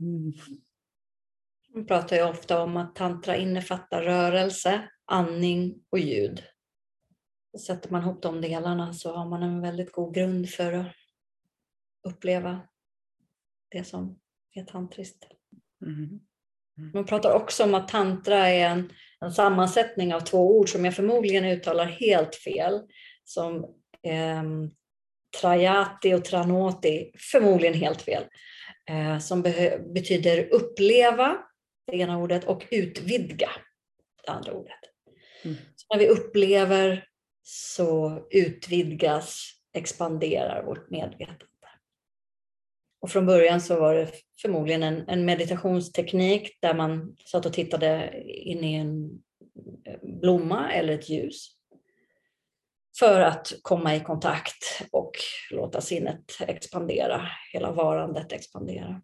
Mm. 0.00 0.32
Man 1.74 1.86
pratar 1.86 2.16
ju 2.16 2.22
ofta 2.22 2.62
om 2.62 2.76
att 2.76 2.96
tantra 2.96 3.36
innefattar 3.36 4.02
rörelse, 4.02 4.90
andning 5.04 5.84
och 5.90 5.98
ljud. 5.98 6.42
Sätter 7.58 7.90
man 7.90 8.02
ihop 8.02 8.22
de 8.22 8.40
delarna 8.40 8.92
så 8.92 9.16
har 9.16 9.26
man 9.26 9.42
en 9.42 9.60
väldigt 9.60 9.92
god 9.92 10.14
grund 10.14 10.50
för 10.50 10.72
att 10.72 10.86
uppleva 12.08 12.60
det 13.70 13.84
som 13.84 14.20
är 14.54 14.64
tantriskt. 14.64 15.24
Mm. 15.82 16.20
Mm. 16.78 16.90
Man 16.94 17.06
pratar 17.06 17.34
också 17.34 17.64
om 17.64 17.74
att 17.74 17.88
tantra 17.88 18.48
är 18.48 18.68
en, 18.68 18.92
en, 19.20 19.32
sammansättning 19.32 20.14
av 20.14 20.20
två 20.20 20.58
ord 20.58 20.68
som 20.68 20.84
jag 20.84 20.94
förmodligen 20.94 21.44
uttalar 21.44 21.86
helt 21.86 22.34
fel. 22.34 22.80
Som 23.24 23.64
eh, 24.02 24.42
trajati 25.40 26.14
och 26.14 26.24
tranoti, 26.24 27.10
förmodligen 27.32 27.74
helt 27.74 28.02
fel. 28.02 28.24
Eh, 28.90 29.18
som 29.18 29.42
betyder 29.94 30.54
uppleva 30.54 31.36
det 31.86 31.96
ena 31.96 32.18
ordet, 32.18 32.44
och 32.44 32.66
utvidga, 32.70 33.50
det 34.24 34.32
andra 34.32 34.52
ordet. 34.52 34.80
Mm. 35.44 35.56
Så 35.76 35.86
när 35.90 35.98
vi 35.98 36.08
upplever 36.08 37.08
så 37.46 38.22
utvidgas, 38.30 39.50
expanderar 39.72 40.64
vårt 40.64 40.90
medvetande. 40.90 41.44
Och 43.00 43.10
från 43.10 43.26
början 43.26 43.60
så 43.60 43.80
var 43.80 43.94
det 43.94 44.10
förmodligen 44.42 44.82
en, 44.82 45.08
en 45.08 45.24
meditationsteknik 45.24 46.58
där 46.60 46.74
man 46.74 47.16
satt 47.26 47.46
och 47.46 47.52
tittade 47.52 48.22
in 48.26 48.64
i 48.64 48.74
en 48.74 49.22
eh, 49.86 49.98
blomma 50.02 50.72
eller 50.72 50.92
ett 50.92 51.08
ljus 51.08 51.48
för 52.98 53.20
att 53.20 53.52
komma 53.62 53.94
i 53.94 54.00
kontakt 54.00 54.82
och 54.92 55.12
låta 55.50 55.80
sinnet 55.80 56.24
expandera, 56.40 57.28
hela 57.52 57.72
varandet 57.72 58.32
expandera. 58.32 59.02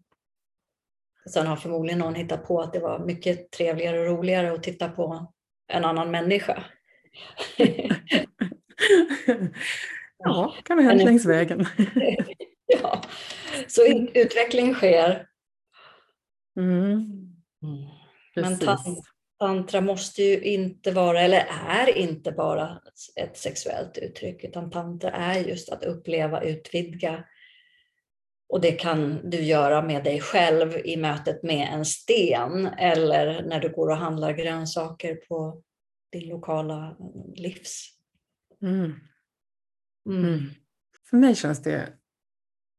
Sen 1.33 1.47
har 1.47 1.55
förmodligen 1.55 1.99
någon 1.99 2.15
hittat 2.15 2.45
på 2.45 2.61
att 2.61 2.73
det 2.73 2.79
var 2.79 2.99
mycket 2.99 3.51
trevligare 3.51 3.99
och 3.99 4.05
roligare 4.05 4.53
att 4.53 4.63
titta 4.63 4.89
på 4.89 5.33
en 5.67 5.85
annan 5.85 6.11
människa. 6.11 6.63
ja, 10.17 10.55
kan 10.63 10.77
ha 10.77 10.85
hänt 10.85 11.03
längs 11.03 11.25
vägen. 11.25 11.65
ja, 12.81 13.01
så 13.67 13.85
utveckling 14.13 14.73
sker. 14.73 15.27
Mm. 16.57 16.93
Mm. 17.63 17.87
Men 18.35 18.59
tantra 19.39 19.81
måste 19.81 20.23
ju 20.23 20.41
inte 20.41 20.91
vara, 20.91 21.21
eller 21.21 21.47
är 21.67 21.97
inte 21.97 22.31
bara 22.31 22.81
ett 23.15 23.37
sexuellt 23.37 23.97
uttryck, 23.97 24.43
utan 24.43 24.71
tantra 24.71 25.11
är 25.11 25.39
just 25.39 25.69
att 25.69 25.83
uppleva, 25.83 26.41
utvidga 26.41 27.23
och 28.51 28.61
det 28.61 28.71
kan 28.71 29.29
du 29.29 29.41
göra 29.41 29.81
med 29.81 30.03
dig 30.03 30.21
själv 30.21 30.77
i 30.85 30.97
mötet 30.97 31.43
med 31.43 31.69
en 31.73 31.85
sten 31.85 32.65
eller 32.67 33.43
när 33.43 33.59
du 33.59 33.69
går 33.69 33.89
och 33.89 33.97
handlar 33.97 34.33
grönsaker 34.33 35.15
på 35.15 35.61
din 36.11 36.29
lokala 36.29 36.97
livs. 37.35 37.89
Mm. 38.61 38.93
Mm. 40.09 40.25
Mm. 40.25 40.39
För 41.09 41.17
mig 41.17 41.35
känns 41.35 41.61
det 41.61 41.93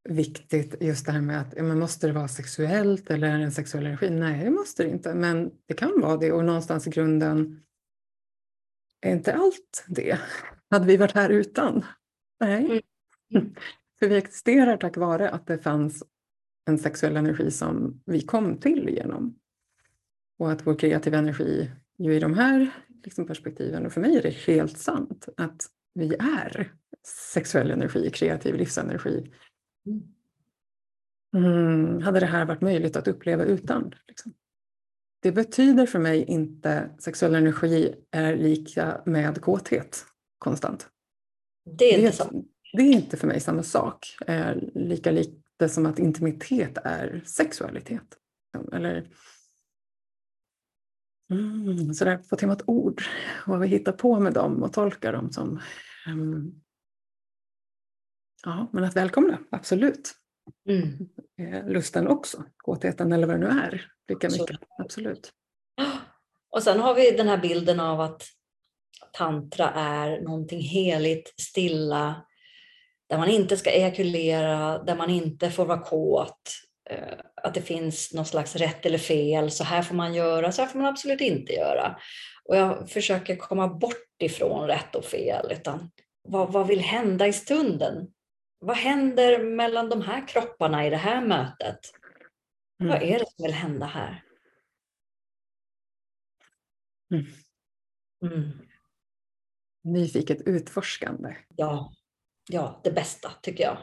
viktigt 0.09 0.83
just 0.83 1.07
det 1.07 1.13
här 1.13 1.21
med 1.21 1.41
att 1.41 1.55
men 1.57 1.79
måste 1.79 2.07
det 2.07 2.13
vara 2.13 2.29
sexuellt 2.29 3.11
eller 3.11 3.29
en 3.29 3.53
sexuell 3.53 3.87
energi? 3.87 4.11
Nej, 4.11 4.45
det 4.45 4.51
måste 4.51 4.83
det 4.83 4.89
inte, 4.89 5.15
men 5.15 5.51
det 5.67 5.75
kan 5.75 6.01
vara 6.01 6.17
det 6.17 6.33
och 6.33 6.45
någonstans 6.45 6.87
i 6.87 6.91
grunden 6.91 7.63
är 9.01 9.13
inte 9.13 9.35
allt 9.35 9.85
det. 9.89 10.19
Hade 10.71 10.87
vi 10.87 10.97
varit 10.97 11.15
här 11.15 11.31
utan? 11.31 11.85
Nej. 12.41 12.83
Mm. 13.35 13.55
För 13.99 14.09
vi 14.09 14.17
existerar 14.17 14.77
tack 14.77 14.97
vare 14.97 15.31
att 15.31 15.47
det 15.47 15.59
fanns 15.59 16.05
en 16.65 16.79
sexuell 16.79 17.17
energi 17.17 17.51
som 17.51 18.03
vi 18.07 18.21
kom 18.21 18.57
till 18.57 18.89
genom. 18.89 19.39
Och 20.39 20.53
att 20.53 20.67
vår 20.67 20.75
kreativa 20.75 21.19
energi 21.19 21.71
ju 21.99 22.15
i 22.15 22.21
de 22.21 22.35
här 22.35 22.71
liksom 23.05 23.27
perspektiven, 23.27 23.87
och 23.87 23.93
för 23.93 24.01
mig 24.01 24.17
är 24.17 24.23
det 24.23 24.31
helt 24.31 24.79
sant, 24.79 25.29
att 25.37 25.67
vi 25.95 26.15
är 26.15 26.73
sexuell 27.33 27.71
energi, 27.71 28.11
kreativ 28.11 28.55
livsenergi. 28.55 29.33
Mm, 31.37 32.03
hade 32.03 32.21
det 32.21 32.27
här 32.27 32.45
varit 32.45 32.61
möjligt 32.61 32.97
att 32.97 33.09
uppleva 33.09 33.45
utan? 33.45 33.95
Liksom. 34.09 34.35
Det 35.23 35.33
betyder 35.33 35.87
för 35.87 35.99
mig 35.99 36.25
inte 36.25 36.91
sexuell 36.99 37.35
energi 37.35 37.95
är 38.11 38.37
lika 38.37 39.03
med 39.07 39.41
kåthet 39.41 40.05
konstant. 40.39 40.89
Det 41.79 41.85
är 41.85 41.99
inte 41.99 42.07
det, 42.07 42.13
så. 42.13 42.45
Det 42.77 42.83
är 42.83 42.93
inte 42.93 43.17
för 43.17 43.27
mig 43.27 43.41
samma 43.41 43.63
sak. 43.63 44.17
Eh, 44.27 44.55
lika 44.75 45.11
lite 45.11 45.69
som 45.69 45.87
att 45.87 45.99
intimitet 45.99 46.79
är 46.85 47.23
sexualitet. 47.27 48.19
Eller 48.73 49.09
mm, 51.33 51.95
sådär 51.95 52.17
på 52.17 52.37
temat 52.37 52.63
ord. 52.67 53.03
Vad 53.47 53.61
vi 53.61 53.67
hittar 53.67 53.93
på 53.93 54.21
med 54.21 54.33
dem 54.33 54.63
och 54.63 54.73
tolkar 54.73 55.13
dem 55.13 55.33
som. 55.33 55.61
Um, 56.09 56.63
ja, 58.45 58.71
men 58.73 58.85
att 58.85 58.97
välkomna, 58.97 59.39
absolut. 59.51 60.15
Mm. 60.69 61.09
Eh, 61.39 61.69
lusten 61.69 62.09
också, 62.09 62.45
kåtheten 62.57 63.13
eller 63.13 63.27
vad 63.27 63.41
det 63.41 63.49
nu 63.49 63.61
är. 63.61 63.87
Lika 64.09 64.29
mycket, 64.29 64.61
absolut. 64.79 65.33
Och 66.51 66.63
sen 66.63 66.81
har 66.81 66.95
vi 66.95 67.11
den 67.11 67.29
här 67.29 67.39
bilden 67.39 67.81
av 67.81 68.01
att 68.01 68.23
tantra 69.13 69.71
är 69.71 70.21
någonting 70.21 70.61
heligt, 70.61 71.41
stilla, 71.41 72.27
där 73.09 73.19
man 73.19 73.29
inte 73.29 73.57
ska 73.57 73.71
ejakulera, 73.71 74.83
där 74.83 74.97
man 74.97 75.11
inte 75.11 75.51
får 75.51 75.67
vara 75.67 75.83
kåt, 75.83 76.51
att 77.35 77.55
det 77.55 77.63
finns 77.63 78.15
någon 78.15 78.27
slags 78.27 78.57
rätt 78.57 78.87
eller 78.87 78.99
fel, 78.99 79.51
så 79.51 79.65
här 79.65 79.83
får 79.83 79.95
man 79.95 80.15
göra, 80.15 80.53
så 80.53 80.63
här 80.63 80.69
får 80.69 80.79
man 80.79 80.89
absolut 80.89 81.21
inte 81.21 81.53
göra. 81.53 81.99
Och 82.45 82.57
jag 82.57 82.91
försöker 82.91 83.37
komma 83.37 83.69
bort 83.69 84.23
ifrån 84.23 84.67
rätt 84.67 84.95
och 84.95 85.05
fel, 85.05 85.53
utan 85.53 85.91
vad, 86.23 86.53
vad 86.53 86.67
vill 86.67 86.81
hända 86.81 87.27
i 87.27 87.33
stunden? 87.33 88.13
Vad 88.59 88.77
händer 88.77 89.45
mellan 89.45 89.89
de 89.89 90.03
här 90.03 90.29
kropparna 90.29 90.87
i 90.87 90.91
det 90.91 90.97
här 90.97 91.27
mötet? 91.27 91.79
Mm. 92.81 92.93
Vad 92.93 93.03
är 93.03 93.19
det 93.19 93.25
som 93.37 93.45
vill 93.45 93.55
hända 93.55 93.87
här? 93.87 94.25
Mm. 97.11 97.27
Mm. 98.25 98.51
Nyfiket 99.85 100.43
utforskande. 100.47 101.37
Ja, 101.57 101.93
ja, 102.51 102.81
det 102.85 102.91
bästa 102.91 103.31
tycker 103.43 103.65
jag. 103.65 103.79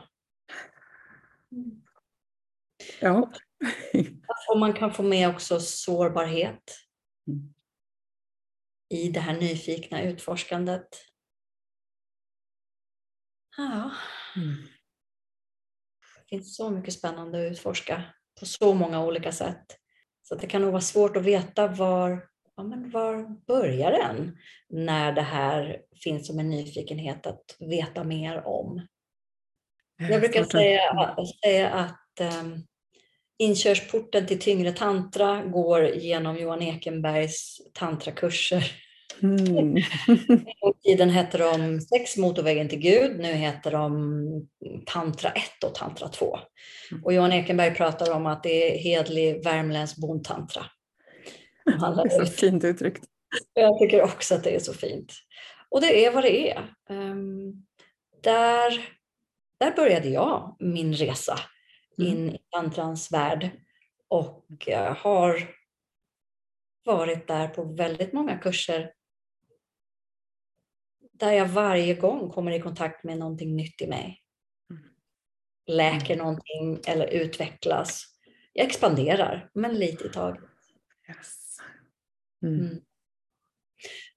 Ja. 3.01 3.31
Och 4.49 4.59
man 4.59 4.73
kan 4.73 4.93
få 4.93 5.03
med 5.03 5.29
också 5.29 5.59
sårbarhet 5.59 6.77
mm. 7.27 7.53
i 8.89 9.09
det 9.09 9.19
här 9.19 9.33
nyfikna 9.33 10.01
utforskandet. 10.01 10.87
Ja. 13.57 13.91
Mm. 14.35 14.55
Det 16.15 16.29
finns 16.29 16.55
så 16.55 16.69
mycket 16.69 16.93
spännande 16.93 17.47
att 17.47 17.51
utforska 17.51 18.03
på 18.39 18.45
så 18.45 18.73
många 18.73 19.05
olika 19.05 19.31
sätt. 19.31 19.65
Så 20.21 20.35
det 20.35 20.47
kan 20.47 20.61
nog 20.61 20.71
vara 20.71 20.81
svårt 20.81 21.17
att 21.17 21.23
veta 21.25 21.67
var, 21.67 22.27
ja, 22.55 22.63
men 22.63 22.89
var 22.89 23.45
börjar 23.47 23.91
den 23.91 24.37
när 24.69 25.11
det 25.11 25.21
här 25.21 25.81
finns 26.03 26.27
som 26.27 26.39
en 26.39 26.49
nyfikenhet 26.49 27.25
att 27.25 27.55
veta 27.59 28.03
mer 28.03 28.47
om. 28.47 28.87
Jag 29.97 30.21
brukar 30.21 30.43
säga, 30.43 31.15
säga 31.43 31.69
att 31.69 32.21
um, 32.41 32.67
inkörsporten 33.39 34.25
till 34.25 34.39
tyngre 34.39 34.71
tantra 34.71 35.43
går 35.45 35.87
genom 35.87 36.37
Johan 36.37 36.61
Ekenbergs 36.61 37.57
tantrakurser 37.73 38.71
Mm. 39.23 39.77
En 40.61 40.73
tiden 40.83 41.09
hette 41.09 41.37
de 41.37 41.81
Sex 41.81 42.17
motorvägen 42.17 42.69
till 42.69 42.79
Gud, 42.79 43.19
nu 43.19 43.33
heter 43.33 43.71
de 43.71 44.47
Tantra 44.85 45.29
1 45.29 45.63
och 45.65 45.75
Tantra 45.75 46.07
2. 46.07 46.39
Mm. 46.91 47.03
Och 47.03 47.13
Johan 47.13 47.31
Ekenberg 47.31 47.75
pratar 47.75 48.13
om 48.13 48.25
att 48.25 48.43
det 48.43 48.75
är 48.75 48.77
hedlig 48.79 49.43
värmländsk 49.43 49.97
bondtantra. 49.97 50.65
Det 51.65 52.15
är 52.15 52.25
så 52.25 52.31
fint 52.31 52.63
uttryckt. 52.63 53.03
Jag 53.53 53.79
tycker 53.79 54.01
också 54.01 54.35
att 54.35 54.43
det 54.43 54.55
är 54.55 54.59
så 54.59 54.73
fint. 54.73 55.13
Och 55.69 55.81
det 55.81 56.05
är 56.05 56.11
vad 56.11 56.23
det 56.23 56.51
är. 56.51 56.59
Um, 56.89 57.65
där, 58.23 58.87
där 59.59 59.71
började 59.75 60.09
jag 60.09 60.55
min 60.59 60.93
resa. 60.93 61.39
In 62.07 62.29
i 62.29 62.39
tantrans 62.49 63.11
värld 63.11 63.49
och 64.07 64.67
har 64.97 65.49
varit 66.85 67.27
där 67.27 67.47
på 67.47 67.63
väldigt 67.63 68.13
många 68.13 68.37
kurser 68.37 68.93
där 71.19 71.31
jag 71.31 71.47
varje 71.47 71.93
gång 71.93 72.29
kommer 72.31 72.51
i 72.51 72.61
kontakt 72.61 73.03
med 73.03 73.17
någonting 73.17 73.55
nytt 73.55 73.81
i 73.81 73.87
mig. 73.87 74.21
Mm. 74.69 74.83
Läker 75.67 76.13
mm. 76.13 76.17
någonting 76.17 76.79
eller 76.87 77.07
utvecklas. 77.07 78.05
Jag 78.53 78.65
expanderar, 78.65 79.49
men 79.53 79.73
lite 79.73 80.07
i 80.07 80.09
taget. 80.09 80.43
Yes. 81.09 81.57
Mm. 82.43 82.59
Mm. 82.59 82.81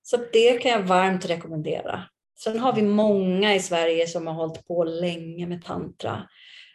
Så 0.03 0.16
det 0.33 0.62
kan 0.62 0.70
jag 0.70 0.83
varmt 0.83 1.24
rekommendera. 1.24 2.05
Sen 2.39 2.59
har 2.59 2.72
vi 2.72 2.83
många 2.83 3.55
i 3.55 3.61
Sverige 3.61 4.07
som 4.07 4.26
har 4.26 4.35
hållit 4.35 4.66
på 4.66 4.85
länge 4.85 5.47
med 5.47 5.64
tantra. 5.64 6.28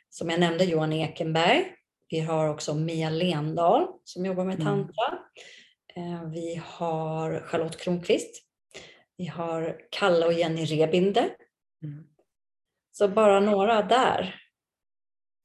Som 0.09 0.29
jag 0.29 0.39
nämnde 0.39 0.63
Johan 0.63 0.93
Ekenberg. 0.93 1.73
Vi 2.09 2.19
har 2.19 2.49
också 2.49 2.75
Mia 2.75 3.09
Lendahl 3.09 3.87
som 4.03 4.25
jobbar 4.25 4.45
med 4.45 4.61
mm. 4.61 4.65
tantra. 4.65 5.19
Mm. 5.95 6.31
Vi 6.31 6.61
har 6.65 7.39
Charlotte 7.39 7.77
Kronqvist 7.77 8.47
vi 9.17 9.25
har 9.25 9.81
Kalle 9.89 10.25
och 10.25 10.33
Jenny 10.33 10.65
Rebinde. 10.65 11.35
Mm. 11.83 12.07
Så 12.91 13.07
bara 13.07 13.39
några 13.39 13.81
där. 13.81 14.41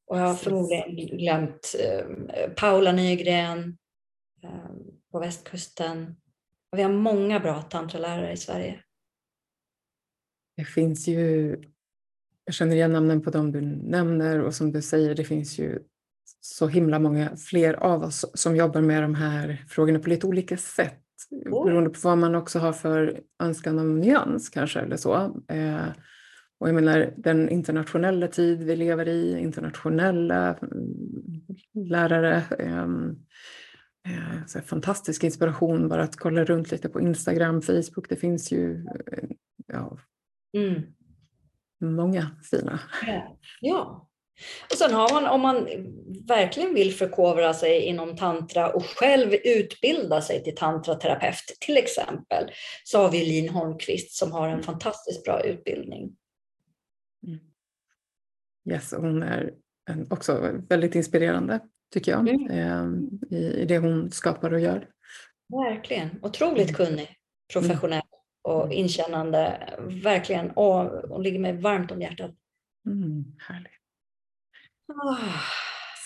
Och 0.06 0.18
jag 0.18 0.24
har 0.24 0.34
förmodligen 0.34 0.96
glömt 1.18 1.74
eh, 1.80 2.06
Paula 2.56 2.92
Nygren 2.92 3.78
eh, 4.42 4.70
på 5.12 5.18
västkusten. 5.18 6.16
Och 6.70 6.78
vi 6.78 6.82
har 6.82 6.92
många 6.92 7.40
bra 7.40 7.62
tantralärare 7.62 8.32
i 8.32 8.36
Sverige. 8.36 8.84
Det 10.56 10.64
finns 10.64 11.08
ju, 11.08 11.56
jag 12.44 12.54
känner 12.54 12.76
igen 12.76 12.92
namnen 12.92 13.22
på 13.22 13.30
dem 13.30 13.52
du 13.52 13.60
nämner 13.60 14.40
och 14.40 14.54
som 14.54 14.72
du 14.72 14.82
säger, 14.82 15.14
det 15.14 15.24
finns 15.24 15.58
ju 15.58 15.78
så 16.40 16.68
himla 16.68 16.98
många 16.98 17.36
fler 17.36 17.74
av 17.74 18.02
oss 18.02 18.24
som 18.34 18.56
jobbar 18.56 18.80
med 18.80 19.02
de 19.02 19.14
här 19.14 19.64
frågorna 19.68 19.98
på 19.98 20.08
lite 20.08 20.26
olika 20.26 20.56
sätt 20.56 20.98
beroende 21.30 21.90
på 21.90 21.98
vad 22.02 22.18
man 22.18 22.34
också 22.34 22.58
har 22.58 22.72
för 22.72 23.20
önskan 23.42 23.78
om 23.78 24.00
nyans 24.00 24.48
kanske 24.48 24.80
eller 24.80 24.96
så. 24.96 25.14
Eh, 25.48 25.86
och 26.58 26.68
jag 26.68 26.74
menar 26.74 27.14
den 27.16 27.48
internationella 27.48 28.28
tid 28.28 28.62
vi 28.62 28.76
lever 28.76 29.08
i, 29.08 29.38
internationella 29.38 30.58
mm, 30.58 31.40
lärare, 31.74 32.42
ehm, 32.58 33.16
eh, 34.08 34.46
så 34.46 34.60
fantastisk 34.60 35.24
inspiration 35.24 35.88
bara 35.88 36.02
att 36.02 36.16
kolla 36.16 36.44
runt 36.44 36.70
lite 36.70 36.88
på 36.88 37.00
Instagram, 37.00 37.62
Facebook, 37.62 38.08
det 38.08 38.16
finns 38.16 38.52
ju 38.52 38.86
eh, 38.86 39.28
ja, 39.66 39.98
mm. 40.56 40.82
Många 41.82 42.30
fina. 42.50 42.80
Ja. 43.06 43.38
ja. 43.60 44.08
Och 44.70 44.76
sen 44.76 44.94
har 44.94 45.12
man, 45.12 45.26
om 45.26 45.40
man 45.40 45.68
verkligen 46.28 46.74
vill 46.74 46.94
förkovra 46.94 47.54
sig 47.54 47.80
inom 47.80 48.16
tantra 48.16 48.72
och 48.72 48.84
själv 48.84 49.34
utbilda 49.44 50.20
sig 50.20 50.44
till 50.44 50.54
tantraterapeut 50.54 51.56
till 51.60 51.76
exempel, 51.76 52.50
så 52.84 52.98
har 52.98 53.10
vi 53.10 53.24
Lin 53.24 53.48
Holmqvist 53.48 54.12
som 54.12 54.32
har 54.32 54.46
en 54.46 54.52
mm. 54.52 54.64
fantastiskt 54.64 55.24
bra 55.24 55.40
utbildning. 55.44 56.16
Mm. 57.26 57.40
Yes, 58.70 58.94
hon 58.96 59.22
är 59.22 59.54
också 60.10 60.52
väldigt 60.68 60.94
inspirerande 60.94 61.60
tycker 61.92 62.12
jag 62.12 62.28
mm. 62.28 62.50
Ehm, 62.50 63.20
i 63.30 63.64
det 63.64 63.78
hon 63.78 64.10
skapar 64.10 64.52
och 64.52 64.60
gör. 64.60 64.88
Verkligen, 65.48 66.10
otroligt 66.22 66.68
mm. 66.68 66.74
kunnig, 66.74 67.16
professionell 67.52 68.02
och 68.42 68.64
mm. 68.64 68.72
inkännande. 68.72 69.68
Verkligen, 70.04 70.50
och 70.50 70.84
hon 71.08 71.22
ligger 71.22 71.38
mig 71.38 71.52
varmt 71.52 71.90
om 71.90 72.02
hjärtat. 72.02 72.30
Mm, 72.86 73.24
härligt. 73.38 73.72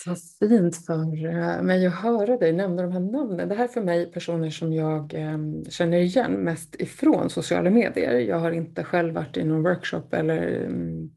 Så 0.03 0.15
fint 0.39 0.85
för 0.85 1.25
eh, 1.25 1.61
mig 1.61 1.87
att 1.87 1.93
höra 1.93 2.37
dig 2.37 2.53
nämna 2.53 2.81
de 2.81 2.91
här 2.91 2.99
namnen. 2.99 3.49
Det 3.49 3.55
här 3.55 3.63
är 3.63 3.67
för 3.67 3.81
mig 3.81 4.11
personer 4.11 4.49
som 4.49 4.73
jag 4.73 5.13
ehm, 5.13 5.65
känner 5.65 5.97
igen 5.97 6.31
mest 6.31 6.75
ifrån 6.75 7.29
sociala 7.29 7.69
medier. 7.69 8.19
Jag 8.19 8.39
har 8.39 8.51
inte 8.51 8.83
själv 8.83 9.13
varit 9.13 9.37
i 9.37 9.43
någon 9.43 9.63
workshop 9.63 10.03
eller 10.11 10.65
mm, 10.65 11.09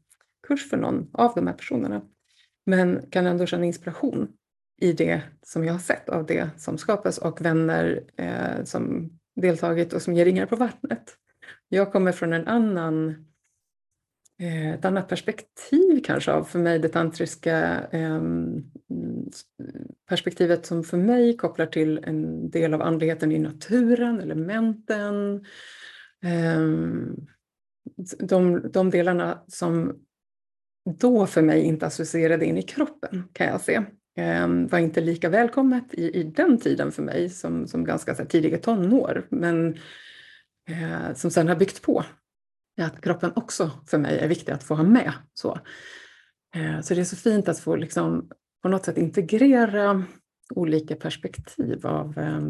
kurs 0.47 0.69
för 0.69 0.77
någon 0.77 1.09
av 1.13 1.31
de 1.35 1.47
här 1.47 1.53
personerna. 1.53 2.01
Men 2.65 3.05
kan 3.09 3.27
ändå 3.27 3.45
känna 3.45 3.65
inspiration 3.65 4.27
i 4.81 4.93
det 4.93 5.21
som 5.41 5.65
jag 5.65 5.73
har 5.73 5.79
sett 5.79 6.09
av 6.09 6.25
det 6.25 6.49
som 6.57 6.77
skapas 6.77 7.17
och 7.17 7.41
vänner 7.41 8.03
eh, 8.17 8.63
som 8.63 9.11
deltagit 9.35 9.93
och 9.93 10.01
som 10.01 10.13
ger 10.13 10.25
ringar 10.25 10.45
på 10.45 10.55
vattnet. 10.55 11.17
Jag 11.69 11.91
kommer 11.91 12.11
från 12.11 12.33
en 12.33 12.47
annan 12.47 13.09
eh, 14.41 14.71
ett 14.71 14.85
annat 14.85 15.07
perspektiv 15.07 16.03
kanske 16.03 16.31
av 16.31 16.43
för 16.43 16.59
mig 16.59 16.79
det 16.79 16.89
tantriska 16.89 17.57
ehm, 17.91 18.63
perspektivet 20.09 20.65
som 20.65 20.83
för 20.83 20.97
mig 20.97 21.37
kopplar 21.37 21.65
till 21.65 21.99
en 22.03 22.49
del 22.49 22.73
av 22.73 22.81
andligheten 22.81 23.31
i 23.31 23.39
naturen, 23.39 24.19
elementen. 24.19 25.45
Ehm, 26.23 27.27
de, 28.19 28.71
de 28.71 28.89
delarna 28.89 29.43
som 29.47 29.99
då 30.99 31.27
för 31.27 31.41
mig 31.41 31.61
inte 31.61 31.85
associerade 31.85 32.45
in 32.45 32.57
i 32.57 32.63
kroppen 32.63 33.23
kan 33.33 33.47
jag 33.47 33.61
se. 33.61 33.83
Ehm, 34.15 34.67
var 34.67 34.79
inte 34.79 35.01
lika 35.01 35.29
välkommet 35.29 35.93
i, 35.93 36.19
i 36.19 36.23
den 36.23 36.57
tiden 36.57 36.91
för 36.91 37.03
mig 37.03 37.29
som, 37.29 37.67
som 37.67 37.83
ganska 37.83 38.15
så 38.15 38.21
här, 38.21 38.29
tidiga 38.29 38.57
tonår. 38.57 39.27
Men 39.29 39.77
eh, 40.69 41.13
som 41.15 41.31
sen 41.31 41.47
har 41.47 41.55
byggt 41.55 41.81
på. 41.81 42.03
Att 42.81 43.01
kroppen 43.01 43.31
också 43.35 43.71
för 43.87 43.97
mig 43.97 44.19
är 44.19 44.27
viktig 44.27 44.51
att 44.51 44.63
få 44.63 44.75
ha 44.75 44.83
med. 44.83 45.13
Så, 45.33 45.59
eh, 46.55 46.81
så 46.81 46.93
det 46.93 46.99
är 46.99 47.05
så 47.05 47.15
fint 47.15 47.47
att 47.47 47.59
få 47.59 47.75
liksom, 47.75 48.29
på 48.61 48.69
något 48.69 48.85
sätt 48.85 48.97
integrera 48.97 50.03
olika 50.55 50.95
perspektiv 50.95 51.87
av 51.87 52.17
eh, 52.17 52.41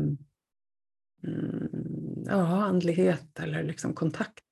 ja, 2.26 2.64
andlighet 2.64 3.39
eller 3.39 3.64
liksom 3.64 3.93
kontakt. 3.93 4.45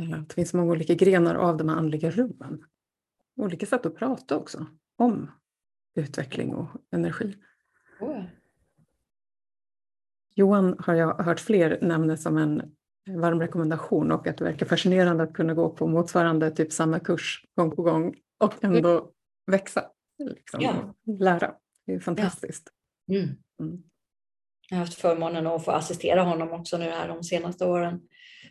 Eh, 0.00 0.20
det 0.20 0.34
finns 0.34 0.54
många 0.54 0.72
olika 0.72 0.94
grenar 0.94 1.34
av 1.34 1.56
de 1.56 1.68
här 1.68 1.76
andliga 1.76 2.10
rummen. 2.10 2.64
Olika 3.36 3.66
sätt 3.66 3.86
att 3.86 3.96
prata 3.96 4.36
också 4.36 4.66
om 4.96 5.30
utveckling 5.94 6.54
och 6.54 6.68
energi. 6.92 7.36
Oh. 8.00 8.22
Johan 10.34 10.76
har 10.78 10.94
jag 10.94 11.14
hört 11.14 11.40
fler 11.40 11.78
nämna 11.82 12.16
som 12.16 12.38
en 12.38 12.74
varm 13.06 13.40
rekommendation 13.40 14.12
och 14.12 14.26
att 14.26 14.38
det 14.38 14.44
verkar 14.44 14.66
fascinerande 14.66 15.22
att 15.22 15.32
kunna 15.32 15.54
gå 15.54 15.70
på 15.70 15.86
motsvarande 15.86 16.50
typ 16.50 16.72
samma 16.72 17.00
kurs 17.00 17.44
gång 17.54 17.76
på 17.76 17.82
gång 17.82 18.14
och 18.38 18.64
ändå 18.64 18.90
mm. 18.90 19.04
växa. 19.46 19.90
Liksom, 20.18 20.60
ja. 20.60 20.94
lära. 21.20 21.54
Det 21.86 21.94
är 21.94 22.00
fantastiskt. 22.00 22.70
Ja. 23.04 23.18
Mm. 23.18 23.36
Mm. 23.60 23.82
Jag 24.70 24.76
har 24.76 24.84
haft 24.84 24.98
förmånen 24.98 25.46
att 25.46 25.64
få 25.64 25.70
assistera 25.70 26.22
honom 26.22 26.52
också 26.52 26.78
nu 26.78 26.84
här 26.84 27.08
de 27.08 27.24
senaste 27.24 27.66
åren. 27.66 28.00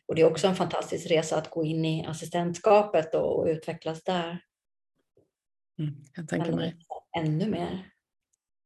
Och 0.05 0.15
det 0.15 0.21
är 0.21 0.31
också 0.31 0.47
en 0.47 0.55
fantastisk 0.55 1.11
resa 1.11 1.37
att 1.37 1.49
gå 1.49 1.65
in 1.65 1.85
i 1.85 2.05
assistentskapet 2.05 3.15
och 3.15 3.45
utvecklas 3.45 4.03
där. 4.03 4.39
Mm, 5.79 5.95
jag 6.15 6.29
tänker 6.29 6.51
mig. 6.51 6.75
Ännu 7.17 7.49
mer. 7.49 7.89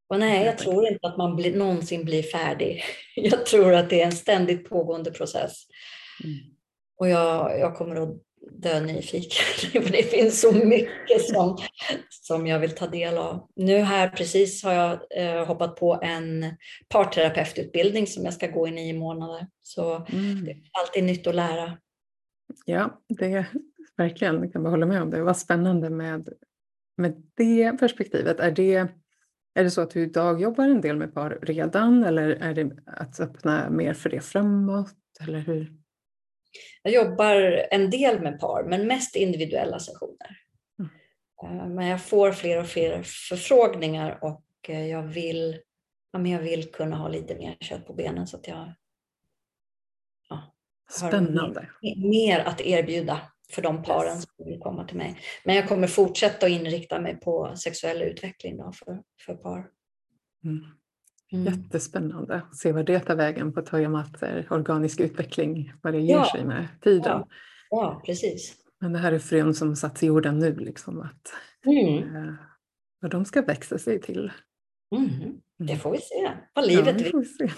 Och 0.10 0.20
nej, 0.20 0.46
jag 0.46 0.58
tror 0.58 0.88
inte 0.88 1.08
att 1.08 1.18
man 1.18 1.36
blir, 1.36 1.58
någonsin 1.58 2.06
blir 2.06 2.24
färdig. 2.24 2.84
Jag 3.16 3.46
tror 3.46 3.74
att 3.74 3.90
det 3.90 4.02
är 4.02 4.06
en 4.06 4.12
ständigt 4.12 4.70
pågående 4.70 5.12
process. 5.12 5.54
Mm. 6.24 6.38
Och 7.00 7.10
jag, 7.10 7.60
jag 7.60 7.76
kommer 7.76 7.96
att 7.96 8.22
dö 8.52 8.80
nyfiken. 8.80 9.46
För 9.84 9.92
det 9.92 10.04
finns 10.04 10.42
så 10.42 10.52
mycket 10.52 11.22
som, 11.22 11.58
som 12.10 12.48
jag 12.48 12.60
vill 12.60 12.76
ta 12.76 12.88
del 12.88 13.18
av. 13.18 13.48
Nu 13.56 13.78
här 13.78 14.10
precis 14.10 14.64
har 14.64 14.74
jag 14.74 15.00
eh, 15.16 15.46
hoppat 15.46 15.76
på 15.76 16.00
en 16.02 16.46
parterapeututbildning 16.90 18.08
som 18.08 18.26
jag 18.26 18.34
ska 18.34 18.48
gå 18.48 18.68
i 18.68 18.72
nio 18.72 18.94
månader. 18.94 19.48
Så 19.62 19.96
mm. 19.96 20.46
det 20.46 20.52
är 20.52 20.58
alltid 20.82 21.04
nytt 21.04 21.28
att 21.28 21.36
lära. 21.36 21.78
Ja, 22.66 23.02
det 23.08 23.26
är 23.26 23.46
verkligen, 23.98 24.44
jag 24.44 24.54
kan 24.54 24.64
bara 24.64 24.70
hålla 24.70 24.86
med 24.86 25.02
om 25.02 25.10
det. 25.10 25.24
Vad 25.24 25.38
spännande 25.38 25.90
med, 25.90 26.30
med 26.98 27.24
det 27.36 27.72
perspektivet. 27.80 28.40
Är 28.40 28.52
det, 28.52 28.88
är 29.54 29.64
det 29.64 29.72
så 29.72 29.82
att 29.82 29.92
du 29.92 30.04
idag 30.04 30.42
jobbar 30.42 30.64
en 30.64 30.82
del 30.82 30.98
med 30.98 31.14
par 31.14 31.40
redan 31.42 32.04
eller 32.04 32.30
är 32.30 32.54
det 32.54 32.72
att 32.86 33.20
öppna 33.20 33.70
mer 33.70 33.94
för 33.94 34.10
det 34.10 34.22
framåt? 34.22 34.96
Eller 35.20 35.40
hur? 35.40 35.74
Jag 36.84 36.94
jobbar 36.94 37.66
en 37.72 37.90
del 37.90 38.22
med 38.22 38.40
par, 38.40 38.64
men 38.64 38.88
mest 38.88 39.16
individuella 39.16 39.80
sessioner. 39.80 40.38
Mm. 40.80 41.60
Eh, 41.60 41.68
men 41.68 41.88
jag 41.88 42.02
får 42.02 42.32
fler 42.32 42.60
och 42.60 42.68
fler 42.68 43.04
förfrågningar 43.04 44.20
och 44.22 44.46
eh, 44.68 44.88
jag 44.88 45.04
vill, 45.04 45.60
ja, 46.12 46.20
men 46.20 46.32
jag 46.32 46.42
vill 46.42 46.72
kunna 46.72 46.96
ha 46.96 47.08
lite 47.08 47.36
mer 47.36 47.58
kött 47.60 47.88
på 47.88 47.94
benen 47.94 48.28
så 48.28 48.38
att 48.38 48.48
jag 48.48 48.74
ja, 50.30 50.56
Spännande. 50.90 51.70
Mer, 51.82 52.10
mer, 52.10 52.40
att 52.40 52.62
erbjuda 52.62 53.22
för 53.52 53.62
de 53.62 53.84
paren 53.84 54.16
yes. 54.16 54.28
som 54.38 54.46
vill 54.46 54.60
komma 54.60 54.88
till 54.88 54.98
mig. 54.98 55.20
Men 55.44 55.56
jag 55.56 55.68
kommer 55.68 55.88
fortsätta 55.88 56.46
att 56.46 56.52
inrikta 56.52 57.02
mig 57.02 57.20
på 57.20 57.56
sexuell 57.56 58.02
utveckling 58.02 58.58
då 58.58 58.72
för, 58.72 59.02
för 59.26 59.34
par. 59.34 59.70
Mm. 60.44 60.64
Mm. 61.32 61.46
Jättespännande 61.46 62.36
att 62.36 62.56
se 62.56 62.72
vad 62.72 62.86
det 62.86 63.00
tar 63.00 63.16
vägen 63.16 63.54
på 63.54 63.62
temat 63.62 64.24
organisk 64.50 65.00
utveckling, 65.00 65.74
vad 65.82 65.94
det 65.94 66.00
ger 66.00 66.16
ja. 66.16 66.32
sig 66.32 66.46
med 66.46 66.68
tiden. 66.82 67.04
Ja. 67.06 67.28
ja, 67.70 68.02
precis. 68.06 68.56
Men 68.80 68.94
det 68.94 69.00
här 69.00 69.12
är 69.12 69.20
frön 69.20 69.54
som 69.54 69.76
satts 69.76 70.04
i 70.04 70.06
jorden 70.06 70.40
nu, 70.40 70.56
liksom, 70.56 71.02
att, 71.02 71.34
mm. 71.66 72.16
eh, 72.16 72.34
vad 73.00 73.12
de 73.12 73.26
ska 73.26 73.42
växa 73.42 73.78
sig 73.78 74.02
till. 74.02 74.32
Mm. 74.96 75.42
Det 75.58 75.76
får 75.76 75.92
vi 75.92 75.98
se, 75.98 76.32
vad 76.54 76.68
livet 76.68 77.02
ja, 77.02 77.20
vill. 77.40 77.52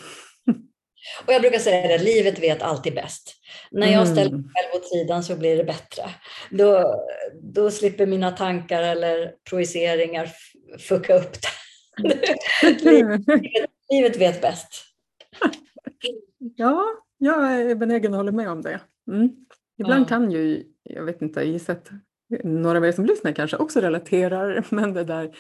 Och 1.26 1.34
jag 1.34 1.42
brukar 1.42 1.60
säga 1.60 1.96
att 1.96 2.02
livet 2.02 2.40
vet 2.40 2.62
alltid 2.62 2.96
bäst. 2.96 3.36
När 3.72 3.88
jag 3.88 4.08
ställer 4.08 4.32
mig 4.32 4.50
själv 4.54 4.82
åt 4.82 4.90
sidan 4.90 5.24
så 5.24 5.36
blir 5.36 5.58
det 5.58 5.64
bättre. 5.64 6.04
Då, 6.52 6.96
då 7.42 7.72
slipper 7.72 8.06
mina 8.06 8.32
tankar 8.32 8.84
eller 8.84 9.34
projiceringar 9.50 10.30
fucka 10.80 11.16
upp 11.16 11.38
det 12.02 12.82
livet, 12.92 13.22
livet 13.90 14.18
vet 14.18 14.42
bäst. 14.42 14.84
ja, 16.56 16.86
jag 17.18 17.62
är 17.62 17.76
benägen 17.76 18.14
att 18.14 18.18
hålla 18.18 18.32
med 18.32 18.50
om 18.50 18.62
det. 18.62 18.80
Mm. 19.12 19.30
Ibland 19.80 20.04
ja. 20.04 20.08
kan 20.08 20.32
ju, 20.32 20.64
jag 20.84 21.04
vet 21.04 21.22
inte, 21.22 21.44
gissa 21.44 21.72
att 21.72 21.90
några 22.44 22.78
av 22.78 22.86
er 22.86 22.92
som 22.92 23.06
lyssnar 23.06 23.32
kanske 23.32 23.58
också 23.58 23.80
relaterar, 23.80 24.66
men 24.76 24.94
det 24.94 25.04
där 25.04 25.36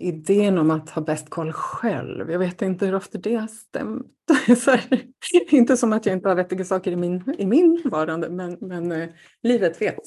idén 0.00 0.58
om 0.58 0.70
att 0.70 0.90
ha 0.90 1.02
bäst 1.02 1.30
koll 1.30 1.52
själv. 1.52 2.30
Jag 2.30 2.38
vet 2.38 2.62
inte 2.62 2.86
hur 2.86 2.94
ofta 2.94 3.18
det 3.18 3.34
har 3.34 3.46
stämt. 3.46 4.06
Här, 4.66 5.06
inte 5.50 5.76
som 5.76 5.92
att 5.92 6.06
jag 6.06 6.12
inte 6.12 6.28
har 6.28 6.36
vettiga 6.36 6.64
saker 6.64 6.92
i 6.92 6.96
min, 6.96 7.34
i 7.38 7.46
min 7.46 7.82
varande, 7.84 8.30
men, 8.30 8.58
men 8.60 8.92
eh, 8.92 9.08
livet 9.42 9.82
vet. 9.82 9.98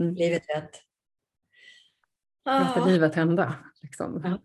Mm. 0.00 0.14
Livet 0.14 0.42
vet. 0.48 0.70
Låta 2.44 2.82
ah. 2.82 2.86
livet 2.86 3.14
hända. 3.14 3.54
Liksom. 3.82 4.20
Ja 4.24 4.38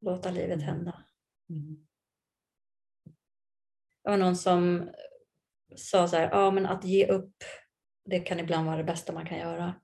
låta 0.00 0.30
livet 0.30 0.62
hända. 0.62 1.04
Mm. 1.50 1.76
Det 4.04 4.10
var 4.10 4.16
någon 4.16 4.36
som 4.36 4.90
sa 5.76 6.08
så 6.08 6.16
här, 6.16 6.30
ja 6.30 6.50
men 6.50 6.66
att 6.66 6.84
ge 6.84 7.06
upp, 7.06 7.34
det 8.04 8.20
kan 8.20 8.40
ibland 8.40 8.66
vara 8.66 8.76
det 8.76 8.84
bästa 8.84 9.12
man 9.12 9.26
kan 9.26 9.38
göra. 9.38 9.74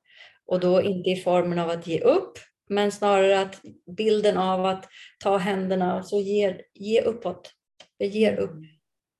Och 0.46 0.60
då 0.60 0.82
inte 0.82 1.10
i 1.10 1.16
formen 1.16 1.58
av 1.58 1.70
att 1.70 1.86
ge 1.86 2.00
upp, 2.00 2.38
men 2.68 2.92
snarare 2.92 3.40
att 3.40 3.60
bilden 3.96 4.36
av 4.36 4.64
att 4.66 4.88
ta 5.18 5.36
händerna 5.36 5.96
och 5.96 6.06
så 6.06 6.20
ge, 6.20 6.60
ge 6.74 7.02
uppåt. 7.02 7.52
Jag 7.96 8.08
ger 8.08 8.36
upp. 8.36 8.50
Mm. 8.50 8.64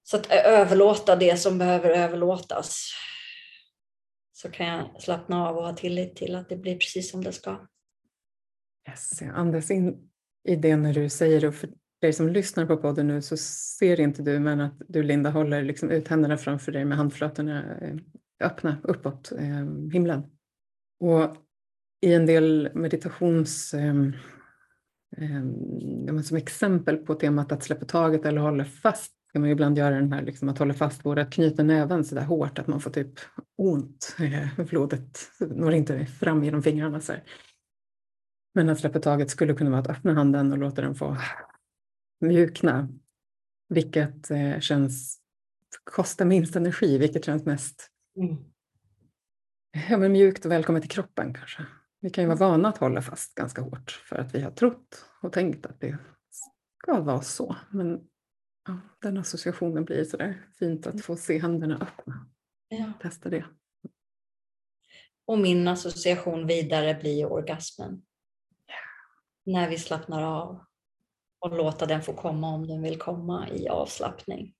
Så 0.02 0.16
att 0.16 0.30
överlåta 0.30 1.16
det 1.16 1.36
som 1.36 1.58
behöver 1.58 1.90
överlåtas. 1.90 2.90
Så 4.32 4.50
kan 4.50 4.66
jag 4.66 5.02
slappna 5.02 5.48
av 5.48 5.56
och 5.56 5.62
ha 5.62 5.76
tillit 5.76 6.16
till 6.16 6.34
att 6.34 6.48
det 6.48 6.56
blir 6.56 6.74
precis 6.74 7.10
som 7.10 7.24
det 7.24 7.32
ska. 7.32 7.66
Yes, 8.88 9.22
jag 9.22 9.34
andas 9.34 9.70
in 9.70 10.10
i 10.48 10.56
det 10.56 10.76
när 10.76 10.94
du 10.94 11.08
säger, 11.08 11.44
och 11.44 11.54
för 11.54 11.70
dig 12.00 12.12
som 12.12 12.28
lyssnar 12.28 12.66
på 12.66 12.76
podden 12.76 13.08
nu 13.08 13.22
så 13.22 13.36
ser 13.36 14.00
inte 14.00 14.22
du, 14.22 14.38
men 14.38 14.60
att 14.60 14.82
du 14.88 15.02
Linda 15.02 15.30
håller 15.30 15.62
liksom 15.62 15.90
ut 15.90 16.08
händerna 16.08 16.36
framför 16.36 16.72
dig 16.72 16.84
med 16.84 16.98
handflatorna 16.98 17.78
eh, 17.80 17.96
öppna 18.40 18.76
uppåt 18.82 19.32
eh, 19.32 19.90
himlen. 19.92 20.22
Och 21.00 21.36
i 22.04 22.14
en 22.14 22.26
del 22.26 22.70
meditations 22.74 23.74
eh, 23.74 23.94
eh, 25.16 26.20
som 26.22 26.36
exempel 26.36 26.96
på 26.96 27.14
temat 27.14 27.52
att 27.52 27.62
släppa 27.62 27.84
taget 27.84 28.24
eller 28.24 28.40
hålla 28.40 28.64
fast 28.64 29.12
kan 29.32 29.42
man 29.42 29.50
ibland 29.50 29.78
göra 29.78 29.94
den 29.94 30.12
här 30.12 30.22
liksom 30.22 30.48
att 30.48 30.58
hålla 30.58 30.74
fast 30.74 31.02
både 31.02 31.22
att 31.22 31.32
knyta 31.32 31.62
näven 31.62 32.04
så 32.04 32.14
där 32.14 32.24
hårt 32.24 32.58
att 32.58 32.66
man 32.66 32.80
får 32.80 32.90
typ 32.90 33.12
ont. 33.56 34.16
Eh, 34.20 34.64
blodet 34.64 35.18
når 35.38 35.72
inte 35.72 36.06
fram 36.06 36.44
genom 36.44 36.62
fingrarna. 36.62 37.00
Så 37.00 37.12
här. 37.12 37.22
Men 38.54 38.68
att 38.68 38.78
släppa 38.78 39.00
taget 39.00 39.30
skulle 39.30 39.54
kunna 39.54 39.70
vara 39.70 39.80
att 39.80 39.90
öppna 39.90 40.14
handen 40.14 40.52
och 40.52 40.58
låta 40.58 40.82
den 40.82 40.94
få 40.94 41.16
mjukna. 42.20 42.88
Vilket 43.68 44.30
eh, 44.30 44.60
känns, 44.60 45.18
kostar 45.84 46.24
minst 46.24 46.56
energi, 46.56 46.98
vilket 46.98 47.24
känns 47.24 47.44
mest 47.44 47.90
mm. 48.16 48.36
ja, 49.90 49.96
men 49.96 50.12
mjukt 50.12 50.44
och 50.44 50.52
välkommet 50.52 50.82
till 50.82 50.90
kroppen 50.90 51.34
kanske. 51.34 51.66
Vi 52.04 52.10
kan 52.10 52.24
ju 52.24 52.28
vara 52.28 52.38
vana 52.38 52.68
att 52.68 52.78
hålla 52.78 53.02
fast 53.02 53.34
ganska 53.34 53.62
hårt 53.62 53.90
för 53.90 54.16
att 54.16 54.34
vi 54.34 54.40
har 54.40 54.50
trott 54.50 55.04
och 55.22 55.32
tänkt 55.32 55.66
att 55.66 55.80
det 55.80 55.98
ska 56.82 57.00
vara 57.00 57.22
så. 57.22 57.56
Men 57.70 58.08
ja, 58.66 58.78
den 58.98 59.18
associationen 59.18 59.84
blir 59.84 60.04
sådär 60.04 60.46
fint 60.58 60.86
att 60.86 61.04
få 61.04 61.16
se 61.16 61.38
händerna 61.38 61.74
öppna. 61.74 62.26
Ja. 62.68 62.92
Testa 63.00 63.28
det. 63.28 63.44
Och 65.24 65.38
min 65.38 65.68
association 65.68 66.46
vidare 66.46 66.94
blir 66.94 67.32
orgasmen 67.32 68.02
när 69.46 69.68
vi 69.68 69.78
slappnar 69.78 70.22
av 70.22 70.64
och 71.38 71.56
låta 71.56 71.86
den 71.86 72.02
få 72.02 72.12
komma 72.12 72.54
om 72.54 72.66
den 72.66 72.82
vill 72.82 72.98
komma 72.98 73.48
i 73.48 73.68
avslappning. 73.68 74.54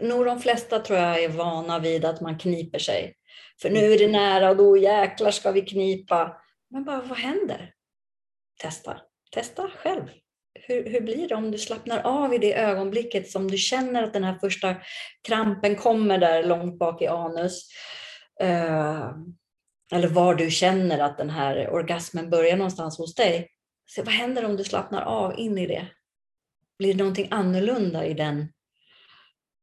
Nog 0.00 0.24
de 0.24 0.40
flesta 0.40 0.78
tror 0.78 0.98
jag 0.98 1.22
är 1.22 1.28
vana 1.28 1.78
vid 1.78 2.04
att 2.04 2.20
man 2.20 2.38
kniper 2.38 2.78
sig 2.78 3.14
För 3.62 3.70
nu 3.70 3.92
är 3.92 3.98
det 3.98 4.08
nära 4.08 4.50
och 4.50 4.56
då 4.56 4.76
jäklar 4.76 5.30
ska 5.30 5.50
vi 5.50 5.60
knipa. 5.60 6.36
Men 6.70 6.84
bara, 6.84 7.00
vad 7.00 7.18
händer? 7.18 7.72
Testa. 8.60 9.00
Testa 9.30 9.70
själv. 9.76 10.04
Hur, 10.54 10.90
hur 10.90 11.00
blir 11.00 11.28
det 11.28 11.34
om 11.34 11.50
du 11.50 11.58
slappnar 11.58 11.98
av 11.98 12.34
i 12.34 12.38
det 12.38 12.54
ögonblicket 12.54 13.30
som 13.30 13.50
du 13.50 13.56
känner 13.56 14.02
att 14.02 14.12
den 14.12 14.24
här 14.24 14.38
första 14.38 14.76
krampen 15.28 15.76
kommer 15.76 16.18
där 16.18 16.44
långt 16.44 16.78
bak 16.78 17.02
i 17.02 17.06
anus? 17.06 17.68
Uh, 18.42 19.10
eller 19.92 20.08
var 20.08 20.34
du 20.34 20.50
känner 20.50 20.98
att 20.98 21.18
den 21.18 21.30
här 21.30 21.70
orgasmen 21.70 22.30
börjar 22.30 22.56
någonstans 22.56 22.98
hos 22.98 23.14
dig. 23.14 23.48
Så 23.86 24.02
vad 24.02 24.14
händer 24.14 24.44
om 24.44 24.56
du 24.56 24.64
slappnar 24.64 25.02
av 25.02 25.38
in 25.38 25.58
i 25.58 25.66
det? 25.66 25.86
Blir 26.78 26.94
det 26.94 26.98
någonting 26.98 27.28
annorlunda 27.30 28.06
i 28.06 28.14
den 28.14 28.52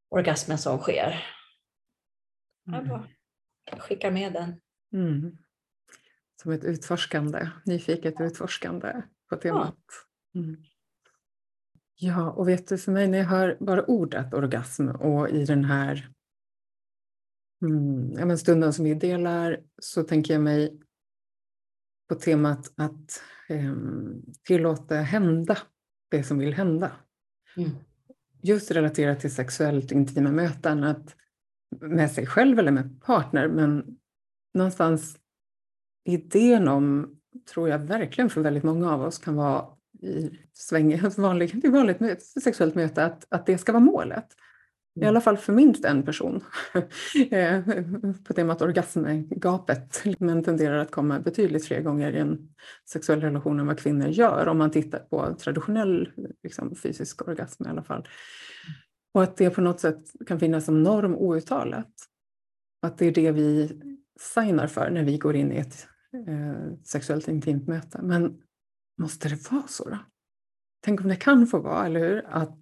orgasmen 0.09 0.57
som 0.57 0.79
sker? 0.79 1.25
Jag 2.63 2.75
mm. 2.75 2.89
bara 2.89 3.07
skickar 3.79 4.11
med 4.11 4.33
den. 4.33 4.61
Mm. 4.93 5.37
Som 6.41 6.51
ett 6.51 6.63
utforskande, 6.63 7.49
nyfiket 7.65 8.21
utforskande 8.21 9.01
på 9.29 9.35
temat. 9.35 9.79
Mm. 10.35 10.63
Ja, 11.95 12.31
och 12.31 12.47
vet 12.47 12.67
du, 12.67 12.77
för 12.77 12.91
mig 12.91 13.07
när 13.07 13.17
jag 13.17 13.25
hör 13.25 13.57
bara 13.59 13.85
ordet 13.85 14.33
orgasm 14.33 14.87
och 14.87 15.29
i 15.29 15.45
den 15.45 15.63
här 15.65 16.09
mm, 17.61 18.11
ja, 18.11 18.25
men 18.25 18.37
stunden 18.37 18.73
som 18.73 18.85
vi 18.85 18.93
delar 18.93 19.59
så 19.81 20.03
tänker 20.03 20.33
jag 20.33 20.43
mig 20.43 20.79
på 22.09 22.15
temat 22.15 22.73
att 22.75 23.23
eh, 23.49 23.75
tillåta 24.43 24.95
hända 24.95 25.57
det 26.09 26.23
som 26.23 26.37
vill 26.37 26.53
hända. 26.53 26.91
Mm. 27.57 27.69
Just 28.41 28.71
relaterat 28.71 29.19
till 29.19 29.35
sexuellt 29.35 29.91
intima 29.91 30.31
möten, 30.31 30.83
att 30.83 31.15
med 31.81 32.11
sig 32.11 32.25
själv 32.25 32.59
eller 32.59 32.71
med 32.71 33.01
partner, 33.01 33.47
men 33.47 33.97
någonstans 34.53 35.17
idén 36.05 36.67
om, 36.67 37.15
tror 37.53 37.69
jag 37.69 37.79
verkligen 37.79 38.29
för 38.29 38.41
väldigt 38.41 38.63
många 38.63 38.93
av 38.93 39.01
oss 39.01 39.17
kan 39.17 39.35
vara 39.35 39.65
i 40.01 40.29
sväng, 40.53 41.01
vanligt, 41.17 41.65
vanligt 41.65 42.23
sexuellt 42.43 42.75
möte, 42.75 43.05
att, 43.05 43.25
att 43.29 43.45
det 43.45 43.57
ska 43.57 43.71
vara 43.71 43.83
målet. 43.83 44.27
I 45.01 45.05
alla 45.05 45.21
fall 45.21 45.37
för 45.37 45.53
minst 45.53 45.85
en 45.85 46.03
person. 46.03 46.43
Eh, 47.31 47.61
på 48.27 48.33
temat 48.33 48.61
orgasmgapet. 48.61 50.03
Män 50.19 50.43
tenderar 50.43 50.77
att 50.77 50.91
komma 50.91 51.19
betydligt 51.19 51.65
fler 51.65 51.81
gånger 51.81 52.11
i 52.11 52.19
en 52.19 52.49
sexuell 52.89 53.21
relation 53.21 53.59
än 53.59 53.67
vad 53.67 53.79
kvinnor 53.79 54.07
gör 54.07 54.47
om 54.47 54.57
man 54.57 54.71
tittar 54.71 54.99
på 54.99 55.35
traditionell 55.39 56.09
liksom, 56.43 56.75
fysisk 56.75 57.27
orgasm 57.27 57.65
i 57.65 57.69
alla 57.69 57.83
fall. 57.83 58.07
Och 59.13 59.23
att 59.23 59.37
det 59.37 59.49
på 59.49 59.61
något 59.61 59.79
sätt 59.79 60.01
kan 60.27 60.39
finnas 60.39 60.65
som 60.65 60.83
norm 60.83 61.15
outtalat. 61.15 61.93
Att 62.81 62.97
det 62.97 63.05
är 63.05 63.11
det 63.11 63.31
vi 63.31 63.81
signar 64.19 64.67
för 64.67 64.89
när 64.89 65.03
vi 65.03 65.17
går 65.17 65.35
in 65.35 65.51
i 65.51 65.57
ett 65.57 65.87
eh, 66.27 66.73
sexuellt 66.83 67.27
intimt 67.27 67.67
möte. 67.67 67.99
Men 68.01 68.41
måste 69.01 69.29
det 69.29 69.51
vara 69.51 69.67
så 69.67 69.89
då? 69.89 69.97
Tänk 70.81 71.01
om 71.01 71.07
det 71.07 71.15
kan 71.15 71.47
få 71.47 71.59
vara, 71.59 71.85
eller 71.85 71.99
hur? 71.99 72.25
Att 72.27 72.59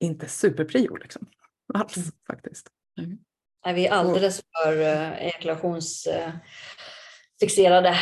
inte 0.00 0.28
superprio 0.28 0.96
liksom. 0.96 1.28
Alls 1.74 1.96
mm. 1.96 2.08
faktiskt. 2.26 2.68
Mm. 2.98 3.18
Nej, 3.64 3.74
vi 3.74 3.86
är 3.86 3.92
alldeles 3.92 4.42
för 4.52 4.72
uh, 4.72 5.22
ejakulationsfixerade 5.22 7.90
uh, 7.90 7.96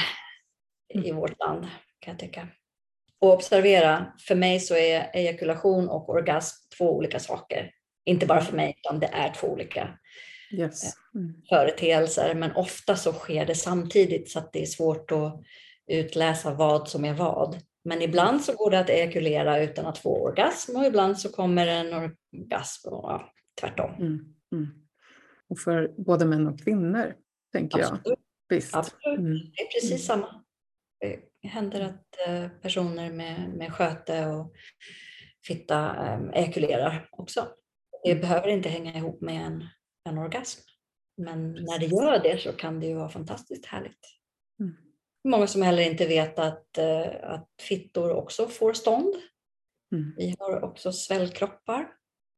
mm. 0.95 1.07
i 1.07 1.13
vårt 1.13 1.39
land 1.39 1.67
kan 2.01 2.13
jag 2.13 2.19
tycka. 2.19 2.49
Och 3.21 3.33
observera, 3.33 4.13
för 4.19 4.35
mig 4.35 4.61
så 4.61 4.75
är 4.75 5.11
ejakulation 5.15 5.89
och 5.89 6.09
orgasm 6.09 6.69
två 6.79 6.97
olika 6.97 7.21
saker. 7.21 7.71
Inte 8.05 8.27
bara 8.27 8.41
för 8.41 8.57
mig, 8.57 8.75
utan 8.77 9.01
det 9.01 9.07
är 9.07 9.35
två 9.35 9.47
olika 9.47 9.99
yes. 10.53 10.85
Eh, 10.85 10.91
mm. 11.15 11.35
företeelser. 11.49 12.35
Men 12.35 12.57
ofta 12.57 12.97
så 12.97 13.13
sker 13.13 13.47
det 13.47 13.55
samtidigt 13.55 14.31
så 14.31 14.39
att 14.39 14.53
det 14.53 14.63
är 14.63 14.67
svårt 14.67 15.13
att 15.13 15.41
utläsa 15.87 16.55
vad 16.55 16.89
som 16.89 17.05
är 17.05 17.15
vad. 17.15 17.59
Men 17.85 18.03
ibland 18.03 18.45
så 18.45 18.57
går 18.57 18.71
det 18.71 18.81
att 18.81 18.91
ejakulera 18.91 19.63
utan 19.63 19.87
att 19.87 19.99
få 19.99 20.25
orgasm 20.25 20.77
och 20.77 20.85
ibland 20.85 21.19
så 21.19 21.33
kommer 21.33 21.67
en 21.67 21.95
orgasm 21.95 22.89
och 22.89 23.11
ja, 23.11 23.33
tvärtom. 23.61 23.95
Mm, 23.95 24.35
mm. 24.53 24.69
Och 25.49 25.59
för 25.59 25.95
både 25.99 26.25
män 26.25 26.47
och 26.47 26.61
kvinnor, 26.61 27.15
tänker 27.53 27.79
Absolut. 27.79 28.03
jag. 28.05 28.17
Visst. 28.49 28.75
Absolut. 28.75 29.19
Mm. 29.19 29.33
Det 29.33 29.63
är 29.63 29.67
precis 29.67 29.91
mm. 29.91 29.99
samma. 29.99 30.45
Det 31.43 31.49
händer 31.49 31.81
att 31.81 32.29
eh, 32.29 32.49
personer 32.49 33.13
med, 33.13 33.49
med 33.57 33.73
sköte 33.73 34.27
och 34.27 34.53
fitta 35.47 36.07
eh, 36.07 36.41
ejakulerar 36.43 37.09
också. 37.11 37.49
Det 38.05 38.11
mm. 38.11 38.21
behöver 38.21 38.49
inte 38.49 38.69
hänga 38.69 38.95
ihop 38.97 39.21
med 39.21 39.47
en, 39.47 39.69
en 40.09 40.19
orgasm. 40.19 40.61
Men 41.17 41.53
när 41.53 41.79
det 41.79 41.87
gör 41.87 42.19
det 42.23 42.41
så 42.41 42.53
kan 42.53 42.81
det 42.81 42.87
ju 42.87 42.95
vara 42.95 43.09
fantastiskt 43.09 43.67
härligt. 43.67 44.01
Många 45.25 45.47
som 45.47 45.63
heller 45.63 45.83
inte 45.83 46.07
vet 46.07 46.39
att, 46.39 46.79
eh, 46.79 47.07
att 47.23 47.49
fittor 47.69 48.11
också 48.11 48.47
får 48.47 48.73
stånd. 48.73 49.15
Mm. 49.93 50.15
Vi 50.17 50.35
har 50.39 50.65
också 50.65 50.93
svällkroppar. 50.93 51.89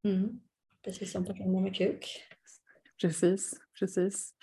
Mm. 0.04 0.40
Precis 0.84 1.12
som 1.12 1.24
personer 1.24 1.60
med 1.60 1.76
kuk. 1.76 2.22
Precis, 3.00 3.54
precis. 3.78 4.34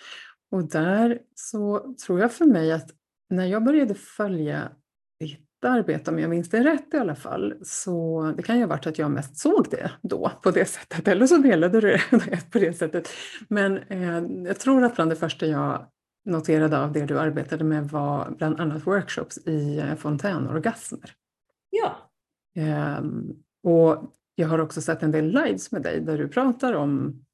Och 0.50 0.68
där 0.68 1.22
så 1.34 1.94
tror 2.06 2.20
jag 2.20 2.32
för 2.32 2.44
mig 2.44 2.72
att 2.72 2.90
när 3.30 3.46
jag 3.46 3.64
började 3.64 3.94
följa 3.94 4.72
ditt 5.20 5.64
arbete, 5.64 6.10
om 6.10 6.18
jag 6.18 6.30
minns 6.30 6.50
det 6.50 6.64
rätt 6.64 6.94
i 6.94 6.96
alla 6.96 7.14
fall, 7.14 7.54
så 7.62 8.22
det 8.36 8.42
kan 8.42 8.56
ju 8.56 8.62
ha 8.62 8.68
varit 8.68 8.86
att 8.86 8.98
jag 8.98 9.10
mest 9.10 9.36
såg 9.36 9.66
det 9.70 9.90
då 10.02 10.30
på 10.42 10.50
det 10.50 10.64
sättet, 10.64 11.08
eller 11.08 11.26
så 11.26 11.36
delade 11.36 11.80
du 11.80 11.90
det 11.90 12.40
på 12.50 12.58
det 12.58 12.72
sättet. 12.72 13.08
Men 13.48 13.78
eh, 13.78 14.22
jag 14.46 14.60
tror 14.60 14.84
att 14.84 14.94
bland 14.94 15.10
det 15.10 15.16
första 15.16 15.46
jag 15.46 15.86
noterade 16.24 16.78
av 16.78 16.92
det 16.92 17.06
du 17.06 17.18
arbetade 17.18 17.64
med 17.64 17.88
var 17.88 18.30
bland 18.38 18.60
annat 18.60 18.86
workshops 18.86 19.38
i 19.38 19.78
eh, 19.78 19.94
fontänorgasmer. 19.94 21.12
Ja. 21.70 22.10
Um, 22.98 23.36
och 23.62 24.12
jag 24.34 24.48
har 24.48 24.58
också 24.58 24.80
sett 24.80 25.02
en 25.02 25.10
del 25.10 25.26
lives 25.26 25.72
med 25.72 25.82
dig 25.82 26.00
där 26.00 26.18
du 26.18 26.28
pratar 26.28 26.72
om 26.72 27.24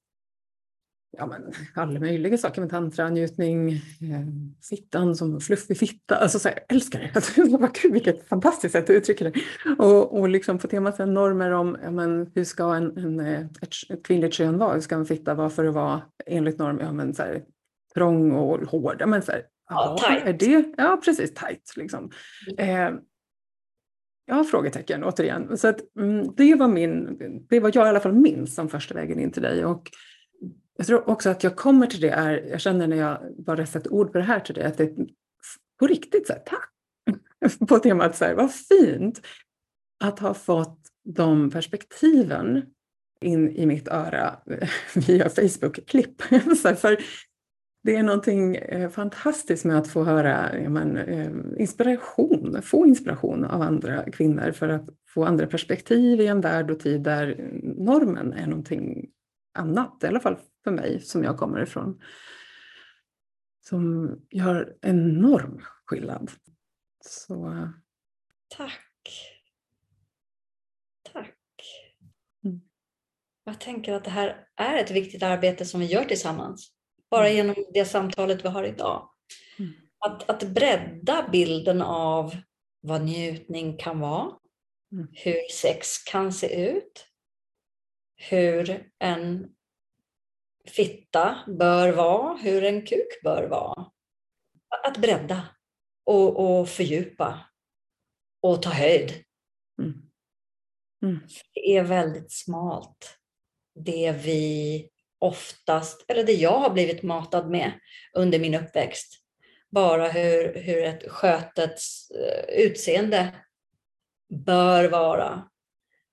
ja, 1.18 1.26
men, 1.26 1.52
alla 1.74 2.00
möjliga 2.00 2.38
saker 2.38 2.60
med 2.60 2.70
tantra, 2.70 3.08
njutning, 3.08 3.72
eh, 3.72 4.26
fittan 4.68 5.16
som 5.16 5.40
fluffig 5.40 5.78
fitta. 5.78 6.16
Alltså, 6.16 6.38
så 6.38 6.48
här, 6.48 6.58
jag 6.68 6.76
älskar 6.76 7.00
det. 7.00 7.58
Vad 7.58 7.74
kul, 7.74 7.92
vilket 7.92 8.28
fantastiskt 8.28 8.72
sätt 8.72 8.84
att 8.84 8.90
uttrycka 8.90 9.24
det. 9.24 9.32
Och, 9.78 10.18
och 10.18 10.28
liksom 10.28 10.58
på 10.58 10.68
temat 10.68 10.98
normer 10.98 11.50
om 11.50 11.76
ja, 11.82 11.90
men, 11.90 12.30
hur 12.34 12.44
ska 12.44 12.74
en, 12.74 12.98
en, 12.98 13.20
ett, 13.20 13.56
ett 13.88 14.02
kvinnligt 14.02 14.34
kön 14.34 14.58
vara? 14.58 14.74
Hur 14.74 14.80
ska 14.80 14.94
en 14.94 15.06
fitta 15.06 15.34
vara 15.34 15.50
för 15.50 15.64
att 15.64 15.74
vara 15.74 16.02
enligt 16.26 16.58
norm? 16.58 16.78
Ja, 16.80 16.92
men, 16.92 17.14
så 17.14 17.22
här, 17.22 17.42
trång 17.94 18.32
och 18.32 18.60
hård. 18.60 19.02
Men 19.06 19.22
så 19.22 19.32
här, 19.32 19.42
ja, 19.68 19.98
tight. 19.98 20.24
Är 20.24 20.32
det? 20.32 20.74
Ja, 20.76 21.00
precis, 21.04 21.34
tight. 21.34 21.72
Liksom. 21.76 22.10
Mm. 22.58 22.94
Eh, 22.94 23.00
ja, 24.26 24.44
frågetecken 24.44 25.04
återigen. 25.04 25.58
Så 25.58 25.68
att, 25.68 25.96
mm, 25.96 26.34
det, 26.36 26.54
var 26.54 26.68
min, 26.68 27.18
det 27.48 27.60
var 27.60 27.70
jag 27.74 27.86
i 27.86 27.88
alla 27.88 28.00
fall 28.00 28.12
minns 28.12 28.54
som 28.54 28.68
första 28.68 28.94
vägen 28.94 29.20
in 29.20 29.32
till 29.32 29.42
dig. 29.42 29.64
Och 29.64 29.90
jag 30.76 30.86
tror 30.86 31.10
också 31.10 31.30
att 31.30 31.44
jag 31.44 31.56
kommer 31.56 31.86
till 31.86 32.00
det, 32.00 32.10
är, 32.10 32.46
jag 32.50 32.60
känner 32.60 32.86
när 32.86 32.96
jag 32.96 33.18
bara 33.46 33.66
sätter 33.66 33.92
ord 33.92 34.12
på 34.12 34.18
det 34.18 34.24
här 34.24 34.40
till 34.40 34.54
dig, 34.54 34.64
att 34.64 34.78
det 34.78 34.96
på 35.78 35.86
riktigt 35.86 36.26
så 36.26 36.32
här, 36.32 36.42
tack! 36.46 36.70
på 37.68 37.78
temat 37.78 38.16
så 38.16 38.24
här, 38.24 38.34
vad 38.34 38.54
fint 38.54 39.20
att 40.04 40.18
ha 40.18 40.34
fått 40.34 40.78
de 41.04 41.50
perspektiven 41.50 42.62
in 43.24 43.50
i 43.50 43.66
mitt 43.66 43.88
öra 43.88 44.36
via 45.06 45.28
Facebook-klipp. 45.28 46.22
för 46.80 46.96
det 47.82 47.96
är 47.96 48.02
någonting 48.02 48.56
eh, 48.56 48.90
fantastiskt 48.90 49.64
med 49.64 49.78
att 49.78 49.88
få 49.88 50.04
höra 50.04 50.70
men, 50.70 50.96
eh, 50.96 51.32
inspiration, 51.58 52.62
få 52.62 52.86
inspiration 52.86 53.44
av 53.44 53.62
andra 53.62 54.10
kvinnor 54.10 54.52
för 54.52 54.68
att 54.68 54.88
få 55.08 55.24
andra 55.24 55.46
perspektiv 55.46 56.20
i 56.20 56.26
en 56.26 56.40
värld 56.40 56.70
och 56.70 56.80
tid 56.80 57.02
där 57.02 57.50
normen 57.62 58.32
är 58.32 58.46
någonting 58.46 59.10
annat, 59.54 60.04
i 60.04 60.06
alla 60.06 60.20
fall 60.20 60.38
för 60.64 60.70
mig 60.70 61.00
som 61.00 61.24
jag 61.24 61.38
kommer 61.38 61.62
ifrån, 61.62 62.00
som 63.60 64.10
gör 64.30 64.76
enorm 64.80 65.62
skillnad. 65.86 66.30
Så... 67.00 67.68
Tack. 68.56 68.80
Tack. 71.12 71.36
Mm. 72.44 72.60
Jag 73.44 73.60
tänker 73.60 73.92
att 73.92 74.04
det 74.04 74.10
här 74.10 74.46
är 74.56 74.76
ett 74.76 74.90
viktigt 74.90 75.22
arbete 75.22 75.64
som 75.64 75.80
vi 75.80 75.86
gör 75.86 76.04
tillsammans 76.04 76.79
bara 77.10 77.28
mm. 77.28 77.36
genom 77.36 77.64
det 77.74 77.84
samtalet 77.84 78.44
vi 78.44 78.48
har 78.48 78.64
idag. 78.64 79.10
Mm. 79.58 79.72
Att, 79.98 80.30
att 80.30 80.42
bredda 80.42 81.28
bilden 81.32 81.82
av 81.82 82.36
vad 82.80 83.02
njutning 83.02 83.76
kan 83.76 84.00
vara, 84.00 84.32
mm. 84.92 85.08
hur 85.12 85.48
sex 85.52 85.98
kan 85.98 86.32
se 86.32 86.70
ut, 86.70 87.06
hur 88.16 88.90
en 88.98 89.54
fitta 90.68 91.38
bör 91.46 91.92
vara, 91.92 92.36
hur 92.36 92.64
en 92.64 92.86
kuk 92.86 93.22
bör 93.24 93.48
vara. 93.48 93.90
Att 94.84 94.98
bredda 94.98 95.48
och, 96.04 96.60
och 96.60 96.68
fördjupa 96.68 97.40
och 98.42 98.62
ta 98.62 98.70
höjd. 98.70 99.24
Mm. 99.82 100.10
Mm. 101.02 101.20
Det 101.54 101.76
är 101.76 101.82
väldigt 101.82 102.32
smalt 102.32 103.18
det 103.74 104.12
vi 104.12 104.89
oftast, 105.20 106.04
eller 106.08 106.24
det 106.24 106.32
jag 106.32 106.58
har 106.58 106.70
blivit 106.70 107.02
matad 107.02 107.50
med 107.50 107.72
under 108.14 108.38
min 108.38 108.54
uppväxt. 108.54 109.16
Bara 109.70 110.08
hur, 110.08 110.54
hur 110.54 110.84
ett 110.84 111.10
skötets 111.10 112.10
eh, 112.10 112.64
utseende 112.64 113.34
bör 114.30 114.84
vara. 114.84 115.48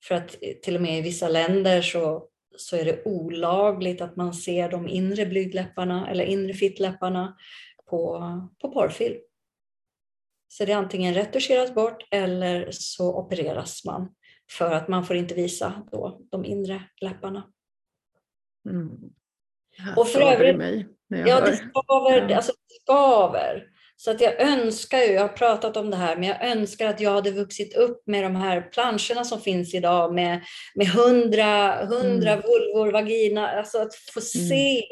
För 0.04 0.16
att 0.16 0.36
till 0.64 0.76
och 0.76 0.82
med 0.82 0.98
i 0.98 1.02
vissa 1.02 1.28
länder 1.28 1.82
så, 1.82 2.30
så 2.58 2.76
är 2.76 2.86
det 2.86 3.06
olagligt 3.06 4.02
att 4.02 4.16
man 4.16 4.34
ser 4.34 4.70
de 4.70 4.88
inre 4.88 5.26
blygdläpparna 5.26 6.10
eller 6.10 6.26
inre 6.26 6.54
fittläpparna 6.54 7.38
på, 7.90 8.22
på 8.62 8.72
porrfilm. 8.72 9.18
Så 10.48 10.66
det 10.66 10.72
är 10.72 10.78
antingen 10.78 11.14
retuscheras 11.14 11.74
bort 11.74 12.08
eller 12.12 12.68
så 12.72 13.20
opereras 13.20 13.86
man 13.86 14.16
för 14.52 14.72
att 14.72 14.88
man 14.88 15.06
får 15.06 15.16
inte 15.16 15.36
visa 15.36 15.88
då 15.92 16.22
de 16.32 16.46
inre 16.46 16.84
läpparna. 17.02 17.54
Mm. 18.70 18.90
Och 19.96 20.08
för 20.08 20.22
övrigt, 20.22 20.58
mig 20.58 20.88
ja, 21.08 21.42
det 21.42 21.56
skaver, 21.56 22.36
alltså 22.36 22.52
det 22.52 22.82
skaver. 22.84 23.64
Så 23.96 24.12
att 24.12 24.22
jag 24.22 24.42
önskar 24.42 24.98
ju, 24.98 25.12
jag 25.12 25.22
har 25.22 25.28
pratat 25.28 25.78
om 25.78 25.90
det 25.90 25.98
här, 25.98 26.16
men 26.16 26.30
jag 26.30 26.52
önskar 26.52 26.88
att 26.88 27.00
jag 27.00 27.12
hade 27.12 27.32
vuxit 27.32 27.76
upp 27.76 28.08
med 28.08 28.24
de 28.24 28.36
här 28.36 28.62
planscherna 28.62 29.24
som 29.24 29.42
finns 29.42 29.74
idag 29.74 30.14
med, 30.14 30.42
med 30.76 30.88
hundra, 30.88 31.86
hundra 31.86 32.32
mm. 32.32 32.42
vulvor, 32.42 32.92
vagina, 32.92 33.50
alltså 33.50 33.78
att 33.78 33.96
få 33.96 34.20
mm. 34.36 34.48
se 34.50 34.84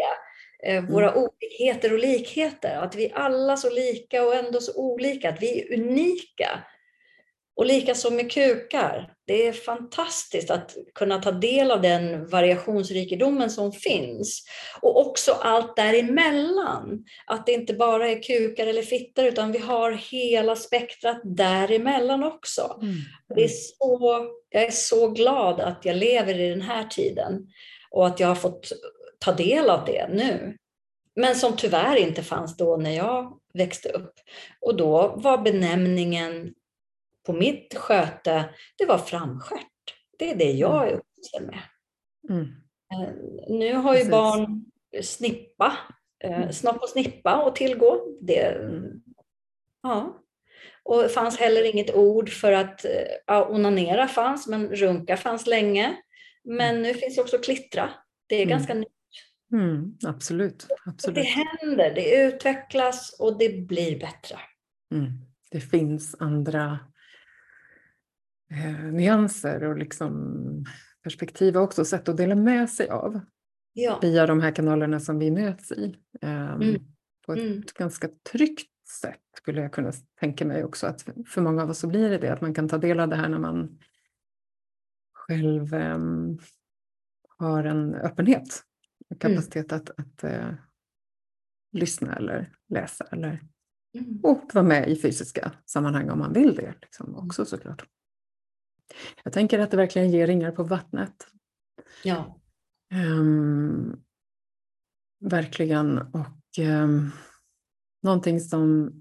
eh, 0.68 0.84
våra 0.84 1.12
mm. 1.12 1.24
olikheter 1.24 1.94
och 1.94 2.00
likheter. 2.00 2.78
Att 2.78 2.96
vi 2.96 3.12
alla 3.16 3.58
så 3.58 3.70
lika 3.70 4.24
och 4.24 4.36
ändå 4.36 4.62
så 4.62 4.76
olika, 4.76 5.30
att 5.30 5.42
vi 5.42 5.62
är 5.62 5.80
unika. 5.80 6.64
Och 7.56 7.66
likaså 7.66 8.12
med 8.12 8.32
kukar. 8.32 9.14
Det 9.28 9.48
är 9.48 9.54
fantastiskt 9.54 10.52
att 10.52 10.76
kunna 10.96 11.22
ta 11.22 11.32
del 11.32 11.72
av 11.72 11.82
den 11.82 12.28
variationsrikedomen 12.28 13.50
som 13.50 13.72
finns. 13.72 14.44
Och 14.82 15.08
också 15.08 15.32
allt 15.32 15.76
däremellan. 15.76 17.06
Att 17.26 17.46
det 17.46 17.52
inte 17.52 17.74
bara 17.74 18.10
är 18.10 18.24
kukar 18.24 18.68
eller 18.68 18.82
fittor 18.82 19.26
utan 19.26 19.52
vi 19.52 19.60
har 19.60 19.92
hela 19.92 20.56
spektrat 20.56 21.22
däremellan 21.24 22.24
också. 22.24 22.80
Mm. 22.82 22.96
Det 23.36 23.44
är 23.44 23.48
så, 23.50 24.28
jag 24.50 24.64
är 24.64 24.72
så 24.72 25.08
glad 25.08 25.60
att 25.60 25.86
jag 25.86 25.96
lever 25.96 26.40
i 26.40 26.50
den 26.50 26.62
här 26.62 26.84
tiden 26.84 27.48
och 27.92 28.08
att 28.08 28.20
jag 28.20 28.28
har 28.28 28.36
fått 28.36 28.72
ta 29.20 29.32
del 29.32 29.70
av 29.70 29.86
det 29.86 30.08
nu. 30.10 30.58
Men 31.16 31.36
som 31.36 31.56
tyvärr 31.58 31.96
inte 31.96 32.24
fanns 32.24 32.58
då 32.58 32.78
när 32.78 32.92
jag 32.92 33.40
växte 33.54 33.90
upp. 33.90 34.14
Och 34.62 34.78
då 34.78 35.14
var 35.18 35.38
benämningen 35.38 36.54
på 37.26 37.34
mitt 37.34 37.76
sköte, 37.78 38.50
det 38.78 38.86
var 38.86 38.98
framskärt. 38.98 39.68
Det 40.20 40.32
är 40.32 40.36
det 40.36 40.52
jag 40.52 40.84
mm. 40.84 40.88
är 40.88 40.98
uppvuxen 40.98 41.46
med. 41.46 41.62
Mm. 42.30 42.48
Eh, 42.94 43.14
nu 43.50 43.74
har 43.74 43.94
ju 43.94 43.98
Precis. 43.98 44.12
barn 44.12 44.66
snippa, 45.04 45.78
eh, 46.24 46.38
mm. 46.38 46.54
snopp 46.54 46.82
och 46.82 46.90
snippa 46.90 47.32
att 47.32 47.56
tillgå. 47.56 48.18
Det, 48.22 48.42
mm. 48.42 49.02
ja. 49.84 50.22
Och 50.84 51.04
det 51.04 51.10
fanns 51.10 51.38
heller 51.38 51.74
inget 51.74 51.96
ord 51.96 52.30
för 52.30 52.52
att 52.52 52.86
ja, 53.26 53.48
onanera 53.50 54.08
fanns, 54.08 54.48
men 54.48 54.76
runka 54.76 55.18
fanns 55.18 55.48
länge. 55.48 55.98
Men 56.44 56.70
mm. 56.70 56.82
nu 56.82 56.94
finns 56.94 57.18
också 57.18 57.38
klittra. 57.38 57.90
Det 58.28 58.36
är 58.36 58.44
mm. 58.44 58.50
ganska 58.50 58.74
nytt. 58.74 58.88
Mm, 59.54 59.98
absolut. 60.06 60.68
absolut. 60.86 61.16
Det 61.16 61.22
händer, 61.22 61.96
det 61.96 62.16
utvecklas 62.16 63.16
och 63.20 63.38
det 63.38 63.68
blir 63.68 64.00
bättre. 64.00 64.40
Mm. 64.92 65.12
Det 65.52 65.62
finns 65.62 66.16
andra 66.20 66.80
eh, 68.52 68.84
nyanser 68.84 69.64
och 69.64 69.78
liksom 69.78 70.66
perspektiv 71.04 71.58
också, 71.58 71.86
sätt 71.86 72.10
att 72.10 72.18
dela 72.18 72.36
med 72.36 72.70
sig 72.70 72.90
av 72.90 73.20
ja. 73.74 74.00
via 74.02 74.28
de 74.28 74.42
här 74.42 74.52
kanalerna 74.52 75.00
som 75.00 75.20
vi 75.20 75.32
möts 75.32 75.72
i. 75.72 75.96
Eh, 76.22 76.54
mm. 76.54 76.82
På 77.26 77.34
ett 77.34 77.40
mm. 77.40 77.64
ganska 77.76 78.10
tryggt 78.32 78.88
sätt 79.02 79.22
skulle 79.38 79.62
jag 79.62 79.74
kunna 79.74 79.92
tänka 80.20 80.46
mig 80.46 80.64
också 80.64 80.88
att 80.88 81.06
för 81.28 81.42
många 81.42 81.64
av 81.64 81.70
oss 81.70 81.80
så 81.80 81.88
blir 81.88 82.10
det 82.10 82.18
det 82.18 82.34
att 82.34 82.42
man 82.42 82.54
kan 82.54 82.70
ta 82.70 82.78
del 82.78 83.00
av 83.00 83.10
det 83.10 83.16
här 83.16 83.30
när 83.30 83.40
man 83.40 83.80
själv 85.14 85.74
eh, 85.74 86.00
har 87.38 87.64
en 87.64 87.96
öppenhet 87.96 88.64
och 89.10 89.26
mm. 89.26 89.36
kapacitet 89.36 89.72
mm. 89.72 89.82
att, 89.82 90.00
att 90.00 90.24
uh, 90.24 90.54
lyssna 91.72 92.16
eller 92.16 92.52
läsa 92.70 93.06
eller 93.12 93.42
mm. 93.94 94.20
och 94.24 94.52
vara 94.54 94.66
med 94.66 94.90
i 94.90 94.96
fysiska 94.96 95.52
sammanhang 95.66 96.10
om 96.10 96.20
man 96.20 96.34
vill 96.34 96.56
det 96.56 96.74
liksom, 96.82 97.16
också 97.16 97.46
såklart. 97.46 97.86
Jag 99.24 99.34
tänker 99.34 99.60
att 99.60 99.72
det 99.72 99.78
verkligen 99.78 100.12
ger 100.12 100.28
ringar 100.28 100.52
på 100.52 100.64
vattnet. 100.64 101.28
Ja. 102.04 102.40
Um, 102.94 104.04
verkligen. 105.20 105.98
Och 105.98 106.60
um, 106.60 107.12
någonting 108.04 108.40
som, 108.40 108.94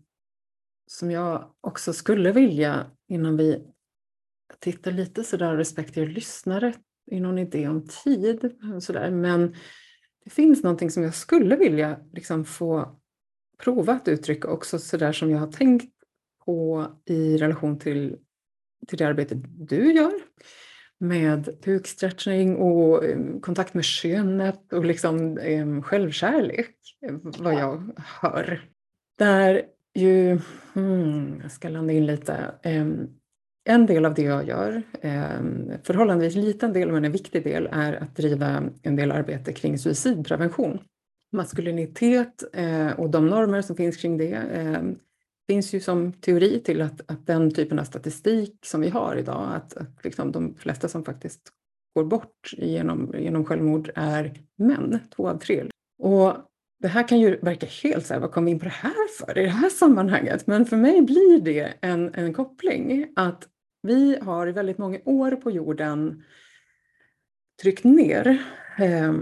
som 0.87 1.11
jag 1.11 1.55
också 1.61 1.93
skulle 1.93 2.32
vilja 2.32 2.91
innan 3.09 3.37
vi 3.37 3.66
tittar 4.61 4.91
lite 4.91 5.24
sådär 5.24 5.57
respektive 5.57 6.07
lyssnare 6.07 6.74
i 7.11 7.20
någon 7.20 7.39
idé 7.39 7.68
om 7.68 7.87
tid. 8.05 8.59
Sådär. 8.80 9.11
Men 9.11 9.55
det 10.24 10.30
finns 10.30 10.62
någonting 10.62 10.91
som 10.91 11.03
jag 11.03 11.14
skulle 11.14 11.57
vilja 11.57 12.01
liksom 12.12 12.45
få 12.45 13.01
prova 13.59 13.93
att 13.93 14.09
uttrycka 14.09 14.49
också 14.49 14.78
sådär 14.78 15.12
som 15.12 15.30
jag 15.30 15.39
har 15.39 15.53
tänkt 15.53 15.95
på 16.45 16.87
i 17.05 17.37
relation 17.37 17.78
till 17.78 18.18
till 18.87 18.99
det 18.99 19.05
arbete 19.05 19.35
du 19.45 19.93
gör 19.93 20.12
med 21.01 21.49
bukstretching 21.64 22.57
och 22.57 23.05
um, 23.05 23.41
kontakt 23.41 23.74
med 23.74 23.85
könet 23.85 24.72
och 24.72 24.85
liksom 24.85 25.39
um, 25.39 25.82
självkärlek, 25.82 26.76
vad 27.39 27.55
jag 27.55 27.91
hör. 27.97 28.64
Där 29.18 29.62
ju, 29.95 30.41
hmm, 30.72 31.41
jag 31.43 31.53
ska 31.53 31.68
landa 31.68 31.93
in 31.93 32.07
lite, 32.07 32.55
um, 32.64 33.11
en 33.64 33.87
del 33.87 34.05
av 34.05 34.14
det 34.14 34.22
jag 34.22 34.49
gör, 34.49 34.82
um, 35.03 35.72
förhållandevis 35.82 36.35
liten 36.35 36.72
del 36.72 36.93
men 36.93 37.05
en 37.05 37.12
viktig 37.12 37.45
del, 37.45 37.68
är 37.72 37.93
att 37.93 38.16
driva 38.16 38.62
en 38.82 38.97
del 38.97 39.12
arbete 39.12 39.53
kring 39.53 39.78
suicidprevention. 39.78 40.78
Maskulinitet 41.32 42.43
och 42.97 43.11
de 43.11 43.26
normer 43.26 43.62
som 43.62 43.76
finns 43.76 43.97
kring 43.97 44.18
det 44.18 44.43
finns 45.47 45.74
ju 45.74 45.80
som 45.80 46.12
teori 46.12 46.61
till 46.61 46.82
att, 46.82 47.11
att 47.11 47.26
den 47.26 47.51
typen 47.51 47.78
av 47.78 47.84
statistik 47.84 48.59
som 48.64 48.80
vi 48.80 48.88
har 48.88 49.16
idag, 49.16 49.51
att, 49.55 49.76
att 49.76 50.05
liksom 50.05 50.32
de 50.32 50.55
flesta 50.55 50.88
som 50.88 51.05
faktiskt 51.05 51.40
går 51.95 52.05
bort 52.05 52.51
genom, 52.53 53.14
genom 53.18 53.45
självmord 53.45 53.90
är 53.95 54.32
män, 54.57 54.99
två 55.16 55.28
av 55.28 55.38
tre. 55.38 55.64
Och 55.99 56.36
det 56.80 56.88
här 56.88 57.09
kan 57.09 57.20
ju 57.20 57.36
verka 57.36 57.66
helt 57.82 58.07
så 58.07 58.14
här, 58.14 58.20
vad 58.20 58.32
kom 58.32 58.45
vi 58.45 58.51
in 58.51 58.59
på 58.59 58.64
det 58.64 58.70
här 58.70 59.09
för 59.18 59.38
i 59.38 59.42
det 59.42 59.51
här 59.51 59.68
sammanhanget? 59.68 60.47
Men 60.47 60.66
för 60.66 60.76
mig 60.76 61.03
blir 61.03 61.40
det 61.40 61.74
en, 61.80 62.14
en 62.14 62.34
koppling 62.34 63.07
att 63.16 63.49
vi 63.82 64.18
har 64.22 64.47
i 64.47 64.53
väldigt 64.53 64.78
många 64.78 64.99
år 65.05 65.30
på 65.30 65.51
jorden 65.51 66.22
tryckt 67.62 67.84
ner 67.84 68.45
eh, 68.78 69.14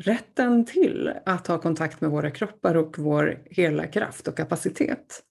rätten 0.00 0.64
till 0.64 1.12
att 1.26 1.46
ha 1.46 1.58
kontakt 1.58 2.00
med 2.00 2.10
våra 2.10 2.30
kroppar 2.30 2.76
och 2.76 2.98
vår 2.98 3.42
hela 3.46 3.86
kraft 3.86 4.28
och 4.28 4.36
kapacitet. 4.36 5.22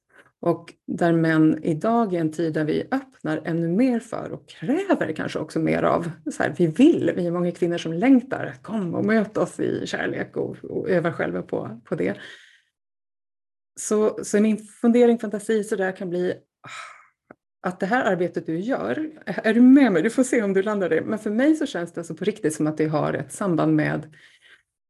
Och 0.42 0.74
där 0.88 1.14
män 1.14 1.64
idag 1.64 2.14
i 2.14 2.18
en 2.18 2.32
tid 2.32 2.54
där 2.54 2.66
vi 2.66 2.88
öppnar 2.92 3.42
ännu 3.46 3.68
mer 3.68 4.00
för 4.00 4.32
och 4.32 4.50
kräver 4.50 5.14
kanske 5.16 5.40
också 5.40 5.60
mer 5.60 5.84
av, 5.84 6.12
så 6.32 6.44
här, 6.44 6.56
vi 6.58 6.68
vill, 6.68 7.12
vi 7.16 7.28
är 7.28 7.32
många 7.32 7.52
kvinnor 7.52 7.78
som 7.78 7.94
längtar, 7.94 8.56
kom 8.62 8.96
och 8.96 9.06
möt 9.06 9.38
oss 9.38 9.60
i 9.60 9.88
kärlek 9.88 10.38
och, 10.38 10.58
och 10.64 10.90
öva 10.90 11.14
själva 11.14 11.42
på, 11.42 11.82
på 11.84 11.96
det. 11.96 12.18
Så, 13.80 14.20
så 14.24 14.40
min 14.40 14.58
fundering, 14.58 15.20
fantasi 15.20 15.64
så 15.64 15.76
där 15.76 15.92
kan 15.92 16.10
bli 16.10 16.34
ah, 16.62 17.68
att 17.68 17.80
det 17.80 17.86
här 17.86 18.04
arbetet 18.04 18.46
du 18.46 18.60
gör, 18.60 19.10
är 19.26 19.54
du 19.54 19.62
med 19.62 19.92
mig? 19.92 20.04
Du 20.04 20.10
får 20.10 20.24
se 20.24 20.42
om 20.42 20.54
du 20.54 20.62
landar 20.62 20.90
det. 20.90 21.02
Men 21.02 21.20
för 21.20 21.32
mig 21.32 21.56
så 21.56 21.66
känns 21.66 21.94
det 21.94 22.02
alltså 22.02 22.16
på 22.16 22.26
riktigt 22.26 22.54
som 22.54 22.68
att 22.68 22.78
det 22.78 22.88
har 22.88 23.14
ett 23.14 23.32
samband 23.32 23.76
med 23.76 24.16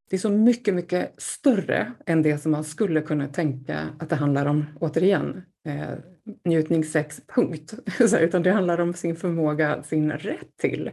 det 0.09 0.15
är 0.15 0.19
så 0.19 0.29
mycket, 0.29 0.73
mycket 0.73 1.21
större 1.21 1.93
än 2.05 2.21
det 2.21 2.37
som 2.37 2.51
man 2.51 2.63
skulle 2.63 3.01
kunna 3.01 3.27
tänka 3.27 3.89
att 3.99 4.09
det 4.09 4.15
handlar 4.15 4.45
om, 4.45 4.65
återigen, 4.79 5.41
eh, 5.65 5.97
njutning, 6.45 6.83
sex, 6.83 7.21
punkt. 7.27 7.73
utan 8.19 8.43
det 8.43 8.51
handlar 8.51 8.79
om 8.79 8.93
sin 8.93 9.15
förmåga, 9.15 9.83
sin 9.83 10.11
rätt 10.11 10.57
till 10.57 10.87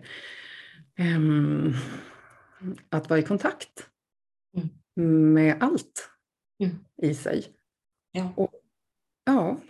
eh, 0.99 1.21
att 2.89 3.11
vara 3.11 3.21
i 3.21 3.23
kontakt 3.23 3.89
mm. 4.97 5.33
med 5.33 5.57
allt 5.61 6.11
mm. 6.63 6.77
i 7.03 7.15
sig. 7.15 7.47
Ja. 8.13 8.33
Och, 8.37 8.51
ja, 9.25 9.61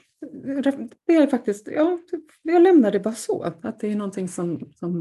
det 1.06 1.14
är 1.14 1.26
faktiskt, 1.26 1.68
ja, 1.68 1.98
jag 2.42 2.62
lämnar 2.62 2.92
det 2.92 3.00
bara 3.00 3.14
så, 3.14 3.42
att 3.42 3.80
det 3.80 3.88
är 3.88 3.96
någonting 3.96 4.28
som, 4.28 4.72
som 4.72 4.94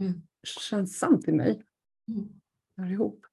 mm. 0.00 0.22
känns 0.42 0.98
sant 0.98 1.28
i 1.28 1.32
mig. 1.32 1.62
Mm. 2.08 2.28
Hör 2.76 2.92
ihop. 2.92 3.27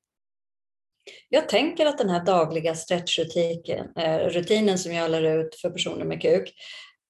Jag 1.29 1.49
tänker 1.49 1.85
att 1.85 1.97
den 1.97 2.09
här 2.09 2.25
dagliga 2.25 2.75
stretchrutinen 2.75 4.69
eh, 4.69 4.75
som 4.75 4.93
jag 4.93 5.11
lär 5.11 5.39
ut 5.39 5.55
för 5.55 5.69
personer 5.69 6.05
med 6.05 6.21
kuk 6.21 6.53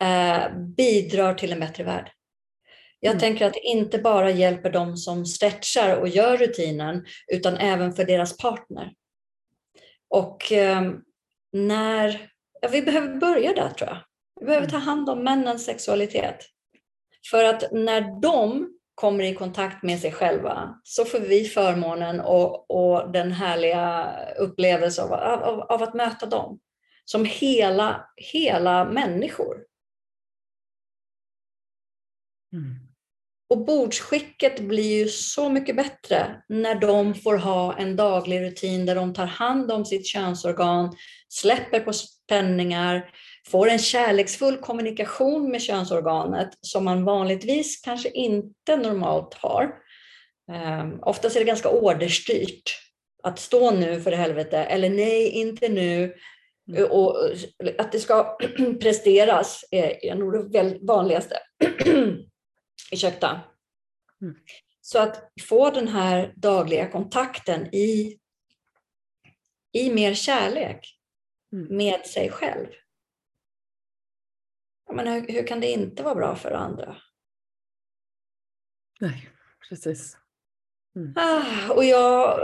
eh, 0.04 0.58
bidrar 0.78 1.34
till 1.34 1.52
en 1.52 1.60
bättre 1.60 1.84
värld. 1.84 2.12
Jag 3.00 3.12
mm. 3.12 3.20
tänker 3.20 3.46
att 3.46 3.54
det 3.54 3.60
inte 3.60 3.98
bara 3.98 4.32
hjälper 4.32 4.70
de 4.70 4.98
som 4.98 5.26
stretchar 5.26 5.98
och 5.98 6.08
gör 6.08 6.38
rutinen, 6.38 7.06
utan 7.28 7.58
även 7.58 7.94
för 7.94 8.06
deras 8.06 8.38
partner. 8.38 8.94
Och 10.10 10.52
eh, 10.52 10.92
när, 11.54 12.30
ja, 12.62 12.70
vi 12.72 12.82
behöver 12.82 13.16
börja 13.16 13.54
där 13.54 13.70
tror 13.70 13.90
jag. 13.90 13.98
Vi 14.40 14.46
behöver 14.46 14.68
ta 14.68 14.78
hand 14.78 15.10
om 15.10 15.24
männens 15.24 15.66
sexualitet. 15.66 16.46
För 17.32 17.44
att 17.44 17.72
när 17.72 18.22
de 18.22 18.70
kommer 18.96 19.24
i 19.24 19.36
kontakt 19.36 19.84
med 19.84 20.00
sig 20.00 20.12
själva 20.12 20.80
så 20.84 21.06
får 21.06 21.20
vi 21.20 21.46
förmånen 21.46 22.20
och, 22.20 22.72
och 22.72 23.12
den 23.12 23.32
härliga 23.32 24.16
upplevelsen 24.38 25.06
av, 25.06 25.14
av, 25.14 25.60
av, 25.60 25.84
att 25.84 25.94
möta 25.94 26.26
dem 26.26 26.60
som 27.06 27.26
hela, 27.26 28.10
hela 28.16 28.86
människor. 28.86 29.58
Mm. 32.54 32.76
Och 33.50 33.66
bordsskicket 33.66 34.60
blir 34.60 35.00
ju 35.04 35.10
så 35.10 35.50
mycket 35.50 35.76
bättre 35.76 36.42
när 36.50 36.76
de 36.76 37.16
får 37.16 37.38
ha 37.38 37.78
en 37.78 37.96
daglig 37.96 38.42
rutin 38.42 38.86
där 38.86 38.96
de 38.96 39.14
tar 39.14 39.26
hand 39.26 39.72
om 39.72 39.86
sitt 39.86 40.08
könsorgan, 40.08 40.96
släpper 41.30 41.80
på 41.80 41.94
spänningar, 41.94 43.10
får 43.48 43.70
en 43.70 43.80
kärleksfull 43.80 44.58
kommunikation 44.58 45.52
med 45.52 45.62
könsorganet 45.62 46.50
som 46.62 46.86
man 46.86 47.06
vanligtvis 47.06 47.82
kanske 47.82 48.10
inte 48.10 48.78
normalt 48.78 49.34
har. 49.34 49.76
Um, 50.52 51.00
oftast 51.02 51.36
är 51.36 51.40
det 51.40 51.46
ganska 51.46 51.70
orderstyrt. 51.70 52.82
Att 53.24 53.40
stå 53.40 53.72
nu 53.72 54.02
för 54.02 54.12
helvete, 54.12 54.58
eller 54.58 54.90
nej, 54.90 55.30
inte 55.30 55.70
nu. 55.70 56.16
Mm. 56.72 56.92
Och 56.92 57.18
att 57.78 57.92
det 57.92 58.00
ska 58.00 58.38
presteras 58.82 59.66
är, 59.72 60.06
är 60.06 60.16
nog 60.16 60.52
det 60.52 60.78
vanligaste. 60.82 61.40
Ursäkta. 62.92 63.42
Mm. 64.22 64.36
Så 64.82 65.00
att 65.00 65.32
få 65.42 65.70
den 65.70 65.88
här 65.88 66.34
dagliga 66.36 66.92
kontakten 66.92 67.76
i, 67.76 68.18
i 69.74 69.90
mer 69.90 70.14
kärlek 70.14 70.98
mm. 71.54 71.78
med 71.78 72.06
sig 72.06 72.30
själv. 72.30 72.68
Men 74.94 75.08
hur, 75.08 75.28
hur 75.28 75.48
kan 75.48 75.60
det 75.60 75.72
inte 75.72 76.04
vara 76.04 76.16
bra 76.16 76.36
för 76.36 76.52
andra? 76.52 76.98
Nej, 79.00 79.30
precis. 79.70 80.18
Mm. 80.96 81.14
Ah, 81.16 81.74
och 81.74 81.86
jag 81.86 82.40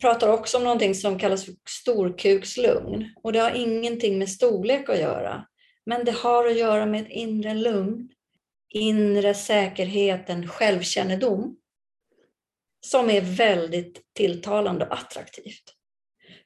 pratar 0.00 0.28
också 0.28 0.56
om 0.56 0.64
någonting 0.64 0.94
som 0.94 1.18
kallas 1.18 1.44
för 1.44 1.54
storkukslugn. 1.68 3.12
Och 3.22 3.32
det 3.32 3.38
har 3.38 3.50
ingenting 3.50 4.18
med 4.18 4.28
storlek 4.28 4.88
att 4.88 4.98
göra. 4.98 5.46
Men 5.86 6.04
det 6.04 6.12
har 6.12 6.46
att 6.46 6.56
göra 6.56 6.86
med 6.86 7.02
ett 7.02 7.10
inre 7.10 7.54
lugn, 7.54 8.10
inre 8.68 9.34
säkerheten, 9.34 10.48
självkännedom. 10.48 11.56
Som 12.80 13.10
är 13.10 13.20
väldigt 13.20 14.02
tilltalande 14.12 14.86
och 14.86 14.92
attraktivt. 14.92 15.74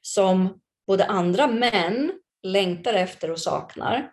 Som 0.01 0.61
både 0.87 1.05
andra 1.05 1.47
män 1.47 2.11
längtar 2.43 2.93
efter 2.93 3.31
och 3.31 3.39
saknar. 3.39 4.11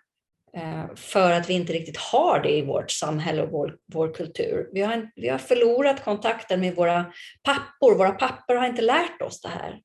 Eh, 0.57 0.95
för 0.95 1.33
att 1.33 1.51
vi 1.51 1.55
inte 1.55 1.73
riktigt 1.73 1.97
har 1.97 2.41
det 2.43 2.51
i 2.51 2.65
vårt 2.65 2.91
samhälle 2.91 3.43
och 3.43 3.51
vår, 3.51 3.77
vår 3.93 4.15
kultur. 4.15 4.69
Vi 4.73 4.81
har, 4.81 5.11
vi 5.17 5.29
har 5.29 5.39
förlorat 5.39 6.05
kontakten 6.05 6.61
med 6.61 6.75
våra 6.75 7.13
pappor. 7.43 7.95
Våra 7.99 8.13
pappor 8.13 8.55
har 8.55 8.67
inte 8.67 8.83
lärt 8.83 9.23
oss 9.23 9.41
det 9.41 9.49
här. 9.49 9.81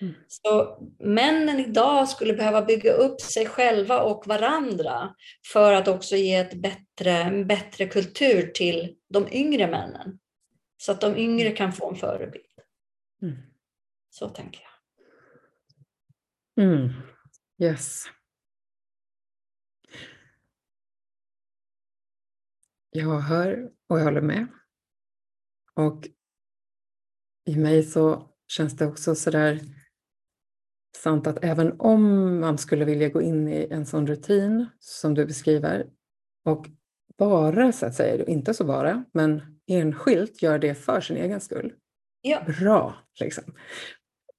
Mm. 0.00 0.14
Så 0.28 0.78
männen 0.98 1.60
idag 1.60 2.08
skulle 2.08 2.34
behöva 2.34 2.62
bygga 2.62 2.92
upp 2.92 3.20
sig 3.20 3.46
själva 3.46 4.02
och 4.02 4.26
varandra 4.26 5.14
för 5.52 5.72
att 5.72 5.88
också 5.88 6.16
ge 6.16 6.34
ett 6.34 6.54
bättre, 6.54 7.10
en 7.10 7.46
bättre 7.46 7.86
kultur 7.86 8.50
till 8.54 8.94
de 9.08 9.28
yngre 9.32 9.66
männen. 9.66 10.18
Så 10.76 10.92
att 10.92 11.00
de 11.00 11.16
yngre 11.16 11.50
kan 11.50 11.72
få 11.72 11.90
en 11.90 11.96
förebild. 11.96 12.44
Mm. 13.22 13.36
Så 14.10 14.28
tänker 14.28 14.60
jag. 14.60 14.70
Mm. 16.64 16.92
Yes. 17.62 18.04
Jag 22.96 23.20
hör 23.20 23.70
och 23.88 23.98
jag 23.98 24.04
håller 24.04 24.20
med. 24.20 24.46
Och 25.74 26.08
i 27.46 27.56
mig 27.56 27.82
så 27.82 28.30
känns 28.46 28.76
det 28.76 28.86
också 28.86 29.14
sådär 29.14 29.60
sant 30.96 31.26
att 31.26 31.44
även 31.44 31.80
om 31.80 32.02
man 32.40 32.58
skulle 32.58 32.84
vilja 32.84 33.08
gå 33.08 33.22
in 33.22 33.48
i 33.48 33.66
en 33.70 33.86
sån 33.86 34.06
rutin 34.06 34.66
som 34.78 35.14
du 35.14 35.26
beskriver 35.26 35.86
och 36.44 36.66
bara 37.18 37.72
så 37.72 37.86
att 37.86 37.94
säga, 37.94 38.24
inte 38.24 38.54
så 38.54 38.64
bara, 38.64 39.04
men 39.12 39.42
enskilt 39.66 40.42
gör 40.42 40.58
det 40.58 40.74
för 40.74 41.00
sin 41.00 41.16
egen 41.16 41.40
skull. 41.40 41.72
Ja. 42.20 42.44
Bra, 42.60 42.94
liksom. 43.20 43.44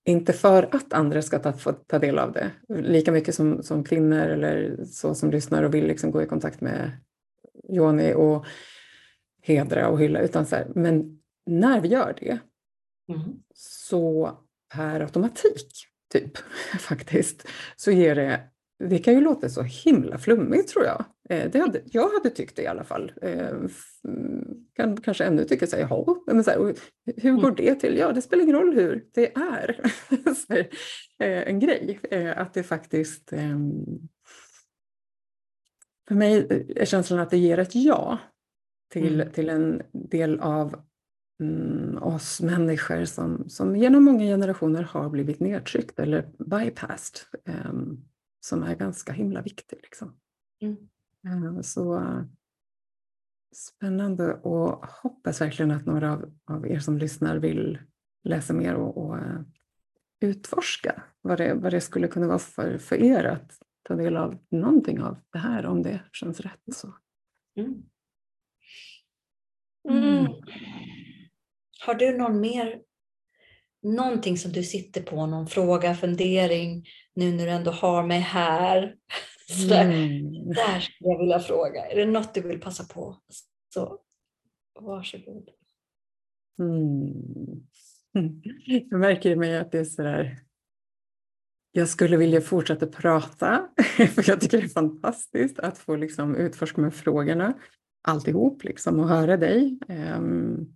Inte 0.05 0.33
för 0.33 0.75
att 0.75 0.93
andra 0.93 1.21
ska 1.21 1.39
ta, 1.39 1.53
få 1.53 1.73
ta 1.73 1.99
del 1.99 2.19
av 2.19 2.31
det, 2.31 2.51
lika 2.69 3.11
mycket 3.11 3.35
som, 3.35 3.63
som 3.63 3.83
kvinnor 3.83 4.27
eller 4.27 4.83
så 4.85 5.15
som 5.15 5.31
lyssnar 5.31 5.63
och 5.63 5.73
vill 5.73 5.87
liksom 5.87 6.11
gå 6.11 6.21
i 6.21 6.27
kontakt 6.27 6.61
med 6.61 6.91
Joni 7.69 8.13
och 8.13 8.45
hedra 9.41 9.89
och 9.89 9.99
hylla, 9.99 10.19
utan 10.19 10.45
så 10.45 10.55
här, 10.55 10.67
men 10.75 11.21
när 11.45 11.81
vi 11.81 11.87
gör 11.87 12.15
det 12.19 12.39
mm. 13.09 13.21
så 13.53 14.31
per 14.73 14.99
automatik, 14.99 15.71
typ, 16.13 16.37
faktiskt, 16.79 17.47
så 17.75 17.91
ger 17.91 18.15
det 18.15 18.49
det 18.79 18.99
kan 18.99 19.13
ju 19.13 19.21
låta 19.21 19.49
så 19.49 19.61
himla 19.61 20.17
flummigt 20.17 20.69
tror 20.69 20.85
jag. 20.85 21.05
Eh, 21.29 21.51
det 21.51 21.59
hade, 21.59 21.81
jag 21.85 22.09
hade 22.09 22.29
tyckt 22.29 22.55
det 22.55 22.61
i 22.61 22.67
alla 22.67 22.83
fall. 22.83 23.11
Eh, 23.21 23.57
kan 24.75 24.97
kanske 24.97 25.25
ännu 25.25 25.45
tycka 25.45 25.67
så 25.67 25.75
här, 25.75 25.83
jaha, 25.89 26.15
men 26.27 26.43
så 26.43 26.51
här, 26.51 26.75
hur 27.17 27.31
går 27.31 27.43
mm. 27.43 27.55
det 27.55 27.75
till? 27.75 27.97
Ja, 27.97 28.11
det 28.11 28.21
spelar 28.21 28.43
ingen 28.43 28.55
roll 28.55 28.75
hur 28.75 29.05
det 29.13 29.35
är. 29.35 29.91
här, 30.49 30.59
eh, 31.19 31.47
en 31.47 31.59
grej. 31.59 31.99
Att 32.35 32.53
det 32.53 32.63
faktiskt 32.63 33.33
ehm, 33.33 33.85
för 36.07 36.15
mig 36.15 36.47
är 36.75 36.85
känslan 36.85 37.19
att 37.19 37.29
det 37.29 37.37
ger 37.37 37.57
ett 37.57 37.75
ja 37.75 38.19
till, 38.89 39.21
mm. 39.21 39.33
till 39.33 39.49
en 39.49 39.81
del 39.91 40.39
av 40.39 40.81
mm, 41.41 42.03
oss 42.03 42.41
människor 42.41 43.05
som, 43.05 43.49
som 43.49 43.75
genom 43.75 44.03
många 44.03 44.23
generationer 44.23 44.83
har 44.83 45.09
blivit 45.09 45.39
nedtryckt 45.39 45.99
eller 45.99 46.29
bypassed, 46.37 47.19
um, 47.69 48.05
som 48.45 48.63
är 48.63 48.75
ganska 48.75 49.13
himla 49.13 49.41
viktig. 49.41 49.79
Liksom. 49.81 50.17
Mm. 50.61 50.77
Uh, 51.27 51.61
så 51.61 52.03
spännande 53.55 54.33
och 54.33 54.85
hoppas 54.85 55.41
verkligen 55.41 55.71
att 55.71 55.85
några 55.85 56.13
av, 56.13 56.33
av 56.45 56.67
er 56.67 56.79
som 56.79 56.97
lyssnar 56.97 57.37
vill 57.37 57.79
läsa 58.23 58.53
mer 58.53 58.75
och, 58.75 58.97
och 58.97 59.15
uh, 59.15 59.41
utforska 60.19 61.03
vad 61.21 61.37
det, 61.37 61.53
vad 61.53 61.71
det 61.71 61.81
skulle 61.81 62.07
kunna 62.07 62.27
vara 62.27 62.39
för, 62.39 62.77
för 62.77 62.95
er 62.95 63.23
att 63.23 63.59
ta 63.87 63.95
del 63.95 64.17
av 64.17 64.37
någonting 64.49 65.01
av 65.01 65.17
det 65.33 65.39
här 65.39 65.65
om 65.65 65.83
det 65.83 65.99
känns 66.13 66.39
rätt. 66.39 66.61
Så. 66.75 66.93
Mm. 67.57 67.83
Mm. 69.89 70.27
Har 71.85 71.95
du 71.95 72.17
någon 72.17 72.39
mer, 72.39 72.81
någonting 73.83 74.37
som 74.37 74.51
du 74.51 74.63
sitter 74.63 75.01
på, 75.01 75.25
någon 75.25 75.47
fråga, 75.47 75.95
fundering, 75.95 76.85
nu 77.13 77.31
när 77.31 77.45
du 77.45 77.51
ändå 77.51 77.71
har 77.71 78.07
mig 78.07 78.19
här? 78.19 78.95
Sådär, 79.47 79.85
mm. 79.85 80.49
Där 80.49 80.79
skulle 80.79 81.09
jag 81.09 81.19
vilja 81.19 81.39
fråga. 81.39 81.85
Är 81.85 81.95
det 81.95 82.05
något 82.05 82.33
du 82.33 82.41
vill 82.41 82.61
passa 82.61 82.83
på? 82.83 83.17
Så 83.73 83.99
varsågod. 84.79 85.49
Mm. 86.59 87.67
Jag 88.65 88.99
märker 88.99 89.35
mig 89.35 89.57
att 89.57 89.71
det 89.71 89.79
är 89.79 89.83
sådär 89.83 90.44
jag 91.77 91.89
skulle 91.89 92.17
vilja 92.17 92.41
fortsätta 92.41 92.87
prata, 92.87 93.69
för 93.97 94.29
jag 94.29 94.41
tycker 94.41 94.57
det 94.57 94.63
är 94.63 94.67
fantastiskt 94.67 95.59
att 95.59 95.77
få 95.77 95.95
liksom 95.95 96.35
utforska 96.35 96.81
med 96.81 96.93
frågorna 96.93 97.53
alltihop 98.07 98.63
liksom, 98.63 98.99
och 98.99 99.07
höra 99.07 99.37
dig. 99.37 99.79
Um, 99.87 100.75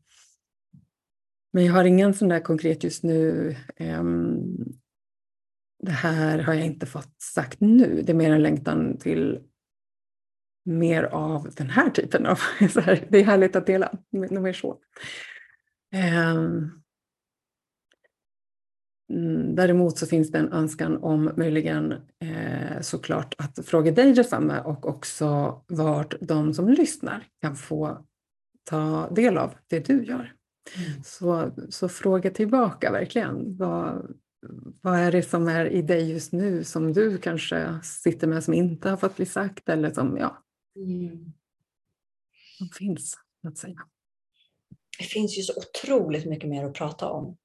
men 1.54 1.66
jag 1.66 1.74
har 1.74 1.84
ingen 1.84 2.14
sån 2.14 2.30
där 2.30 2.39
konkret 2.39 2.84
just 2.84 3.04
nu. 3.04 3.56
Um, 3.80 4.56
det 5.84 5.91
här 5.91 6.39
har 6.39 6.54
jag 6.54 6.66
inte 6.66 6.86
fått 6.86 7.22
sagt 7.22 7.60
nu. 7.60 8.02
Det 8.06 8.12
är 8.12 8.16
mer 8.16 8.32
en 8.32 8.43
längtan 8.43 8.97
till 8.97 9.39
mer 10.66 11.04
av 11.04 11.50
den 11.58 11.70
här 11.70 11.89
typen 11.89 12.26
av... 12.26 12.39
Här, 12.60 13.08
det 13.10 13.18
är 13.18 13.24
härligt 13.24 13.56
att 13.56 13.66
dela, 13.66 13.91
nog 14.12 14.41
mer 14.41 14.54
så. 14.54 14.80
Um, 16.36 16.82
däremot 19.55 19.97
så 19.97 20.07
finns 20.07 20.32
det 20.32 20.38
en 20.38 20.53
önskan 20.53 20.97
om 20.97 21.32
möjligen 21.38 21.91
eh, 21.91 22.82
såklart 22.82 23.36
att 23.38 23.66
fråga 23.66 23.91
dig 23.91 24.14
detsamma 24.14 24.62
och 24.62 24.86
också 24.86 25.62
vart 25.68 26.14
de 26.22 26.53
som 26.53 26.70
lyssnar 26.70 27.28
kan 27.41 27.55
få 27.55 28.05
ta 28.64 29.10
del 29.10 29.38
av 29.38 29.53
det 29.68 29.80
du 29.80 30.05
gör. 30.05 30.34
Mm. 30.78 31.03
Så, 31.03 31.51
så 31.70 31.89
fråga 31.89 32.32
tillbaka 32.32 32.91
verkligen. 32.91 33.57
Vad, 33.57 34.16
vad 34.82 34.99
är 34.99 35.12
det 35.12 35.24
som 35.24 35.47
är 35.47 35.66
i 35.66 35.82
dig 35.82 36.12
just 36.12 36.32
nu 36.32 36.64
som 36.64 36.93
du 36.93 37.18
kanske 37.18 37.80
sitter 37.84 38.28
med 38.28 38.43
som 38.43 38.53
inte 38.53 38.89
har 38.89 38.97
fått 38.97 39.16
bli 39.16 39.26
sagt 39.26 39.70
eller 39.70 39.91
som, 39.91 40.18
ja, 40.18 40.43
mm. 40.76 41.34
som 42.57 42.68
finns. 42.68 43.18
att 43.47 43.57
säga. 43.57 43.80
Det 44.99 45.05
finns 45.05 45.38
ju 45.38 45.41
så 45.41 45.53
otroligt 45.57 46.26
mycket 46.26 46.49
mer 46.49 46.66
att 46.66 46.74
prata 46.74 47.10
om. 47.10 47.38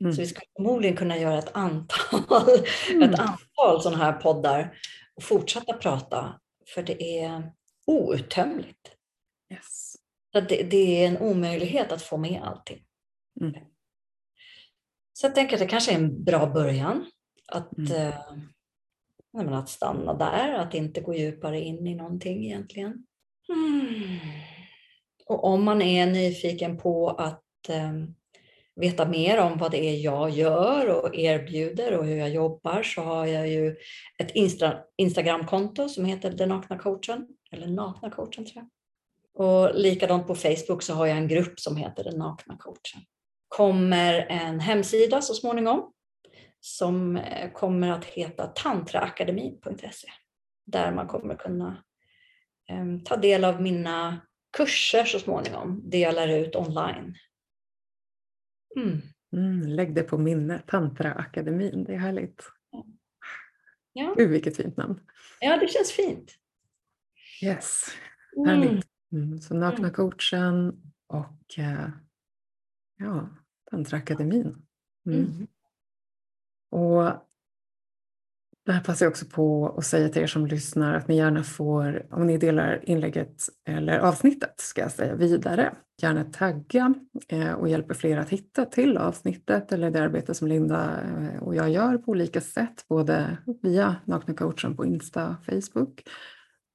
Mm. 0.00 0.12
Så 0.12 0.20
vi 0.20 0.26
skulle 0.26 0.46
förmodligen 0.56 0.96
kunna 0.96 1.18
göra 1.18 1.38
ett 1.38 1.50
antal, 1.54 2.44
mm. 2.90 3.02
ett 3.02 3.20
antal 3.20 3.82
sådana 3.82 4.04
här 4.04 4.12
poddar 4.12 4.78
och 5.14 5.22
fortsätta 5.22 5.72
prata. 5.72 6.40
För 6.74 6.82
det 6.82 7.18
är 7.18 7.52
outtömligt. 7.86 8.94
Yes. 9.52 9.94
Det, 10.32 10.62
det, 10.62 11.04
är 11.04 11.08
en 11.08 11.18
omöjlighet 11.18 11.92
att 11.92 12.02
få 12.02 12.16
med 12.16 12.42
allting. 12.42 12.84
Mm. 13.40 13.54
Så 15.12 15.26
jag 15.26 15.34
tänker 15.34 15.56
att 15.56 15.60
det 15.60 15.66
kanske 15.66 15.92
är 15.92 15.96
en 15.96 16.24
bra 16.24 16.46
början. 16.46 17.10
Att, 17.52 17.78
mm. 17.78 18.12
eh, 19.36 19.58
att 19.58 19.68
stanna 19.68 20.14
där, 20.14 20.54
att 20.54 20.74
inte 20.74 21.00
gå 21.00 21.14
djupare 21.14 21.60
in 21.60 21.86
i 21.86 21.94
någonting 21.94 22.44
egentligen. 22.44 23.06
Mm. 23.48 24.18
Och 25.26 25.44
om 25.44 25.64
man 25.64 25.82
är 25.82 26.06
nyfiken 26.06 26.78
på 26.78 27.10
att 27.10 27.68
eh, 27.68 27.92
veta 28.80 29.08
mer 29.08 29.40
om 29.40 29.58
vad 29.58 29.70
det 29.70 29.84
är 29.84 29.96
jag 29.96 30.30
gör 30.30 30.88
och 30.88 31.14
erbjuder 31.14 31.98
och 31.98 32.04
hur 32.04 32.16
jag 32.16 32.30
jobbar 32.30 32.82
så 32.82 33.02
har 33.02 33.26
jag 33.26 33.48
ju 33.48 33.76
ett 34.18 34.30
Insta 34.30 34.78
Instagramkonto 34.96 35.88
som 35.88 36.04
heter 36.04 36.30
Den 36.30 36.48
nakna 36.48 36.78
coachen, 36.78 37.28
eller 37.52 37.66
Nakna 37.66 38.10
coachen 38.10 38.46
tror 38.46 38.54
jag. 38.54 38.68
Och 39.34 39.74
likadant 39.74 40.26
på 40.26 40.34
Facebook 40.34 40.82
så 40.82 40.94
har 40.94 41.06
jag 41.06 41.16
en 41.16 41.28
grupp 41.28 41.60
som 41.60 41.76
heter 41.76 42.04
Den 42.04 42.18
nakna 42.18 42.56
coachen. 42.56 43.02
Kommer 43.48 44.14
en 44.14 44.60
hemsida 44.60 45.22
så 45.22 45.34
småningom 45.34 45.92
som 46.60 47.16
eh, 47.16 47.52
kommer 47.52 47.90
att 47.90 48.04
heta 48.04 48.46
tantraakademin.se 48.46 50.08
där 50.66 50.92
man 50.92 51.06
kommer 51.06 51.34
kunna 51.34 51.84
eh, 52.70 53.02
ta 53.04 53.16
del 53.16 53.44
av 53.44 53.62
mina 53.62 54.20
kurser 54.56 55.04
så 55.04 55.18
småningom, 55.18 55.82
det 55.84 55.98
jag 55.98 56.14
lär 56.14 56.28
ut 56.28 56.56
online. 56.56 57.16
Mm. 58.76 59.00
Mm, 59.32 59.68
lägg 59.68 59.94
det 59.94 60.02
på 60.02 60.18
minne, 60.18 60.62
Tantraakademin, 60.66 61.84
det 61.84 61.94
är 61.94 61.98
härligt. 61.98 62.42
Ja. 63.92 64.14
Gud 64.16 64.30
vilket 64.30 64.56
fint 64.56 64.76
namn. 64.76 65.00
Ja, 65.40 65.56
det 65.56 65.68
känns 65.68 65.92
fint. 65.92 66.34
Yes, 67.42 67.84
mm. 68.36 68.48
härligt. 68.48 68.86
Mm. 69.12 69.40
Så 69.40 69.54
Nakna 69.54 69.78
mm. 69.78 69.92
coachen 69.92 70.82
och 71.06 71.58
eh, 71.58 71.88
ja, 72.96 73.28
Tantraakademin. 73.70 74.66
Mm. 75.06 75.46
Och 76.70 77.27
det 78.68 78.74
här 78.74 78.80
passar 78.80 79.06
jag 79.06 79.10
också 79.10 79.26
på 79.26 79.74
att 79.78 79.84
säga 79.84 80.08
till 80.08 80.22
er 80.22 80.26
som 80.26 80.46
lyssnar 80.46 80.94
att 80.94 81.08
ni 81.08 81.16
gärna 81.16 81.42
får, 81.42 82.06
om 82.10 82.26
ni 82.26 82.38
delar 82.38 82.80
inlägget 82.82 83.48
eller 83.68 83.98
avsnittet 83.98 84.54
ska 84.60 84.80
jag 84.80 84.90
säga 84.90 85.14
vidare, 85.14 85.74
gärna 86.02 86.24
tagga 86.24 86.94
eh, 87.28 87.52
och 87.52 87.68
hjälper 87.68 87.94
fler 87.94 88.16
att 88.16 88.28
hitta 88.28 88.64
till 88.64 88.98
avsnittet 88.98 89.72
eller 89.72 89.90
det 89.90 90.02
arbete 90.02 90.34
som 90.34 90.48
Linda 90.48 91.00
eh, 91.00 91.42
och 91.42 91.54
jag 91.54 91.70
gör 91.70 91.98
på 91.98 92.10
olika 92.10 92.40
sätt, 92.40 92.84
både 92.88 93.38
via 93.62 93.96
Nakna 94.04 94.34
coachen 94.34 94.76
på 94.76 94.86
Insta 94.86 95.28
och 95.28 95.44
Facebook 95.44 96.02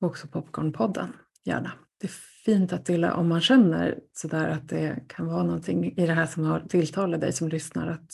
och 0.02 0.08
också 0.08 0.28
Popcornpodden, 0.28 1.14
gärna. 1.46 1.72
Det 2.00 2.08
är 2.08 2.12
fint 2.46 2.74
att 2.74 2.86
dela 2.86 3.14
om 3.14 3.30
man 3.30 3.42
känner 3.42 4.00
sådär 4.14 4.50
att 4.50 4.70
det 4.70 5.04
kan 5.08 5.28
vara 5.28 5.44
någonting 5.44 5.86
i 5.98 6.08
det 6.08 6.14
här 6.14 6.26
som 6.26 6.44
har 6.44 6.60
tilltalat 6.60 7.22
dig 7.22 7.34
som 7.34 7.50
lyssnar 7.50 7.88
att 7.88 8.14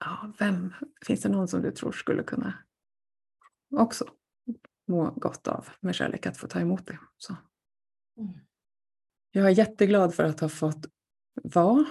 ja, 0.00 0.32
vem, 0.38 0.74
finns 1.06 1.20
det 1.20 1.28
någon 1.28 1.48
som 1.48 1.62
du 1.62 1.70
tror 1.70 1.92
skulle 1.92 2.22
kunna 2.22 2.54
också 3.76 4.04
må 4.88 5.10
gott 5.10 5.48
av 5.48 5.68
med 5.80 5.94
kärlek 5.94 6.26
att 6.26 6.36
få 6.36 6.46
ta 6.46 6.60
emot 6.60 6.86
det. 6.86 6.98
Så. 7.18 7.36
Mm. 8.18 8.32
Jag 9.32 9.46
är 9.46 9.50
jätteglad 9.50 10.14
för 10.14 10.24
att 10.24 10.40
ha 10.40 10.48
fått 10.48 10.86
vara 11.42 11.86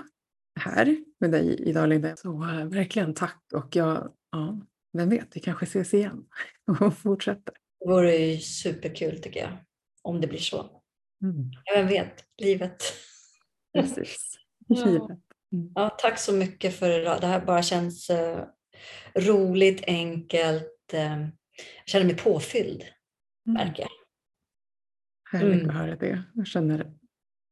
här 0.60 0.98
med 1.20 1.32
dig 1.32 1.70
idag 1.70 1.90
Linda. 1.90 2.16
Så 2.16 2.44
äh, 2.44 2.66
verkligen 2.66 3.14
tack 3.14 3.44
och 3.54 3.76
jag, 3.76 4.14
ja, 4.32 4.62
vem 4.94 5.10
vet, 5.10 5.28
vi 5.36 5.40
kanske 5.40 5.66
ses 5.66 5.94
igen 5.94 6.26
och 6.80 6.98
fortsätter. 6.98 7.54
Det 7.80 7.90
vore 7.90 8.16
ju 8.16 8.40
superkul 8.40 9.22
tycker 9.22 9.40
jag, 9.40 9.58
om 10.02 10.22
det 10.22 10.28
blir 10.28 10.40
så. 10.40 10.82
Mm. 11.24 11.52
Vem 11.76 11.88
vet, 11.88 12.24
livet. 12.38 12.84
Precis, 13.74 14.38
livet. 14.70 15.20
Mm. 15.54 15.72
Ja, 15.76 15.90
tack 15.90 16.20
så 16.20 16.34
mycket 16.34 16.76
för 16.76 17.00
idag. 17.02 17.22
Det 17.22 17.28
här 17.28 17.46
bara 17.46 17.62
känns 17.62 18.10
uh, 18.10 18.44
roligt, 19.16 19.84
enkelt. 19.88 20.94
Uh, 20.94 21.28
jag 21.58 21.88
känner 21.88 22.06
mig 22.06 22.18
påfylld, 22.18 22.82
mm. 22.82 23.68
märker 23.68 23.84
jag. 23.84 23.90
Härligt 25.32 25.64
mm. 25.64 25.70
att 25.70 25.76
höra 25.76 25.96
det. 25.96 26.24
Jag 26.34 26.48
känner 26.48 26.94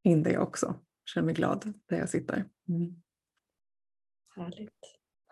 in 0.03 0.23
det 0.23 0.37
också. 0.37 0.65
Jag 0.65 1.07
känner 1.13 1.25
mig 1.25 1.35
glad 1.35 1.73
där 1.89 1.97
jag 1.97 2.09
sitter. 2.09 2.45
Mm. 2.69 3.01
Härligt. 4.35 4.71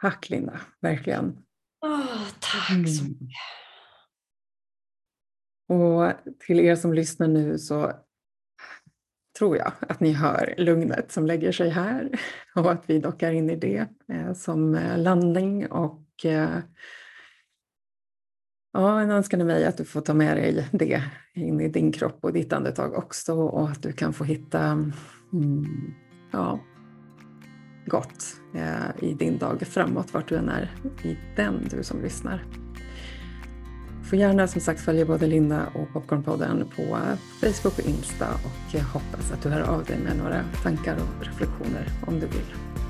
Tack 0.01 0.29
Linda, 0.29 0.61
verkligen. 0.79 1.45
Oh, 1.81 2.27
tack 2.39 2.69
mm. 2.69 2.87
så 2.87 3.03
mycket. 3.03 3.29
Och 5.67 6.11
till 6.39 6.59
er 6.59 6.75
som 6.75 6.93
lyssnar 6.93 7.27
nu 7.27 7.59
så 7.59 7.93
tror 9.37 9.57
jag 9.57 9.71
att 9.79 9.99
ni 9.99 10.11
hör 10.11 10.55
lugnet 10.57 11.11
som 11.11 11.27
lägger 11.27 11.51
sig 11.51 11.69
här 11.69 12.19
och 12.55 12.71
att 12.71 12.89
vi 12.89 12.99
dockar 12.99 13.31
in 13.31 13.49
i 13.49 13.55
det 13.55 13.87
eh, 14.07 14.33
som 14.33 14.75
eh, 14.75 14.97
landning 14.97 15.71
och 15.71 16.25
eh, 16.25 16.59
Ja, 18.75 19.01
en 19.01 19.11
önskan 19.11 19.41
är 19.41 19.45
mig 19.45 19.65
att 19.65 19.77
du 19.77 19.85
får 19.85 20.01
ta 20.01 20.13
med 20.13 20.37
dig 20.37 20.67
det 20.71 21.03
in 21.33 21.61
i 21.61 21.67
din 21.67 21.91
kropp 21.91 22.17
och 22.21 22.33
ditt 22.33 22.53
andetag 22.53 22.93
också 22.93 23.33
och 23.33 23.69
att 23.69 23.83
du 23.83 23.91
kan 23.91 24.13
få 24.13 24.23
hitta 24.23 24.59
mm, 25.33 25.93
ja, 26.31 26.59
gott 27.85 28.35
eh, 28.55 29.09
i 29.09 29.13
din 29.13 29.37
dag 29.37 29.61
framåt, 29.67 30.13
vart 30.13 30.29
du 30.29 30.35
än 30.35 30.49
är 30.49 30.71
i 31.03 31.17
den, 31.35 31.67
du 31.71 31.83
som 31.83 32.01
lyssnar. 32.01 32.45
Du 34.01 34.09
får 34.09 34.19
gärna 34.19 34.47
som 34.47 34.61
sagt 34.61 34.81
följa 34.81 35.05
både 35.05 35.27
Linda 35.27 35.67
och 35.75 35.93
Popcornpodden 35.93 36.65
på 36.75 36.97
Facebook 37.41 37.79
och 37.79 37.85
Insta 37.85 38.27
och 38.33 38.73
jag 38.73 38.83
hoppas 38.83 39.31
att 39.31 39.41
du 39.43 39.49
hör 39.49 39.61
av 39.61 39.83
dig 39.83 39.99
med 39.99 40.17
några 40.17 40.43
tankar 40.63 40.95
och 40.95 41.25
reflektioner 41.25 41.87
om 42.07 42.19
du 42.19 42.27
vill. 42.27 42.82